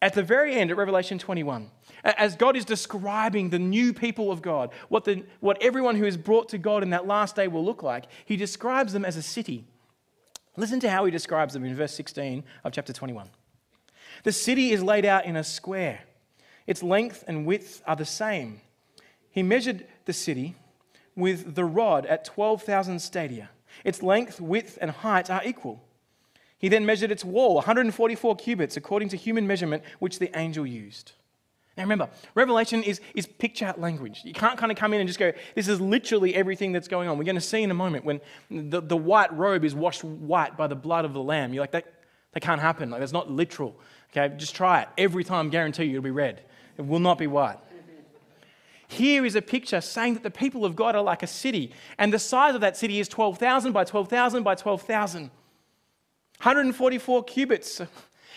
at 0.00 0.14
the 0.14 0.22
very 0.22 0.54
end, 0.54 0.70
at 0.70 0.76
Revelation 0.76 1.18
21. 1.18 1.70
As 2.04 2.36
God 2.36 2.56
is 2.56 2.64
describing 2.64 3.50
the 3.50 3.58
new 3.58 3.92
people 3.92 4.30
of 4.30 4.40
God, 4.40 4.70
what, 4.88 5.04
the, 5.04 5.24
what 5.40 5.60
everyone 5.60 5.96
who 5.96 6.04
is 6.04 6.16
brought 6.16 6.48
to 6.50 6.58
God 6.58 6.82
in 6.82 6.90
that 6.90 7.06
last 7.06 7.36
day 7.36 7.48
will 7.48 7.64
look 7.64 7.82
like, 7.82 8.06
he 8.24 8.36
describes 8.36 8.92
them 8.92 9.04
as 9.04 9.16
a 9.16 9.22
city. 9.22 9.64
Listen 10.56 10.80
to 10.80 10.90
how 10.90 11.04
he 11.04 11.10
describes 11.10 11.54
them 11.54 11.64
in 11.64 11.74
verse 11.74 11.92
16 11.94 12.44
of 12.64 12.72
chapter 12.72 12.92
21. 12.92 13.28
The 14.22 14.32
city 14.32 14.72
is 14.72 14.82
laid 14.82 15.04
out 15.04 15.26
in 15.26 15.36
a 15.36 15.44
square, 15.44 16.00
its 16.68 16.82
length 16.82 17.24
and 17.26 17.46
width 17.46 17.82
are 17.86 17.96
the 17.96 18.04
same. 18.04 18.60
He 19.30 19.42
measured 19.42 19.86
the 20.04 20.12
city 20.12 20.54
with 21.16 21.54
the 21.54 21.64
rod 21.64 22.04
at 22.06 22.26
12,000 22.26 23.00
stadia. 23.00 23.48
Its 23.84 24.02
length, 24.02 24.38
width, 24.38 24.78
and 24.80 24.90
height 24.90 25.30
are 25.30 25.42
equal. 25.44 25.82
He 26.58 26.68
then 26.68 26.84
measured 26.84 27.10
its 27.10 27.24
wall, 27.24 27.54
144 27.54 28.36
cubits, 28.36 28.76
according 28.76 29.08
to 29.10 29.16
human 29.16 29.46
measurement, 29.46 29.82
which 29.98 30.18
the 30.18 30.30
angel 30.38 30.66
used. 30.66 31.12
Now 31.78 31.84
remember, 31.84 32.10
Revelation 32.34 32.82
is, 32.82 33.00
is 33.14 33.26
picture 33.26 33.72
language. 33.78 34.20
You 34.24 34.34
can't 34.34 34.58
kind 34.58 34.70
of 34.70 34.76
come 34.76 34.92
in 34.92 35.00
and 35.00 35.08
just 35.08 35.20
go, 35.20 35.32
this 35.54 35.68
is 35.68 35.80
literally 35.80 36.34
everything 36.34 36.72
that's 36.72 36.88
going 36.88 37.08
on. 37.08 37.16
We're 37.16 37.24
going 37.24 37.36
to 37.36 37.40
see 37.40 37.62
in 37.62 37.70
a 37.70 37.74
moment 37.74 38.04
when 38.04 38.20
the, 38.50 38.82
the 38.82 38.96
white 38.96 39.32
robe 39.32 39.64
is 39.64 39.74
washed 39.74 40.04
white 40.04 40.56
by 40.56 40.66
the 40.66 40.76
blood 40.76 41.06
of 41.06 41.14
the 41.14 41.22
Lamb. 41.22 41.54
You're 41.54 41.62
like, 41.62 41.70
that, 41.70 41.86
that 42.32 42.40
can't 42.40 42.60
happen. 42.60 42.90
Like, 42.90 43.00
that's 43.00 43.12
not 43.12 43.30
literal. 43.30 43.78
Okay, 44.10 44.34
just 44.36 44.54
try 44.54 44.82
it. 44.82 44.88
Every 44.98 45.22
time, 45.22 45.48
guarantee 45.50 45.84
you 45.84 45.92
it'll 45.92 46.02
be 46.02 46.10
red. 46.10 46.42
It 46.78 46.86
will 46.86 47.00
not 47.00 47.18
be 47.18 47.26
white. 47.26 47.58
Here 48.86 49.26
is 49.26 49.34
a 49.34 49.42
picture 49.42 49.82
saying 49.82 50.14
that 50.14 50.22
the 50.22 50.30
people 50.30 50.64
of 50.64 50.74
God 50.74 50.96
are 50.96 51.02
like 51.02 51.22
a 51.22 51.26
city, 51.26 51.72
and 51.98 52.12
the 52.12 52.18
size 52.18 52.54
of 52.54 52.62
that 52.62 52.76
city 52.76 53.00
is 53.00 53.08
12,000 53.08 53.72
by 53.72 53.84
12,000 53.84 54.42
by 54.42 54.54
12,000. 54.54 55.30
144 56.38 57.24
cubits. 57.24 57.82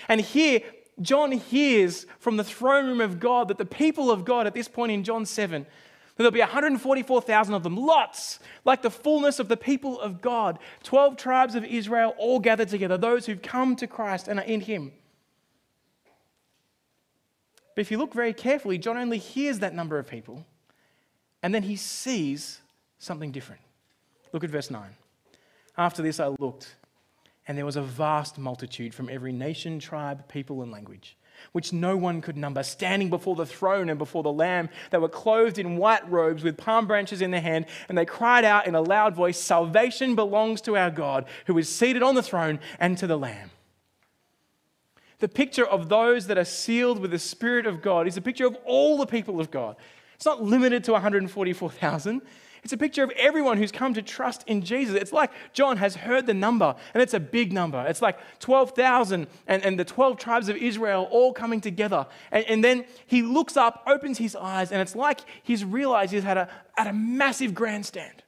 And 0.10 0.20
here, 0.20 0.62
John 1.02 1.32
hears 1.32 2.06
from 2.20 2.36
the 2.36 2.44
throne 2.44 2.88
room 2.88 3.00
of 3.00 3.20
God 3.20 3.48
that 3.48 3.58
the 3.58 3.66
people 3.66 4.12
of 4.12 4.26
God 4.26 4.46
at 4.46 4.54
this 4.54 4.68
point 4.68 4.92
in 4.92 5.04
John 5.04 5.26
7, 5.26 5.64
that 5.64 5.70
there'll 6.18 6.32
be 6.32 6.40
144,000 6.40 7.54
of 7.54 7.64
them, 7.64 7.78
lots, 7.78 8.40
like 8.66 8.82
the 8.82 8.92
fullness 8.92 9.40
of 9.40 9.48
the 9.48 9.56
people 9.56 10.02
of 10.02 10.22
God. 10.22 10.60
12 10.84 11.16
tribes 11.16 11.56
of 11.56 11.64
Israel 11.64 12.14
all 12.18 12.40
gathered 12.40 12.68
together, 12.68 12.98
those 12.98 13.26
who've 13.26 13.42
come 13.42 13.76
to 13.78 13.88
Christ 13.88 14.28
and 14.28 14.40
are 14.40 14.46
in 14.46 14.62
Him. 14.62 14.92
But 17.82 17.88
if 17.88 17.92
you 17.92 17.98
look 17.98 18.14
very 18.14 18.32
carefully, 18.32 18.78
John 18.78 18.96
only 18.96 19.18
hears 19.18 19.58
that 19.58 19.74
number 19.74 19.98
of 19.98 20.06
people, 20.06 20.46
and 21.42 21.52
then 21.52 21.64
he 21.64 21.76
sees 21.76 22.62
something 23.00 23.32
different. 23.32 23.64
Look 24.32 24.44
at 24.44 24.52
verse 24.52 24.70
9. 24.70 24.84
After 25.80 26.04
this, 26.04 26.20
I 26.20 26.28
looked 26.28 26.76
and 27.48 27.58
there 27.58 27.66
was 27.66 27.78
a 27.78 27.82
vast 27.82 28.38
multitude 28.38 28.94
from 28.94 29.10
every 29.10 29.34
nation, 29.34 29.80
tribe, 29.80 30.28
people, 30.28 30.62
and 30.62 30.72
language. 30.72 31.18
which 31.54 31.74
no 31.74 31.98
one 31.98 32.22
could 32.22 32.38
number, 32.38 32.62
standing 32.62 33.10
before 33.10 33.36
the 33.36 33.48
throne 33.48 33.90
and 33.90 33.98
before 33.98 34.22
the 34.22 34.32
Lamb. 34.32 34.70
They 34.92 35.00
were 35.00 35.10
clothed 35.10 35.58
in 35.58 35.78
white 35.78 36.08
robes 36.08 36.44
with 36.44 36.56
palm 36.56 36.86
branches 36.86 37.20
in 37.20 37.32
their 37.32 37.42
hand, 37.42 37.66
and 37.90 37.98
they 37.98 38.06
cried 38.06 38.46
out 38.46 38.68
in 38.68 38.76
a 38.76 38.82
loud 38.82 39.16
voice 39.16 39.40
Salvation 39.40 40.14
belongs 40.14 40.62
to 40.62 40.78
our 40.78 40.92
God, 40.92 41.26
who 41.48 41.58
is 41.58 41.68
seated 41.68 42.04
on 42.04 42.14
the 42.14 42.22
throne, 42.22 42.60
and 42.80 42.96
to 43.00 43.08
the 43.08 43.18
Lamb. 43.18 43.50
The 45.22 45.30
picture 45.30 45.66
of 45.66 45.88
those 45.88 46.26
that 46.28 46.40
are 46.40 46.44
sealed 46.44 47.00
with 47.00 47.12
the 47.12 47.20
Spirit 47.20 47.68
of 47.68 47.84
God 47.84 48.08
is 48.08 48.18
a 48.18 48.22
picture 48.22 48.48
of 48.48 48.58
all 48.66 48.98
the 48.98 49.06
people 49.06 49.40
of 49.40 49.52
God. 49.52 49.76
It's 50.16 50.26
not 50.26 50.42
limited 50.42 50.84
to 50.86 50.94
144,000. 50.94 52.22
It's 52.64 52.74
a 52.74 52.78
picture 52.78 53.04
of 53.04 53.12
everyone 53.12 53.60
who's 53.60 53.72
come 53.72 53.94
to 53.94 54.02
trust 54.02 54.44
in 54.48 54.64
Jesus. 54.64 54.96
It's 54.96 55.14
like 55.14 55.30
John 55.54 55.78
has 55.78 55.96
heard 55.96 56.26
the 56.26 56.34
number, 56.34 56.76
and 56.96 57.04
it's 57.04 57.14
a 57.14 57.20
big 57.20 57.54
number. 57.54 57.86
It's 57.88 58.02
like 58.02 58.18
12,000 58.40 59.28
and, 59.46 59.64
and 59.64 59.80
the 59.80 59.86
12 59.86 60.18
tribes 60.18 60.50
of 60.50 60.58
Israel 60.58 61.08
all 61.12 61.34
coming 61.34 61.62
together. 61.62 62.08
And, 62.32 62.44
and 62.46 62.64
then 62.64 62.86
he 63.06 63.22
looks 63.22 63.56
up, 63.56 63.84
opens 63.86 64.18
his 64.18 64.36
eyes, 64.36 64.72
and 64.72 64.82
it's 64.82 64.96
like 64.96 65.20
he's 65.44 65.64
realized 65.64 66.14
he's 66.14 66.24
had 66.24 66.38
a, 66.38 66.50
at 66.76 66.88
a 66.88 66.94
massive 66.94 67.54
grandstand. 67.54 68.24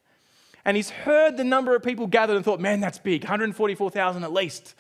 And 0.64 0.78
he's 0.78 0.92
heard 0.92 1.38
the 1.38 1.44
number 1.44 1.76
of 1.76 1.82
people 1.82 2.06
gathered 2.06 2.36
and 2.36 2.46
thought, 2.46 2.60
man, 2.60 2.82
that's 2.82 3.00
big, 3.00 3.24
144,000 3.24 4.24
at 4.24 4.32
least. 4.32 4.76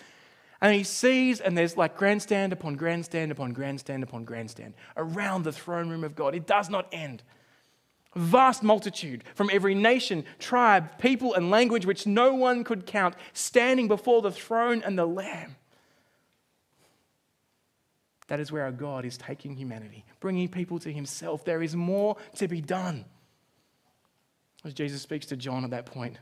And 0.64 0.74
he 0.74 0.86
sees, 0.86 1.42
and 1.42 1.58
there's 1.58 1.76
like 1.76 1.98
grandstand 1.98 2.54
upon 2.54 2.76
grandstand 2.76 3.34
upon 3.34 3.52
grandstand 3.52 4.02
upon 4.02 4.24
grandstand 4.24 4.76
around 4.96 5.44
the 5.44 5.52
throne 5.52 5.90
room 5.90 6.06
of 6.06 6.16
God. 6.16 6.34
It 6.34 6.48
does 6.48 6.70
not 6.70 6.88
end 6.94 7.22
vast 8.16 8.64
multitude 8.64 9.26
from 9.36 9.50
every 9.52 9.76
nation, 9.76 10.24
tribe, 10.40 10.98
people, 11.00 11.34
and 11.34 11.52
language 11.52 11.86
which 11.86 12.08
no 12.08 12.34
one 12.34 12.64
could 12.64 12.86
count, 12.86 13.16
standing 13.34 13.90
before 13.90 14.22
the 14.22 14.32
throne 14.32 14.82
and 14.86 14.98
the 14.98 15.06
Lamb. 15.06 15.58
That 18.28 18.40
is 18.40 18.50
where 18.50 18.64
our 18.64 18.72
God 18.72 19.04
is 19.04 19.18
taking 19.18 19.58
humanity, 19.58 20.06
bringing 20.22 20.48
people 20.48 20.80
to 20.80 20.94
Himself. 20.94 21.44
There 21.44 21.62
is 21.62 21.76
more 21.76 22.16
to 22.36 22.48
be 22.48 22.62
done. 22.62 23.04
As 24.64 24.74
Jesus 24.74 25.02
speaks 25.02 25.26
to 25.26 25.36
John 25.36 25.66
at 25.66 25.72
that 25.72 25.88
point, 25.88 26.20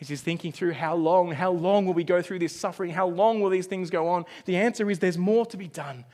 as 0.00 0.08
he's 0.08 0.22
thinking 0.22 0.50
through 0.50 0.72
how 0.72 0.94
long, 0.94 1.32
how 1.32 1.50
long 1.50 1.84
will 1.84 1.92
we 1.92 2.04
go 2.04 2.22
through 2.22 2.38
this 2.38 2.58
suffering? 2.58 2.90
How 2.90 3.06
long 3.06 3.40
will 3.40 3.50
these 3.50 3.66
things 3.66 3.90
go 3.90 4.08
on? 4.08 4.24
The 4.46 4.56
answer 4.56 4.90
is 4.90 4.98
there's 4.98 5.18
more 5.18 5.44
to 5.46 5.56
be 5.56 5.68
done. 5.68 6.04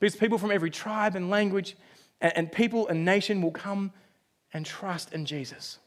Because 0.00 0.16
people 0.16 0.38
from 0.38 0.50
every 0.50 0.70
tribe 0.70 1.14
and 1.14 1.30
language 1.30 1.76
and, 2.20 2.32
and 2.36 2.52
people 2.52 2.88
and 2.88 3.04
nation 3.04 3.40
will 3.40 3.52
come 3.52 3.92
and 4.52 4.66
trust 4.66 5.12
in 5.12 5.24
Jesus. 5.24 5.78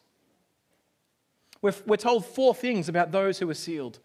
We're, 1.61 1.73
we're 1.85 1.97
told 1.97 2.25
four 2.25 2.55
things 2.55 2.87
about 2.87 3.11
those 3.11 3.39
who 3.39 3.49
are 3.49 3.55
sealed. 3.55 3.99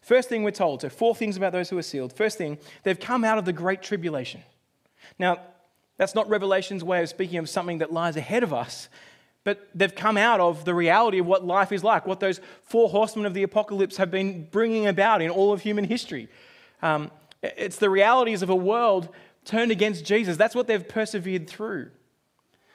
First 0.00 0.28
thing 0.28 0.42
we're 0.42 0.50
told, 0.52 0.80
so 0.80 0.88
four 0.88 1.14
things 1.14 1.36
about 1.36 1.52
those 1.52 1.68
who 1.68 1.76
are 1.76 1.82
sealed. 1.82 2.12
First 2.12 2.38
thing, 2.38 2.58
they've 2.82 2.98
come 2.98 3.24
out 3.24 3.36
of 3.36 3.44
the 3.44 3.52
great 3.52 3.82
tribulation. 3.82 4.42
Now, 5.18 5.40
that's 5.98 6.14
not 6.14 6.28
Revelation's 6.30 6.84
way 6.84 7.02
of 7.02 7.08
speaking 7.08 7.38
of 7.38 7.48
something 7.48 7.78
that 7.78 7.92
lies 7.92 8.16
ahead 8.16 8.42
of 8.42 8.54
us, 8.54 8.88
but 9.44 9.68
they've 9.74 9.94
come 9.94 10.16
out 10.16 10.40
of 10.40 10.64
the 10.64 10.74
reality 10.74 11.18
of 11.18 11.26
what 11.26 11.44
life 11.44 11.72
is 11.72 11.82
like, 11.82 12.06
what 12.06 12.20
those 12.20 12.40
four 12.62 12.88
horsemen 12.88 13.26
of 13.26 13.34
the 13.34 13.42
apocalypse 13.42 13.96
have 13.96 14.10
been 14.10 14.44
bringing 14.50 14.86
about 14.86 15.22
in 15.22 15.30
all 15.30 15.52
of 15.52 15.62
human 15.62 15.84
history. 15.84 16.28
Um, 16.82 17.10
it's 17.42 17.76
the 17.76 17.90
realities 17.90 18.42
of 18.42 18.50
a 18.50 18.56
world 18.56 19.08
turned 19.44 19.70
against 19.70 20.04
Jesus. 20.04 20.36
That's 20.36 20.54
what 20.54 20.66
they've 20.66 20.86
persevered 20.86 21.48
through. 21.48 21.90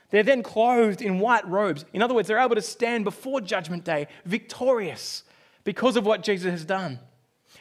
They're 0.10 0.24
then 0.24 0.44
clothed 0.44 1.02
in 1.02 1.20
white 1.20 1.48
robes. 1.48 1.86
In 1.92 2.02
other 2.02 2.14
words, 2.14 2.28
they're 2.28 2.40
able 2.40 2.56
to 2.56 2.62
stand 2.62 3.04
before 3.04 3.42
Judgment 3.42 3.84
Day 3.84 4.08
victorious 4.26 5.24
because 5.64 5.96
of 5.96 6.06
what 6.06 6.24
Jesus 6.24 6.52
has 6.52 6.66
done. 6.66 7.00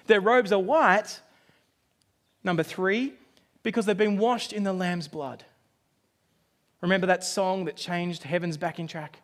Their 0.06 0.20
robes 0.20 0.52
are 0.52 0.58
white, 0.58 1.20
number 2.44 2.62
three, 2.62 3.14
because 3.62 3.86
they've 3.86 3.96
been 3.96 4.18
washed 4.18 4.52
in 4.52 4.64
the 4.64 4.72
Lamb's 4.72 5.08
blood. 5.08 5.44
Remember 6.82 7.06
that 7.06 7.24
song 7.24 7.64
that 7.64 7.76
changed 7.76 8.24
heaven's 8.24 8.56
backing 8.56 8.86
track? 8.86 9.22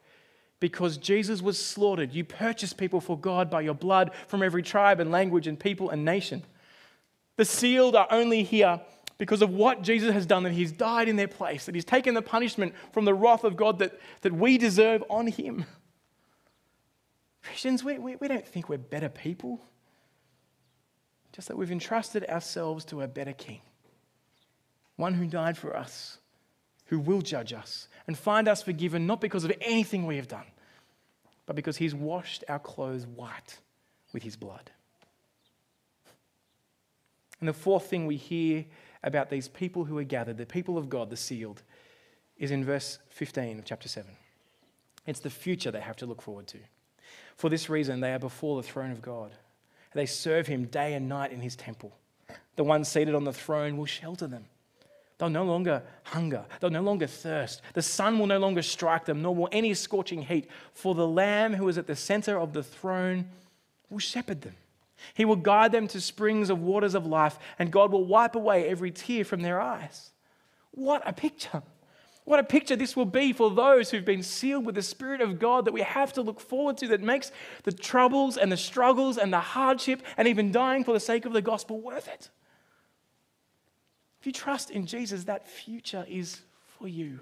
Because 0.60 0.96
Jesus 0.96 1.42
was 1.42 1.62
slaughtered, 1.62 2.12
you 2.12 2.24
purchased 2.24 2.78
people 2.78 3.00
for 3.00 3.18
God 3.18 3.50
by 3.50 3.60
your 3.60 3.74
blood 3.74 4.12
from 4.26 4.42
every 4.42 4.62
tribe 4.62 5.00
and 5.00 5.10
language 5.10 5.46
and 5.46 5.58
people 5.58 5.90
and 5.90 6.04
nation. 6.04 6.44
The 7.36 7.44
sealed 7.44 7.94
are 7.94 8.08
only 8.10 8.42
here 8.42 8.80
because 9.18 9.42
of 9.42 9.50
what 9.50 9.82
Jesus 9.82 10.12
has 10.12 10.26
done, 10.26 10.44
that 10.44 10.52
he's 10.52 10.72
died 10.72 11.08
in 11.08 11.16
their 11.16 11.28
place, 11.28 11.66
that 11.66 11.74
he's 11.74 11.84
taken 11.84 12.14
the 12.14 12.22
punishment 12.22 12.72
from 12.92 13.04
the 13.04 13.14
wrath 13.14 13.42
of 13.42 13.56
God 13.56 13.80
that, 13.80 13.98
that 14.22 14.32
we 14.32 14.58
deserve 14.58 15.02
on 15.10 15.26
him. 15.26 15.66
Christians, 17.42 17.82
we, 17.82 17.98
we, 17.98 18.16
we 18.16 18.28
don't 18.28 18.46
think 18.46 18.68
we're 18.68 18.78
better 18.78 19.08
people, 19.08 19.60
just 21.32 21.48
that 21.48 21.56
we've 21.56 21.72
entrusted 21.72 22.24
ourselves 22.28 22.84
to 22.86 23.02
a 23.02 23.08
better 23.08 23.32
king, 23.32 23.60
one 24.96 25.14
who 25.14 25.26
died 25.26 25.58
for 25.58 25.76
us, 25.76 26.18
who 26.88 26.98
will 26.98 27.22
judge 27.22 27.52
us 27.52 27.88
and 28.06 28.18
find 28.18 28.48
us 28.48 28.62
forgiven, 28.62 29.06
not 29.06 29.20
because 29.20 29.44
of 29.44 29.52
anything 29.60 30.06
we 30.06 30.16
have 30.16 30.28
done, 30.28 30.46
but 31.46 31.56
because 31.56 31.76
he's 31.76 31.94
washed 31.94 32.44
our 32.48 32.58
clothes 32.58 33.06
white 33.06 33.58
with 34.12 34.22
his 34.22 34.36
blood. 34.36 34.70
And 37.40 37.48
the 37.48 37.52
fourth 37.52 37.86
thing 37.86 38.06
we 38.06 38.16
hear 38.16 38.64
about 39.02 39.30
these 39.30 39.48
people 39.48 39.84
who 39.84 39.98
are 39.98 40.04
gathered, 40.04 40.38
the 40.38 40.46
people 40.46 40.76
of 40.76 40.88
God, 40.88 41.10
the 41.10 41.16
sealed, 41.16 41.62
is 42.36 42.50
in 42.50 42.64
verse 42.64 42.98
15 43.10 43.58
of 43.58 43.64
chapter 43.64 43.88
7. 43.88 44.10
It's 45.06 45.20
the 45.20 45.30
future 45.30 45.70
they 45.70 45.80
have 45.80 45.96
to 45.96 46.06
look 46.06 46.20
forward 46.20 46.46
to. 46.48 46.58
For 47.36 47.48
this 47.48 47.70
reason, 47.70 48.00
they 48.00 48.12
are 48.12 48.18
before 48.18 48.60
the 48.60 48.66
throne 48.66 48.90
of 48.90 49.02
God. 49.02 49.32
They 49.94 50.06
serve 50.06 50.46
him 50.46 50.66
day 50.66 50.94
and 50.94 51.08
night 51.08 51.32
in 51.32 51.40
his 51.40 51.56
temple. 51.56 51.96
The 52.56 52.64
one 52.64 52.84
seated 52.84 53.14
on 53.14 53.24
the 53.24 53.32
throne 53.32 53.76
will 53.76 53.86
shelter 53.86 54.26
them. 54.26 54.46
They'll 55.18 55.30
no 55.30 55.44
longer 55.44 55.82
hunger. 56.04 56.44
They'll 56.60 56.70
no 56.70 56.82
longer 56.82 57.08
thirst. 57.08 57.60
The 57.74 57.82
sun 57.82 58.18
will 58.18 58.28
no 58.28 58.38
longer 58.38 58.62
strike 58.62 59.04
them, 59.04 59.20
nor 59.20 59.34
will 59.34 59.48
any 59.50 59.74
scorching 59.74 60.22
heat. 60.22 60.48
For 60.72 60.94
the 60.94 61.08
Lamb 61.08 61.54
who 61.54 61.68
is 61.68 61.76
at 61.76 61.88
the 61.88 61.96
center 61.96 62.38
of 62.38 62.52
the 62.52 62.62
throne 62.62 63.28
will 63.90 63.98
shepherd 63.98 64.42
them. 64.42 64.54
He 65.14 65.24
will 65.24 65.36
guide 65.36 65.72
them 65.72 65.88
to 65.88 66.00
springs 66.00 66.50
of 66.50 66.60
waters 66.60 66.94
of 66.94 67.06
life, 67.06 67.38
and 67.58 67.72
God 67.72 67.92
will 67.92 68.04
wipe 68.04 68.34
away 68.34 68.68
every 68.68 68.90
tear 68.90 69.24
from 69.24 69.42
their 69.42 69.60
eyes. 69.60 70.10
What 70.70 71.02
a 71.04 71.12
picture! 71.12 71.62
What 72.24 72.40
a 72.40 72.44
picture 72.44 72.76
this 72.76 72.94
will 72.94 73.06
be 73.06 73.32
for 73.32 73.50
those 73.50 73.90
who've 73.90 74.04
been 74.04 74.22
sealed 74.22 74.66
with 74.66 74.74
the 74.74 74.82
Spirit 74.82 75.22
of 75.22 75.38
God 75.38 75.64
that 75.64 75.72
we 75.72 75.80
have 75.80 76.12
to 76.12 76.20
look 76.20 76.40
forward 76.40 76.76
to, 76.78 76.88
that 76.88 77.00
makes 77.00 77.32
the 77.62 77.72
troubles 77.72 78.36
and 78.36 78.52
the 78.52 78.56
struggles 78.56 79.16
and 79.16 79.32
the 79.32 79.40
hardship 79.40 80.02
and 80.18 80.28
even 80.28 80.52
dying 80.52 80.84
for 80.84 80.92
the 80.92 81.00
sake 81.00 81.24
of 81.24 81.32
the 81.32 81.40
gospel 81.40 81.80
worth 81.80 82.06
it. 82.06 82.28
If 84.20 84.26
you 84.26 84.32
trust 84.32 84.70
in 84.70 84.86
Jesus, 84.86 85.24
that 85.24 85.46
future 85.46 86.04
is 86.08 86.40
for 86.78 86.88
you. 86.88 87.20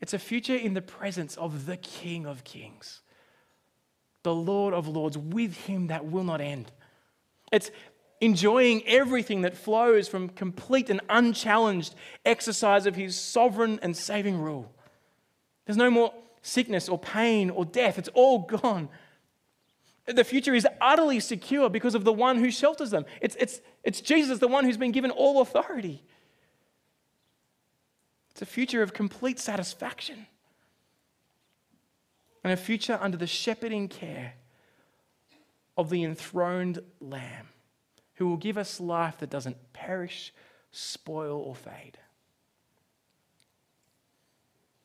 It's 0.00 0.14
a 0.14 0.18
future 0.18 0.56
in 0.56 0.74
the 0.74 0.82
presence 0.82 1.36
of 1.36 1.66
the 1.66 1.76
King 1.76 2.26
of 2.26 2.44
Kings 2.44 3.02
the 4.22 4.34
Lord 4.34 4.74
of 4.74 4.86
Lords, 4.86 5.16
with 5.16 5.56
him 5.56 5.86
that 5.86 6.06
will 6.06 6.24
not 6.24 6.40
end. 6.40 6.70
It's 7.52 7.70
enjoying 8.20 8.86
everything 8.86 9.42
that 9.42 9.56
flows 9.56 10.08
from 10.08 10.28
complete 10.28 10.90
and 10.90 11.00
unchallenged 11.08 11.94
exercise 12.24 12.86
of 12.86 12.96
his 12.96 13.18
sovereign 13.18 13.78
and 13.82 13.96
saving 13.96 14.38
rule. 14.38 14.70
There's 15.64 15.78
no 15.78 15.90
more 15.90 16.12
sickness 16.42 16.88
or 16.88 16.98
pain 16.98 17.50
or 17.50 17.64
death, 17.64 17.98
it's 17.98 18.10
all 18.14 18.40
gone. 18.40 18.88
The 20.06 20.24
future 20.24 20.54
is 20.54 20.66
utterly 20.80 21.20
secure 21.20 21.68
because 21.68 21.94
of 21.94 22.04
the 22.04 22.12
one 22.12 22.38
who 22.38 22.50
shelters 22.50 22.90
them. 22.90 23.04
It's, 23.20 23.36
it's, 23.38 23.60
it's 23.82 24.00
Jesus, 24.00 24.38
the 24.38 24.48
one 24.48 24.64
who's 24.64 24.76
been 24.76 24.92
given 24.92 25.10
all 25.10 25.40
authority. 25.40 26.02
It's 28.30 28.42
a 28.42 28.46
future 28.46 28.82
of 28.82 28.92
complete 28.92 29.38
satisfaction 29.38 30.26
and 32.44 32.52
a 32.52 32.56
future 32.56 32.98
under 33.00 33.16
the 33.16 33.26
shepherding 33.26 33.88
care 33.88 34.34
of 35.76 35.90
the 35.90 36.04
enthroned 36.04 36.80
Lamb 37.00 37.48
who 38.20 38.28
will 38.28 38.36
give 38.36 38.58
us 38.58 38.78
life 38.78 39.16
that 39.18 39.30
doesn't 39.30 39.56
perish, 39.72 40.30
spoil, 40.72 41.40
or 41.40 41.54
fade. 41.54 41.96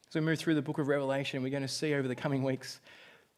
As 0.08 0.16
we 0.16 0.22
move 0.22 0.40
through 0.40 0.56
the 0.56 0.62
book 0.62 0.78
of 0.78 0.88
Revelation, 0.88 1.44
we're 1.44 1.50
going 1.50 1.62
to 1.62 1.68
see 1.68 1.94
over 1.94 2.08
the 2.08 2.16
coming 2.16 2.44
weeks 2.44 2.80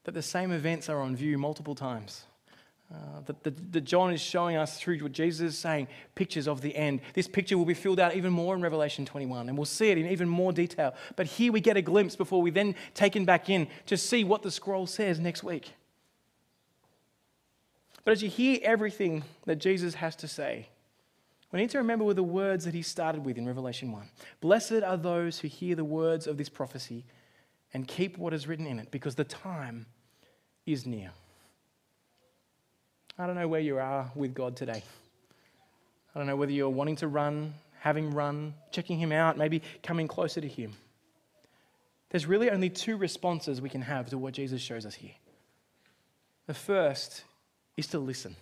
that 0.03 0.13
the 0.13 0.21
same 0.21 0.51
events 0.51 0.87
are 0.87 1.01
on 1.01 1.15
view 1.15 1.39
multiple 1.39 1.73
times. 1.73 2.26
Uh, 2.89 3.19
that, 3.25 3.73
that, 3.73 3.83
John 3.83 4.13
is 4.13 4.21
showing 4.21 4.55
us 4.55 4.79
through 4.79 4.99
what 4.99 5.11
Jesus 5.11 5.41
is 5.41 5.57
saying, 5.57 5.89
pictures 6.15 6.47
of 6.47 6.61
the 6.61 6.73
end. 6.73 7.01
This 7.13 7.27
picture 7.27 7.57
will 7.57 7.65
be 7.65 7.73
filled 7.73 7.99
out 7.99 8.15
even 8.15 8.31
more 8.31 8.55
in 8.55 8.61
Revelation 8.61 9.05
21, 9.05 9.49
and 9.49 9.57
we'll 9.57 9.65
see 9.65 9.89
it 9.89 9.97
in 9.97 10.07
even 10.07 10.29
more 10.29 10.53
detail. 10.53 10.95
But 11.17 11.25
here 11.27 11.51
we 11.51 11.59
get 11.59 11.75
a 11.75 11.81
glimpse 11.81 12.15
before 12.15 12.41
we 12.41 12.49
then 12.49 12.75
taken 12.93 13.25
back 13.25 13.49
in 13.49 13.67
to 13.87 13.97
see 13.97 14.23
what 14.23 14.41
the 14.41 14.51
scroll 14.51 14.87
says 14.87 15.19
next 15.19 15.43
week. 15.43 15.73
But 18.05 18.13
as 18.13 18.23
you 18.23 18.29
hear 18.29 18.59
everything 18.63 19.25
that 19.45 19.57
Jesus 19.57 19.95
has 19.95 20.15
to 20.17 20.27
say, 20.29 20.69
we 21.51 21.59
need 21.59 21.71
to 21.71 21.79
remember 21.79 22.05
with 22.05 22.15
the 22.15 22.23
words 22.23 22.63
that 22.63 22.73
he 22.73 22.81
started 22.81 23.25
with 23.25 23.37
in 23.37 23.45
Revelation 23.45 23.91
1. 23.91 24.09
Blessed 24.39 24.83
are 24.85 24.95
those 24.95 25.39
who 25.39 25.49
hear 25.49 25.75
the 25.75 25.83
words 25.83 26.25
of 26.25 26.37
this 26.37 26.47
prophecy 26.47 27.03
and 27.73 27.85
keep 27.85 28.17
what 28.17 28.33
is 28.33 28.47
written 28.47 28.65
in 28.65 28.79
it, 28.79 28.91
because 28.91 29.15
the 29.15 29.25
time 29.25 29.87
is 30.65 30.85
near. 30.85 31.11
I 33.19 33.25
don't 33.25 33.35
know 33.35 33.47
where 33.47 33.59
you 33.59 33.79
are 33.79 34.11
with 34.15 34.35
God 34.35 34.55
today. 34.55 34.83
I 36.13 36.19
don't 36.19 36.27
know 36.27 36.35
whether 36.35 36.51
you're 36.51 36.69
wanting 36.69 36.97
to 36.97 37.07
run, 37.07 37.53
having 37.79 38.11
run, 38.11 38.53
checking 38.71 38.99
him 38.99 39.11
out, 39.11 39.37
maybe 39.37 39.61
coming 39.81 40.07
closer 40.07 40.39
to 40.39 40.47
him. 40.47 40.73
There's 42.09 42.25
really 42.25 42.49
only 42.49 42.69
two 42.69 42.95
responses 42.95 43.59
we 43.59 43.69
can 43.69 43.81
have 43.81 44.09
to 44.11 44.17
what 44.17 44.33
Jesus 44.33 44.61
shows 44.61 44.85
us 44.85 44.95
here. 44.95 45.15
The 46.45 46.53
first 46.53 47.23
is 47.75 47.87
to 47.87 47.99
listen. 47.99 48.35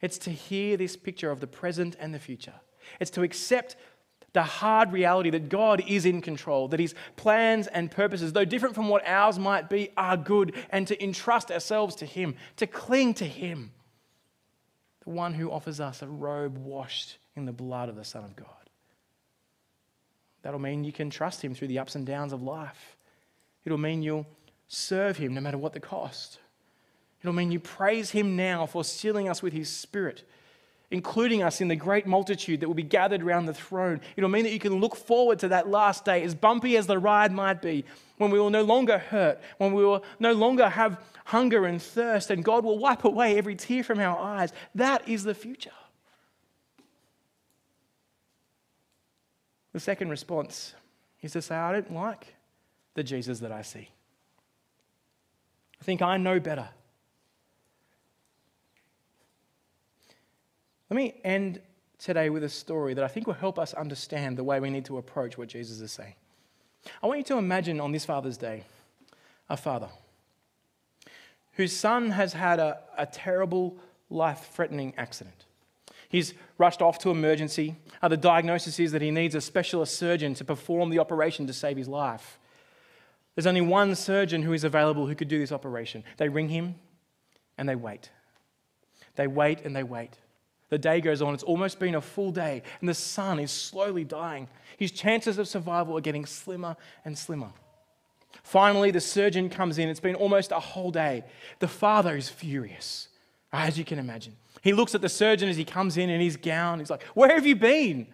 It's 0.00 0.18
to 0.18 0.30
hear 0.30 0.76
this 0.76 0.96
picture 0.96 1.30
of 1.30 1.40
the 1.40 1.46
present 1.46 1.96
and 1.98 2.12
the 2.12 2.18
future. 2.18 2.54
It's 3.00 3.10
to 3.12 3.22
accept 3.22 3.76
the 4.32 4.42
hard 4.42 4.92
reality 4.92 5.30
that 5.30 5.48
God 5.48 5.82
is 5.86 6.06
in 6.06 6.22
control, 6.22 6.68
that 6.68 6.80
His 6.80 6.94
plans 7.16 7.66
and 7.66 7.90
purposes, 7.90 8.32
though 8.32 8.44
different 8.44 8.74
from 8.74 8.88
what 8.88 9.06
ours 9.06 9.38
might 9.38 9.68
be, 9.68 9.90
are 9.96 10.16
good, 10.16 10.54
and 10.70 10.86
to 10.88 11.02
entrust 11.02 11.50
ourselves 11.50 11.94
to 11.96 12.06
Him, 12.06 12.36
to 12.56 12.66
cling 12.66 13.14
to 13.14 13.26
Him, 13.26 13.72
the 15.04 15.10
one 15.10 15.34
who 15.34 15.50
offers 15.50 15.80
us 15.80 16.00
a 16.00 16.06
robe 16.06 16.56
washed 16.56 17.18
in 17.36 17.44
the 17.44 17.52
blood 17.52 17.88
of 17.88 17.96
the 17.96 18.04
Son 18.04 18.24
of 18.24 18.36
God. 18.36 18.46
That'll 20.42 20.60
mean 20.60 20.84
you 20.84 20.92
can 20.92 21.10
trust 21.10 21.42
Him 21.42 21.54
through 21.54 21.68
the 21.68 21.78
ups 21.78 21.94
and 21.94 22.06
downs 22.06 22.32
of 22.32 22.42
life. 22.42 22.96
It'll 23.64 23.78
mean 23.78 24.02
you'll 24.02 24.26
serve 24.68 25.16
Him 25.18 25.34
no 25.34 25.40
matter 25.40 25.58
what 25.58 25.72
the 25.72 25.80
cost. 25.80 26.38
It'll 27.20 27.34
mean 27.34 27.52
you 27.52 27.60
praise 27.60 28.10
Him 28.10 28.34
now 28.34 28.66
for 28.66 28.82
sealing 28.82 29.28
us 29.28 29.42
with 29.42 29.52
His 29.52 29.68
Spirit, 29.68 30.24
including 30.92 31.42
us 31.42 31.60
in 31.60 31.68
the 31.68 31.74
great 31.74 32.06
multitude 32.06 32.60
that 32.60 32.68
will 32.68 32.74
be 32.74 32.82
gathered 32.82 33.22
around 33.22 33.46
the 33.46 33.54
throne. 33.54 34.00
It'll 34.14 34.30
mean 34.30 34.44
that 34.44 34.52
you 34.52 34.58
can 34.58 34.74
look 34.74 34.94
forward 34.94 35.38
to 35.40 35.48
that 35.48 35.68
last 35.68 36.04
day, 36.04 36.22
as 36.22 36.34
bumpy 36.34 36.76
as 36.76 36.86
the 36.86 36.98
ride 36.98 37.32
might 37.32 37.62
be, 37.62 37.84
when 38.18 38.30
we 38.30 38.38
will 38.38 38.50
no 38.50 38.62
longer 38.62 38.98
hurt, 38.98 39.40
when 39.56 39.72
we 39.72 39.84
will 39.84 40.04
no 40.20 40.32
longer 40.32 40.68
have 40.68 41.02
hunger 41.24 41.64
and 41.64 41.80
thirst, 41.80 42.30
and 42.30 42.44
God 42.44 42.64
will 42.64 42.78
wipe 42.78 43.04
away 43.04 43.38
every 43.38 43.56
tear 43.56 43.82
from 43.82 43.98
our 43.98 44.18
eyes. 44.18 44.52
That 44.74 45.08
is 45.08 45.24
the 45.24 45.34
future. 45.34 45.70
The 49.72 49.80
second 49.80 50.10
response 50.10 50.74
is 51.22 51.32
to 51.32 51.40
say, 51.40 51.54
I 51.54 51.72
don't 51.72 51.94
like 51.94 52.34
the 52.94 53.02
Jesus 53.02 53.40
that 53.40 53.50
I 53.50 53.62
see. 53.62 53.88
I 55.80 55.84
think 55.84 56.02
I 56.02 56.18
know 56.18 56.38
better. 56.38 56.68
Let 60.92 60.96
me 60.96 61.14
end 61.24 61.58
today 61.96 62.28
with 62.28 62.44
a 62.44 62.50
story 62.50 62.92
that 62.92 63.02
I 63.02 63.08
think 63.08 63.26
will 63.26 63.32
help 63.32 63.58
us 63.58 63.72
understand 63.72 64.36
the 64.36 64.44
way 64.44 64.60
we 64.60 64.68
need 64.68 64.84
to 64.84 64.98
approach 64.98 65.38
what 65.38 65.48
Jesus 65.48 65.80
is 65.80 65.90
saying. 65.90 66.12
I 67.02 67.06
want 67.06 67.16
you 67.16 67.24
to 67.24 67.38
imagine 67.38 67.80
on 67.80 67.92
this 67.92 68.04
Father's 68.04 68.36
Day 68.36 68.64
a 69.48 69.56
father 69.56 69.88
whose 71.52 71.74
son 71.74 72.10
has 72.10 72.34
had 72.34 72.58
a, 72.58 72.80
a 72.98 73.06
terrible, 73.06 73.78
life 74.10 74.50
threatening 74.52 74.92
accident. 74.98 75.46
He's 76.10 76.34
rushed 76.58 76.82
off 76.82 76.98
to 76.98 77.08
emergency. 77.08 77.76
Uh, 78.02 78.08
the 78.08 78.18
diagnosis 78.18 78.78
is 78.78 78.92
that 78.92 79.00
he 79.00 79.10
needs 79.10 79.34
a 79.34 79.40
specialist 79.40 79.96
surgeon 79.96 80.34
to 80.34 80.44
perform 80.44 80.90
the 80.90 80.98
operation 80.98 81.46
to 81.46 81.54
save 81.54 81.78
his 81.78 81.88
life. 81.88 82.38
There's 83.34 83.46
only 83.46 83.62
one 83.62 83.94
surgeon 83.94 84.42
who 84.42 84.52
is 84.52 84.62
available 84.62 85.06
who 85.06 85.14
could 85.14 85.28
do 85.28 85.38
this 85.38 85.52
operation. 85.52 86.04
They 86.18 86.28
ring 86.28 86.50
him 86.50 86.74
and 87.56 87.66
they 87.66 87.76
wait. 87.76 88.10
They 89.16 89.26
wait 89.26 89.62
and 89.64 89.74
they 89.74 89.84
wait. 89.84 90.18
The 90.72 90.78
day 90.78 91.02
goes 91.02 91.20
on, 91.20 91.34
it's 91.34 91.42
almost 91.42 91.78
been 91.78 91.96
a 91.96 92.00
full 92.00 92.30
day, 92.30 92.62
and 92.80 92.88
the 92.88 92.94
son 92.94 93.38
is 93.38 93.50
slowly 93.50 94.04
dying. 94.04 94.48
His 94.78 94.90
chances 94.90 95.36
of 95.36 95.46
survival 95.46 95.98
are 95.98 96.00
getting 96.00 96.24
slimmer 96.24 96.78
and 97.04 97.18
slimmer. 97.18 97.50
Finally, 98.42 98.90
the 98.90 98.98
surgeon 98.98 99.50
comes 99.50 99.76
in. 99.76 99.90
It's 99.90 100.00
been 100.00 100.14
almost 100.14 100.50
a 100.50 100.58
whole 100.58 100.90
day. 100.90 101.24
The 101.58 101.68
father 101.68 102.16
is 102.16 102.30
furious, 102.30 103.08
as 103.52 103.78
you 103.78 103.84
can 103.84 103.98
imagine. 103.98 104.34
He 104.62 104.72
looks 104.72 104.94
at 104.94 105.02
the 105.02 105.10
surgeon 105.10 105.50
as 105.50 105.58
he 105.58 105.64
comes 105.66 105.98
in 105.98 106.08
in 106.08 106.22
his 106.22 106.38
gown. 106.38 106.78
He's 106.78 106.88
like, 106.88 107.02
Where 107.12 107.34
have 107.34 107.46
you 107.46 107.54
been? 107.54 108.06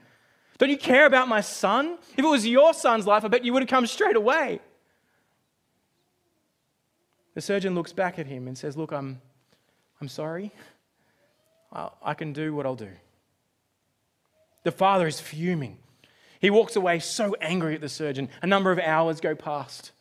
Don't 0.59 0.70
you 0.70 0.78
care 0.78 1.06
about 1.06 1.28
my 1.28 1.42
son? 1.42 1.96
If 2.16 2.24
it 2.24 2.28
was 2.28 2.44
your 2.44 2.74
son's 2.74 3.06
life, 3.06 3.24
I 3.24 3.28
bet 3.28 3.44
you 3.44 3.52
would 3.52 3.62
have 3.62 3.70
come 3.70 3.86
straight 3.86 4.16
away. 4.16 4.59
The 7.34 7.40
surgeon 7.40 7.76
looks 7.76 7.92
back 7.92 8.18
at 8.18 8.26
him 8.26 8.48
and 8.48 8.59
says, 8.59 8.76
Look, 8.76 8.90
I'm, 8.90 9.20
I'm 10.00 10.09
sorry. 10.09 10.52
I 11.73 12.14
can 12.14 12.33
do 12.33 12.55
what 12.55 12.66
I'll 12.66 12.75
do. 12.75 12.91
The 14.64 14.73
father 14.73 15.07
is 15.07 15.21
fuming. 15.21 15.79
He 16.41 16.51
walks 16.51 16.77
away 16.77 16.99
so 17.01 17.35
angry 17.41 17.75
at 17.75 17.81
the 17.81 17.89
surgeon. 17.89 18.29
A 18.43 18.47
number 18.47 18.71
of 18.71 18.79
hours 18.79 19.21
go 19.21 19.35
past. 19.35 19.93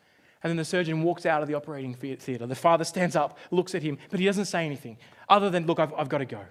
And 0.44 0.50
then 0.50 0.58
the 0.58 0.66
surgeon 0.66 1.04
walks 1.04 1.26
out 1.26 1.42
of 1.42 1.48
the 1.48 1.56
operating 1.56 1.94
theatre. 1.94 2.46
The 2.46 2.56
father 2.56 2.84
stands 2.84 3.16
up, 3.16 3.38
looks 3.50 3.74
at 3.76 3.82
him, 3.82 3.98
but 4.10 4.20
he 4.20 4.26
doesn't 4.26 4.46
say 4.46 4.66
anything 4.66 4.98
other 5.28 5.50
than, 5.50 5.66
Look, 5.66 5.80
I've, 5.80 5.94
I've 5.94 6.10
got 6.10 6.20
to 6.20 6.26
go. 6.26 6.42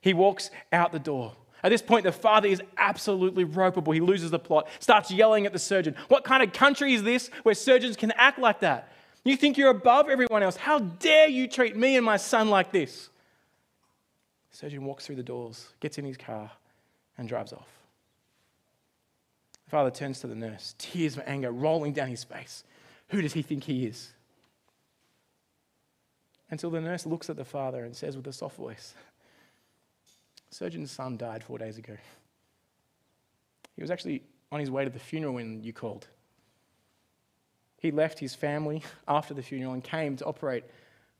He 0.00 0.14
walks 0.14 0.50
out 0.72 0.92
the 0.92 0.98
door. 0.98 1.32
At 1.62 1.70
this 1.70 1.82
point, 1.82 2.04
the 2.04 2.12
father 2.12 2.46
is 2.46 2.62
absolutely 2.76 3.44
ropeable. 3.44 3.94
He 3.94 4.00
loses 4.00 4.30
the 4.30 4.38
plot, 4.38 4.68
starts 4.78 5.10
yelling 5.10 5.46
at 5.46 5.52
the 5.52 5.58
surgeon. 5.58 5.96
What 6.08 6.22
kind 6.22 6.42
of 6.42 6.52
country 6.52 6.92
is 6.92 7.02
this 7.02 7.30
where 7.42 7.54
surgeons 7.54 7.96
can 7.96 8.12
act 8.12 8.38
like 8.38 8.60
that? 8.60 8.92
You 9.24 9.36
think 9.36 9.56
you're 9.56 9.70
above 9.70 10.10
everyone 10.10 10.42
else. 10.42 10.56
How 10.56 10.78
dare 10.78 11.28
you 11.28 11.48
treat 11.48 11.74
me 11.74 11.96
and 11.96 12.04
my 12.04 12.18
son 12.18 12.50
like 12.50 12.70
this? 12.70 13.08
Surgeon 14.54 14.84
walks 14.84 15.04
through 15.04 15.16
the 15.16 15.22
doors, 15.24 15.66
gets 15.80 15.98
in 15.98 16.04
his 16.04 16.16
car, 16.16 16.48
and 17.18 17.28
drives 17.28 17.52
off. 17.52 17.66
The 19.64 19.70
father 19.70 19.90
turns 19.90 20.20
to 20.20 20.28
the 20.28 20.36
nurse, 20.36 20.76
tears 20.78 21.16
of 21.16 21.24
anger 21.26 21.50
rolling 21.50 21.92
down 21.92 22.06
his 22.06 22.22
face. 22.22 22.62
Who 23.08 23.20
does 23.20 23.32
he 23.32 23.42
think 23.42 23.64
he 23.64 23.84
is? 23.84 24.12
Until 26.50 26.70
the 26.70 26.80
nurse 26.80 27.04
looks 27.04 27.28
at 27.28 27.36
the 27.36 27.44
father 27.44 27.84
and 27.84 27.96
says 27.96 28.16
with 28.16 28.28
a 28.28 28.32
soft 28.32 28.56
voice, 28.56 28.94
Surgeon's 30.50 30.92
son 30.92 31.16
died 31.16 31.42
four 31.42 31.58
days 31.58 31.76
ago. 31.76 31.96
He 33.74 33.82
was 33.82 33.90
actually 33.90 34.22
on 34.52 34.60
his 34.60 34.70
way 34.70 34.84
to 34.84 34.90
the 34.90 35.00
funeral 35.00 35.34
when 35.34 35.64
you 35.64 35.72
called. 35.72 36.06
He 37.78 37.90
left 37.90 38.20
his 38.20 38.36
family 38.36 38.84
after 39.08 39.34
the 39.34 39.42
funeral 39.42 39.72
and 39.72 39.82
came 39.82 40.16
to 40.18 40.24
operate 40.24 40.62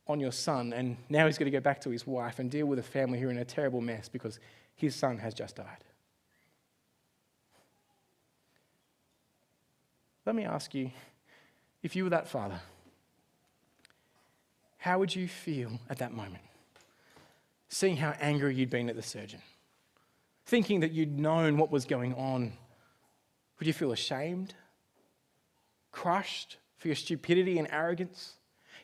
on 0.06 0.20
your 0.20 0.32
son, 0.32 0.72
and 0.72 0.96
now 1.08 1.26
he's 1.26 1.38
got 1.38 1.46
to 1.46 1.50
go 1.50 1.60
back 1.60 1.80
to 1.80 1.90
his 1.90 2.06
wife 2.06 2.38
and 2.38 2.50
deal 2.50 2.66
with 2.66 2.78
a 2.78 2.82
family 2.82 3.18
who 3.18 3.28
are 3.28 3.30
in 3.30 3.38
a 3.38 3.44
terrible 3.44 3.80
mess 3.80 4.08
because 4.08 4.38
his 4.74 4.94
son 4.94 5.18
has 5.18 5.32
just 5.32 5.56
died. 5.56 5.84
Let 10.26 10.34
me 10.34 10.44
ask 10.44 10.74
you 10.74 10.90
if 11.82 11.94
you 11.94 12.04
were 12.04 12.10
that 12.10 12.28
father, 12.28 12.60
how 14.78 14.98
would 14.98 15.14
you 15.14 15.28
feel 15.28 15.78
at 15.88 15.98
that 15.98 16.12
moment? 16.12 16.44
Seeing 17.68 17.96
how 17.96 18.14
angry 18.20 18.54
you'd 18.54 18.70
been 18.70 18.88
at 18.88 18.96
the 18.96 19.02
surgeon, 19.02 19.40
thinking 20.46 20.80
that 20.80 20.92
you'd 20.92 21.18
known 21.18 21.56
what 21.56 21.70
was 21.70 21.84
going 21.84 22.14
on, 22.14 22.52
would 23.58 23.66
you 23.66 23.72
feel 23.72 23.92
ashamed, 23.92 24.54
crushed 25.92 26.58
for 26.76 26.88
your 26.88 26.96
stupidity 26.96 27.58
and 27.58 27.68
arrogance? 27.70 28.34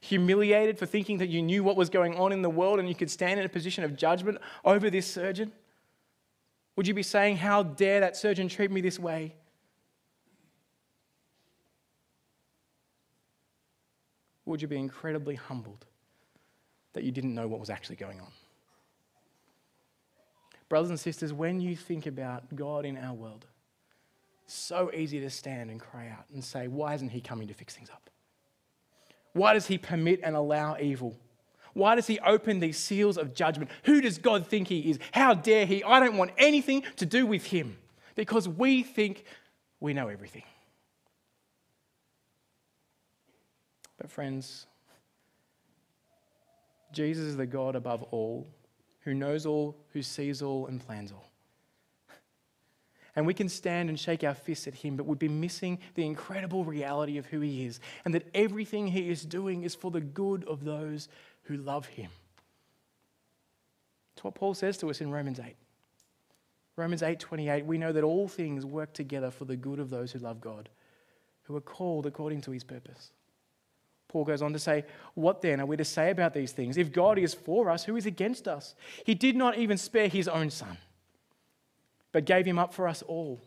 Humiliated 0.01 0.78
for 0.78 0.86
thinking 0.86 1.18
that 1.18 1.28
you 1.28 1.42
knew 1.42 1.62
what 1.62 1.76
was 1.76 1.90
going 1.90 2.16
on 2.16 2.32
in 2.32 2.42
the 2.42 2.51
world 2.51 2.78
and 2.78 2.88
you 2.88 2.94
could 2.94 3.11
stand 3.11 3.38
in 3.38 3.46
a 3.46 3.48
position 3.48 3.84
of 3.84 3.96
judgment 3.96 4.38
over 4.64 4.90
this 4.90 5.07
surgeon? 5.07 5.53
Would 6.76 6.86
you 6.86 6.94
be 6.94 7.03
saying, 7.03 7.36
How 7.36 7.62
dare 7.62 8.01
that 8.01 8.16
surgeon 8.16 8.48
treat 8.48 8.70
me 8.70 8.80
this 8.80 8.98
way? 8.98 9.34
Would 14.46 14.62
you 14.62 14.68
be 14.68 14.78
incredibly 14.78 15.36
humbled 15.36 15.84
that 16.94 17.05
you 17.05 17.12
didn't 17.12 17.34
know 17.34 17.46
what 17.46 17.61
was 17.61 17.70
actually 17.70 17.96
going 17.96 18.20
on? 18.20 18.32
Brothers 20.68 20.90
and 20.90 20.98
sisters, 20.98 21.32
when 21.32 21.61
you 21.61 21.76
think 21.76 22.07
about 22.07 22.57
God 22.57 22.84
in 22.84 22.96
our 22.96 23.12
world, 23.12 23.46
so 24.46 24.90
easy 24.92 25.20
to 25.20 25.30
stand 25.30 25.70
and 25.70 25.78
cry 25.78 26.09
out 26.09 26.24
and 26.32 26.42
say, 26.42 26.66
Why 26.66 26.94
isn't 26.94 27.11
He 27.11 27.20
coming 27.20 27.46
to 27.48 27.55
fix 27.55 27.76
things 27.76 27.90
up? 27.90 28.11
Why 29.33 29.55
does 29.55 29.66
he 29.66 29.78
permit 29.78 30.20
and 30.22 30.37
allow 30.37 30.76
evil? 30.78 31.16
Why 31.72 31.95
does 31.95 32.07
he 32.07 32.18
open 32.20 32.59
these 32.59 32.78
seals 32.78 33.16
of 33.16 33.35
judgment? 33.35 33.70
Who 33.85 34.01
does 34.01 34.18
God 34.18 34.47
think 34.47 34.68
he 34.68 34.91
is? 34.91 34.99
How 35.12 35.35
dare 35.35 35.66
he? 35.66 35.85
I 35.85 36.01
don't 36.01 36.16
want 36.16 36.33
anything 36.37 36.83
to 36.97 37.07
do 37.07 37.26
with 37.26 37.45
him 37.45 37.78
because 38.16 38.49
we 38.49 38.83
think 38.83 39.24
we 39.78 39.95
know 39.95 40.09
everything. 40.09 40.43
But, 43.99 44.11
friends, 44.11 44.66
Jesus 46.93 47.24
is 47.24 47.37
the 47.37 47.47
God 47.47 47.76
above 47.76 48.03
all, 48.11 48.49
who 49.03 49.14
knows 49.14 49.47
all, 49.47 49.76
who 49.93 50.03
sees 50.03 50.43
all, 50.43 50.66
and 50.66 50.85
plans 50.85 51.12
all. 51.12 51.30
And 53.16 53.26
we 53.26 53.34
can 53.34 53.48
stand 53.48 53.88
and 53.88 53.98
shake 53.98 54.22
our 54.22 54.34
fists 54.34 54.66
at 54.66 54.74
him, 54.74 54.96
but 54.96 55.06
we'd 55.06 55.18
be 55.18 55.28
missing 55.28 55.78
the 55.94 56.06
incredible 56.06 56.64
reality 56.64 57.18
of 57.18 57.26
who 57.26 57.40
he 57.40 57.64
is 57.66 57.80
and 58.04 58.14
that 58.14 58.28
everything 58.34 58.86
he 58.86 59.08
is 59.08 59.24
doing 59.24 59.62
is 59.62 59.74
for 59.74 59.90
the 59.90 60.00
good 60.00 60.44
of 60.44 60.64
those 60.64 61.08
who 61.44 61.56
love 61.56 61.86
him. 61.86 62.11
It's 64.14 64.24
what 64.24 64.34
Paul 64.34 64.54
says 64.54 64.76
to 64.78 64.90
us 64.90 65.00
in 65.00 65.11
Romans 65.11 65.40
8. 65.40 65.56
Romans 66.76 67.02
8:28 67.02 67.66
we 67.66 67.78
know 67.78 67.92
that 67.92 68.04
all 68.04 68.28
things 68.28 68.64
work 68.64 68.92
together 68.92 69.30
for 69.30 69.44
the 69.44 69.56
good 69.56 69.80
of 69.80 69.90
those 69.90 70.12
who 70.12 70.18
love 70.18 70.40
God, 70.40 70.68
who 71.44 71.56
are 71.56 71.61
called 71.61 72.06
according 72.06 72.40
to 72.42 72.50
his 72.50 72.64
purpose. 72.64 73.12
Paul 74.11 74.24
goes 74.24 74.42
on 74.42 74.52
to 74.52 74.58
say, 74.58 74.84
What 75.14 75.40
then 75.40 75.61
are 75.61 75.66
we 75.66 75.76
to 75.76 75.84
say 75.84 76.11
about 76.11 76.34
these 76.34 76.52
things? 76.52 76.76
If 76.76 76.92
God 76.92 77.18
is 77.18 77.32
for 77.32 77.70
us, 77.70 77.84
who 77.84 77.96
is 77.96 78.06
against 78.06 78.48
us? 78.48 78.74
He 79.04 79.14
did 79.14 79.36
not 79.36 79.56
even 79.56 79.78
spare 79.78 80.08
his 80.08 80.26
own 80.26 80.50
son, 80.50 80.76
but 82.12 82.24
gave 82.24 82.46
him 82.46 82.58
up 82.58 82.74
for 82.74 82.88
us 82.88 83.02
all. 83.02 83.40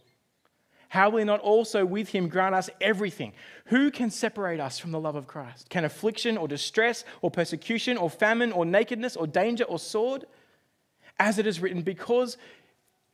How 0.90 1.10
will 1.10 1.18
he 1.20 1.24
not 1.24 1.40
also 1.40 1.86
with 1.86 2.10
him 2.10 2.28
grant 2.30 2.54
us 2.54 2.70
everything? 2.80 3.34
Who 3.66 3.90
can 3.90 4.12
separate 4.12 4.60
us 4.60 4.78
from 4.78 4.92
the 4.92 5.00
love 5.00 5.16
of 5.16 5.26
Christ? 5.26 5.70
Can 5.70 5.86
affliction 5.86 6.38
or 6.38 6.48
distress 6.48 7.04
or 7.22 7.32
persecution 7.32 7.98
or 7.98 8.12
famine 8.12 8.52
or 8.52 8.64
nakedness 8.64 9.16
or 9.16 9.26
danger 9.26 9.64
or 9.64 9.80
sword? 9.80 10.26
As 11.20 11.40
it 11.40 11.48
is 11.48 11.60
written, 11.60 11.82
because 11.82 12.38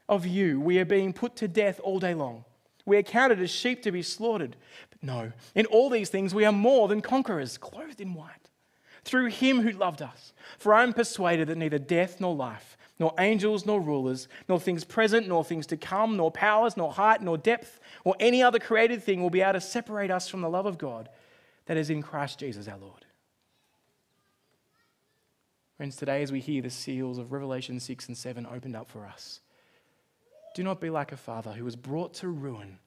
of 0.10 0.26
you 0.26 0.60
we 0.60 0.78
are 0.80 0.86
being 0.86 1.14
put 1.14 1.38
to 1.38 1.48
death 1.48 1.80
all 1.82 2.00
day 2.00 2.14
long. 2.14 2.44
We 2.86 2.98
are 2.98 3.04
counted 3.04 3.40
as 3.40 3.50
sheep 3.50 3.84
to 3.84 3.92
be 3.94 4.02
slaughtered. 4.02 4.58
But 4.90 5.02
no, 5.02 5.32
in 5.56 5.66
all 5.68 5.90
these 5.90 6.10
things 6.10 6.36
we 6.36 6.44
are 6.44 6.52
more 6.52 6.90
than 6.90 7.02
conquerors, 7.02 7.58
clothed 7.58 8.02
in 8.02 8.14
white, 8.14 8.50
through 9.06 9.28
him 9.28 9.62
who 9.62 9.72
loved 9.72 10.02
us. 10.02 10.34
For 10.58 10.74
I 10.74 10.84
am 10.84 10.92
persuaded 10.92 11.48
that 11.48 11.58
neither 11.58 11.80
death 11.80 12.20
nor 12.20 12.36
life, 12.36 12.78
nor 13.00 13.14
angels 13.18 13.66
nor 13.66 13.80
rulers, 13.80 14.28
nor 14.50 14.60
things 14.60 14.84
present, 14.84 15.28
nor 15.28 15.44
things 15.44 15.66
to 15.68 15.78
come, 15.78 16.18
nor 16.18 16.30
powers, 16.30 16.76
nor 16.76 16.92
height, 16.92 17.22
nor 17.22 17.38
depth, 17.38 17.80
or 18.04 18.16
any 18.20 18.44
other 18.44 18.60
created 18.60 19.02
thing 19.02 19.22
will 19.22 19.30
be 19.30 19.42
able 19.42 19.54
to 19.54 19.62
separate 19.62 20.12
us 20.12 20.28
from 20.28 20.42
the 20.42 20.50
love 20.50 20.66
of 20.66 20.78
God 20.78 21.08
that 21.66 21.78
is 21.78 21.90
in 21.90 22.02
Christ 22.02 22.40
Jesus 22.40 22.68
our 22.68 22.78
Lord. 22.78 23.06
Friends, 25.78 25.96
today 25.96 26.22
as 26.22 26.32
we 26.32 26.42
hear 26.42 26.62
the 26.62 26.70
seals 26.70 27.18
of 27.18 27.32
Revelation 27.32 27.80
6 27.80 28.10
and 28.10 28.18
7 28.18 28.46
opened 28.46 28.76
up 28.76 28.90
for 28.90 29.06
us, 29.06 29.40
do 30.54 30.62
not 30.62 30.82
be 30.82 30.90
like 30.90 31.14
a 31.14 31.18
father 31.18 31.54
who 31.54 31.64
was 31.64 31.78
brought 31.78 32.14
to 32.16 32.28
ruin 32.28 32.80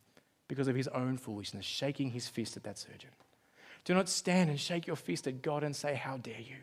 because 0.46 0.68
of 0.68 0.76
his 0.76 0.88
own 0.88 1.16
foolishness, 1.16 1.64
shaking 1.64 2.10
his 2.10 2.28
fist 2.28 2.54
at 2.58 2.64
that 2.64 2.76
surgeon. 2.76 3.08
Do 3.84 3.94
not 3.94 4.10
stand 4.10 4.50
and 4.50 4.60
shake 4.60 4.86
your 4.86 4.96
fist 4.96 5.26
at 5.26 5.40
God 5.40 5.64
and 5.64 5.74
say, 5.74 5.94
How 5.94 6.18
dare 6.18 6.40
you? 6.40 6.56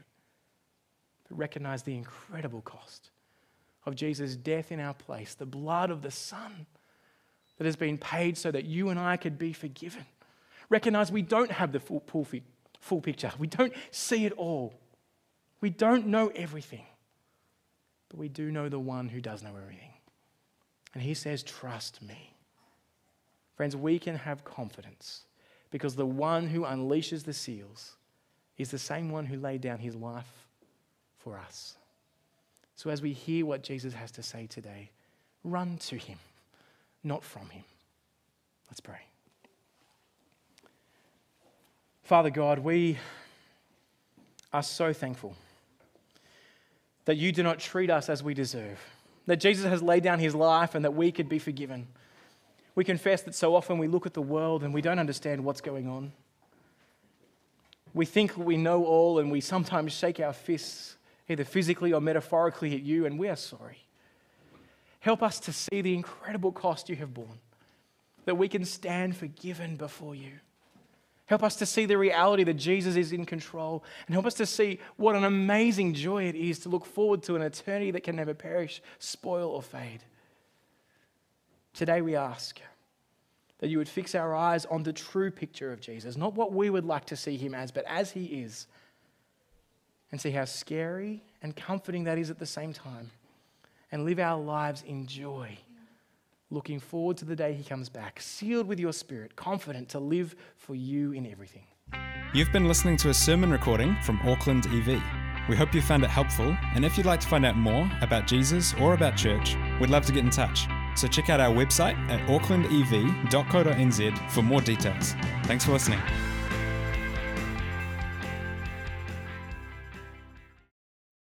But 1.28 1.40
recognize 1.40 1.82
the 1.82 1.98
incredible 1.98 2.62
cost 2.62 3.10
of 3.86 3.96
Jesus' 3.96 4.36
death 4.36 4.72
in 4.72 4.80
our 4.80 4.94
place, 4.94 5.34
the 5.34 5.46
blood 5.46 5.90
of 5.90 6.02
the 6.02 6.12
Son 6.12 6.66
that 7.58 7.66
has 7.66 7.76
been 7.76 7.98
paid 7.98 8.38
so 8.38 8.52
that 8.52 8.66
you 8.66 8.90
and 8.90 9.00
I 9.00 9.18
could 9.18 9.38
be 9.38 9.54
forgiven. 9.54 10.06
Recognize 10.70 11.12
we 11.12 11.22
don't 11.22 11.52
have 11.52 11.72
the 11.72 11.80
full, 11.80 12.04
full, 12.08 12.28
full 12.80 13.02
picture, 13.02 13.32
we 13.38 13.48
don't 13.48 13.74
see 13.92 14.26
it 14.26 14.34
all, 14.34 14.74
we 15.62 15.70
don't 15.70 16.08
know 16.08 16.32
everything, 16.36 16.86
but 18.10 18.20
we 18.20 18.30
do 18.30 18.52
know 18.52 18.70
the 18.70 18.80
one 18.80 19.10
who 19.10 19.22
does 19.22 19.44
know 19.44 19.56
everything. 19.56 19.94
And 20.94 21.04
he 21.04 21.14
says, 21.14 21.44
Trust 21.44 22.02
me. 22.02 22.34
Friends, 23.56 23.76
we 23.76 24.00
can 24.00 24.16
have 24.16 24.46
confidence 24.46 25.24
because 25.70 25.96
the 25.96 26.06
one 26.06 26.48
who 26.48 26.62
unleashes 26.62 27.26
the 27.26 27.34
seals 27.34 27.98
is 28.58 28.72
the 28.72 28.80
same 28.80 29.10
one 29.10 29.26
who 29.26 29.38
laid 29.38 29.62
down 29.62 29.80
his 29.80 29.96
life 29.96 30.48
for 31.18 31.38
us. 31.38 31.76
So 32.80 32.90
as 32.90 33.02
we 33.02 33.12
hear 33.12 33.46
what 33.46 33.62
Jesus 33.62 33.94
has 33.94 34.10
to 34.12 34.24
say 34.24 34.48
today, 34.48 34.90
run 35.44 35.80
to 35.80 35.98
him, 35.98 36.18
not 37.04 37.26
from 37.26 37.50
him. 37.50 37.66
Let's 38.70 38.80
pray. 38.80 39.02
Father 42.04 42.30
God, 42.30 42.60
we 42.60 42.98
are 44.54 44.64
so 44.64 44.94
thankful 44.94 45.36
that 47.04 47.18
you 47.18 47.34
do 47.34 47.44
not 47.44 47.60
treat 47.60 47.90
us 47.90 48.08
as 48.08 48.24
we 48.24 48.34
deserve 48.34 48.80
that 49.26 49.42
Jesus 49.42 49.66
has 49.66 49.84
laid 49.84 50.04
down 50.04 50.20
his 50.20 50.34
life 50.34 50.74
and 50.74 50.86
that 50.86 50.96
we 50.96 51.12
could 51.12 51.28
be 51.28 51.38
forgiven. 51.38 51.86
We 52.76 52.86
confess 52.86 53.24
that 53.24 53.36
so 53.36 53.58
often 53.58 53.78
we 53.78 53.90
look 53.90 54.06
at 54.06 54.14
the 54.14 54.22
world 54.22 54.64
and 54.64 54.74
we 54.74 54.82
don't 54.82 55.00
understand 55.00 55.44
what's 55.44 55.60
going 55.60 55.90
on. 55.90 56.14
We 57.94 58.06
think 58.06 58.38
we 58.38 58.56
know 58.56 58.86
all 58.86 59.20
and 59.20 59.30
we 59.30 59.42
sometimes 59.42 59.92
shake 59.92 60.22
our 60.22 60.32
fists, 60.32 60.96
either 61.30 61.46
physically 61.46 61.94
or 61.94 62.02
metaphorically, 62.02 62.74
at 62.74 62.82
you, 62.82 63.06
and 63.06 63.20
we 63.20 63.30
are 63.30 63.36
sorry. 63.36 63.86
Help 65.00 65.24
us 65.24 65.40
to 65.40 65.54
see 65.54 65.82
the 65.82 65.94
incredible 65.94 66.52
cost 66.52 66.90
you 66.90 66.96
have 66.98 67.14
borne, 67.14 67.40
that 68.26 68.36
we 68.36 68.48
can 68.48 68.66
stand 68.66 69.16
forgiven 69.16 69.76
before 69.76 70.16
you. 70.16 70.32
Help 71.28 71.44
us 71.44 71.56
to 71.58 71.66
see 71.66 71.86
the 71.86 71.98
reality 71.98 72.44
that 72.44 72.56
Jesus 72.56 72.96
is 72.96 73.12
in 73.12 73.24
control 73.24 73.84
and 74.08 74.16
help 74.16 74.26
us 74.26 74.34
to 74.34 74.48
see 74.48 74.80
what 74.98 75.16
an 75.16 75.24
amazing 75.24 75.94
joy 75.94 76.24
it 76.24 76.34
is 76.34 76.58
to 76.58 76.70
look 76.70 76.86
forward 76.86 77.22
to 77.22 77.36
an 77.36 77.44
eternity 77.44 77.92
that 77.92 78.04
can 78.04 78.16
never 78.16 78.34
perish, 78.34 78.82
spoil, 78.98 79.52
or 79.52 79.62
fade. 79.62 80.04
Today 81.76 82.02
we 82.02 82.16
ask 82.16 82.60
that 83.60 83.68
you 83.68 83.78
would 83.78 83.88
fix 83.88 84.16
our 84.16 84.34
eyes 84.34 84.66
on 84.66 84.82
the 84.82 84.92
true 84.92 85.30
picture 85.30 85.72
of 85.72 85.80
Jesus, 85.80 86.18
not 86.18 86.34
what 86.34 86.52
we 86.52 86.72
would 86.72 86.86
like 86.86 87.06
to 87.06 87.16
see 87.16 87.38
him 87.38 87.54
as, 87.54 87.70
but 87.70 87.86
as 87.88 88.10
he 88.10 88.26
is, 88.26 88.66
and 90.12 90.20
see 90.20 90.32
how 90.32 90.46
scary 90.46 91.24
and 91.42 91.56
comforting 91.56 92.04
that 92.06 92.18
is 92.18 92.30
at 92.30 92.40
the 92.40 92.46
same 92.46 92.74
time, 92.74 93.12
and 93.92 94.06
live 94.06 94.20
our 94.20 94.40
lives 94.40 94.84
in 94.86 95.08
joy 95.08 95.58
looking 96.52 96.80
forward 96.80 97.18
to 97.18 97.26
the 97.26 97.36
day 97.36 97.54
he 97.54 97.64
comes 97.64 97.90
back, 97.90 98.22
sealed 98.22 98.68
with 98.68 98.80
your 98.80 98.94
spirit, 98.94 99.36
confident 99.36 99.90
to 99.90 100.00
live 100.00 100.36
for 100.58 100.74
you 100.76 101.12
in 101.12 101.28
everything. 101.28 101.64
You've 102.34 102.52
been 102.52 102.68
listening 102.68 102.98
to 102.98 103.10
a 103.10 103.14
sermon 103.14 103.52
recording 103.52 103.96
from 104.04 104.20
Auckland 104.24 104.66
EV. 104.68 105.02
We 105.48 105.56
hope 105.56 105.74
you 105.74 105.82
found 105.82 106.04
it 106.04 106.10
helpful, 106.10 106.56
and 106.76 106.84
if 106.86 106.98
you'd 106.98 107.08
like 107.08 107.22
to 107.22 107.28
find 107.28 107.46
out 107.46 107.56
more 107.56 107.90
about 108.02 108.28
Jesus 108.28 108.74
or 108.76 108.94
about 108.94 109.18
church, 109.18 109.56
we'd 109.80 109.90
love 109.90 110.06
to 110.06 110.12
get 110.12 110.24
in 110.24 110.30
touch. 110.30 110.68
So 110.96 111.08
check 111.08 111.30
out 111.30 111.40
our 111.40 111.54
website 111.54 111.98
at 112.10 112.20
aucklandev.co.nz 112.28 114.32
for 114.32 114.44
more 114.44 114.62
details. 114.62 115.16
Thanks 115.46 115.66
for 115.66 115.72
listening. 115.72 116.00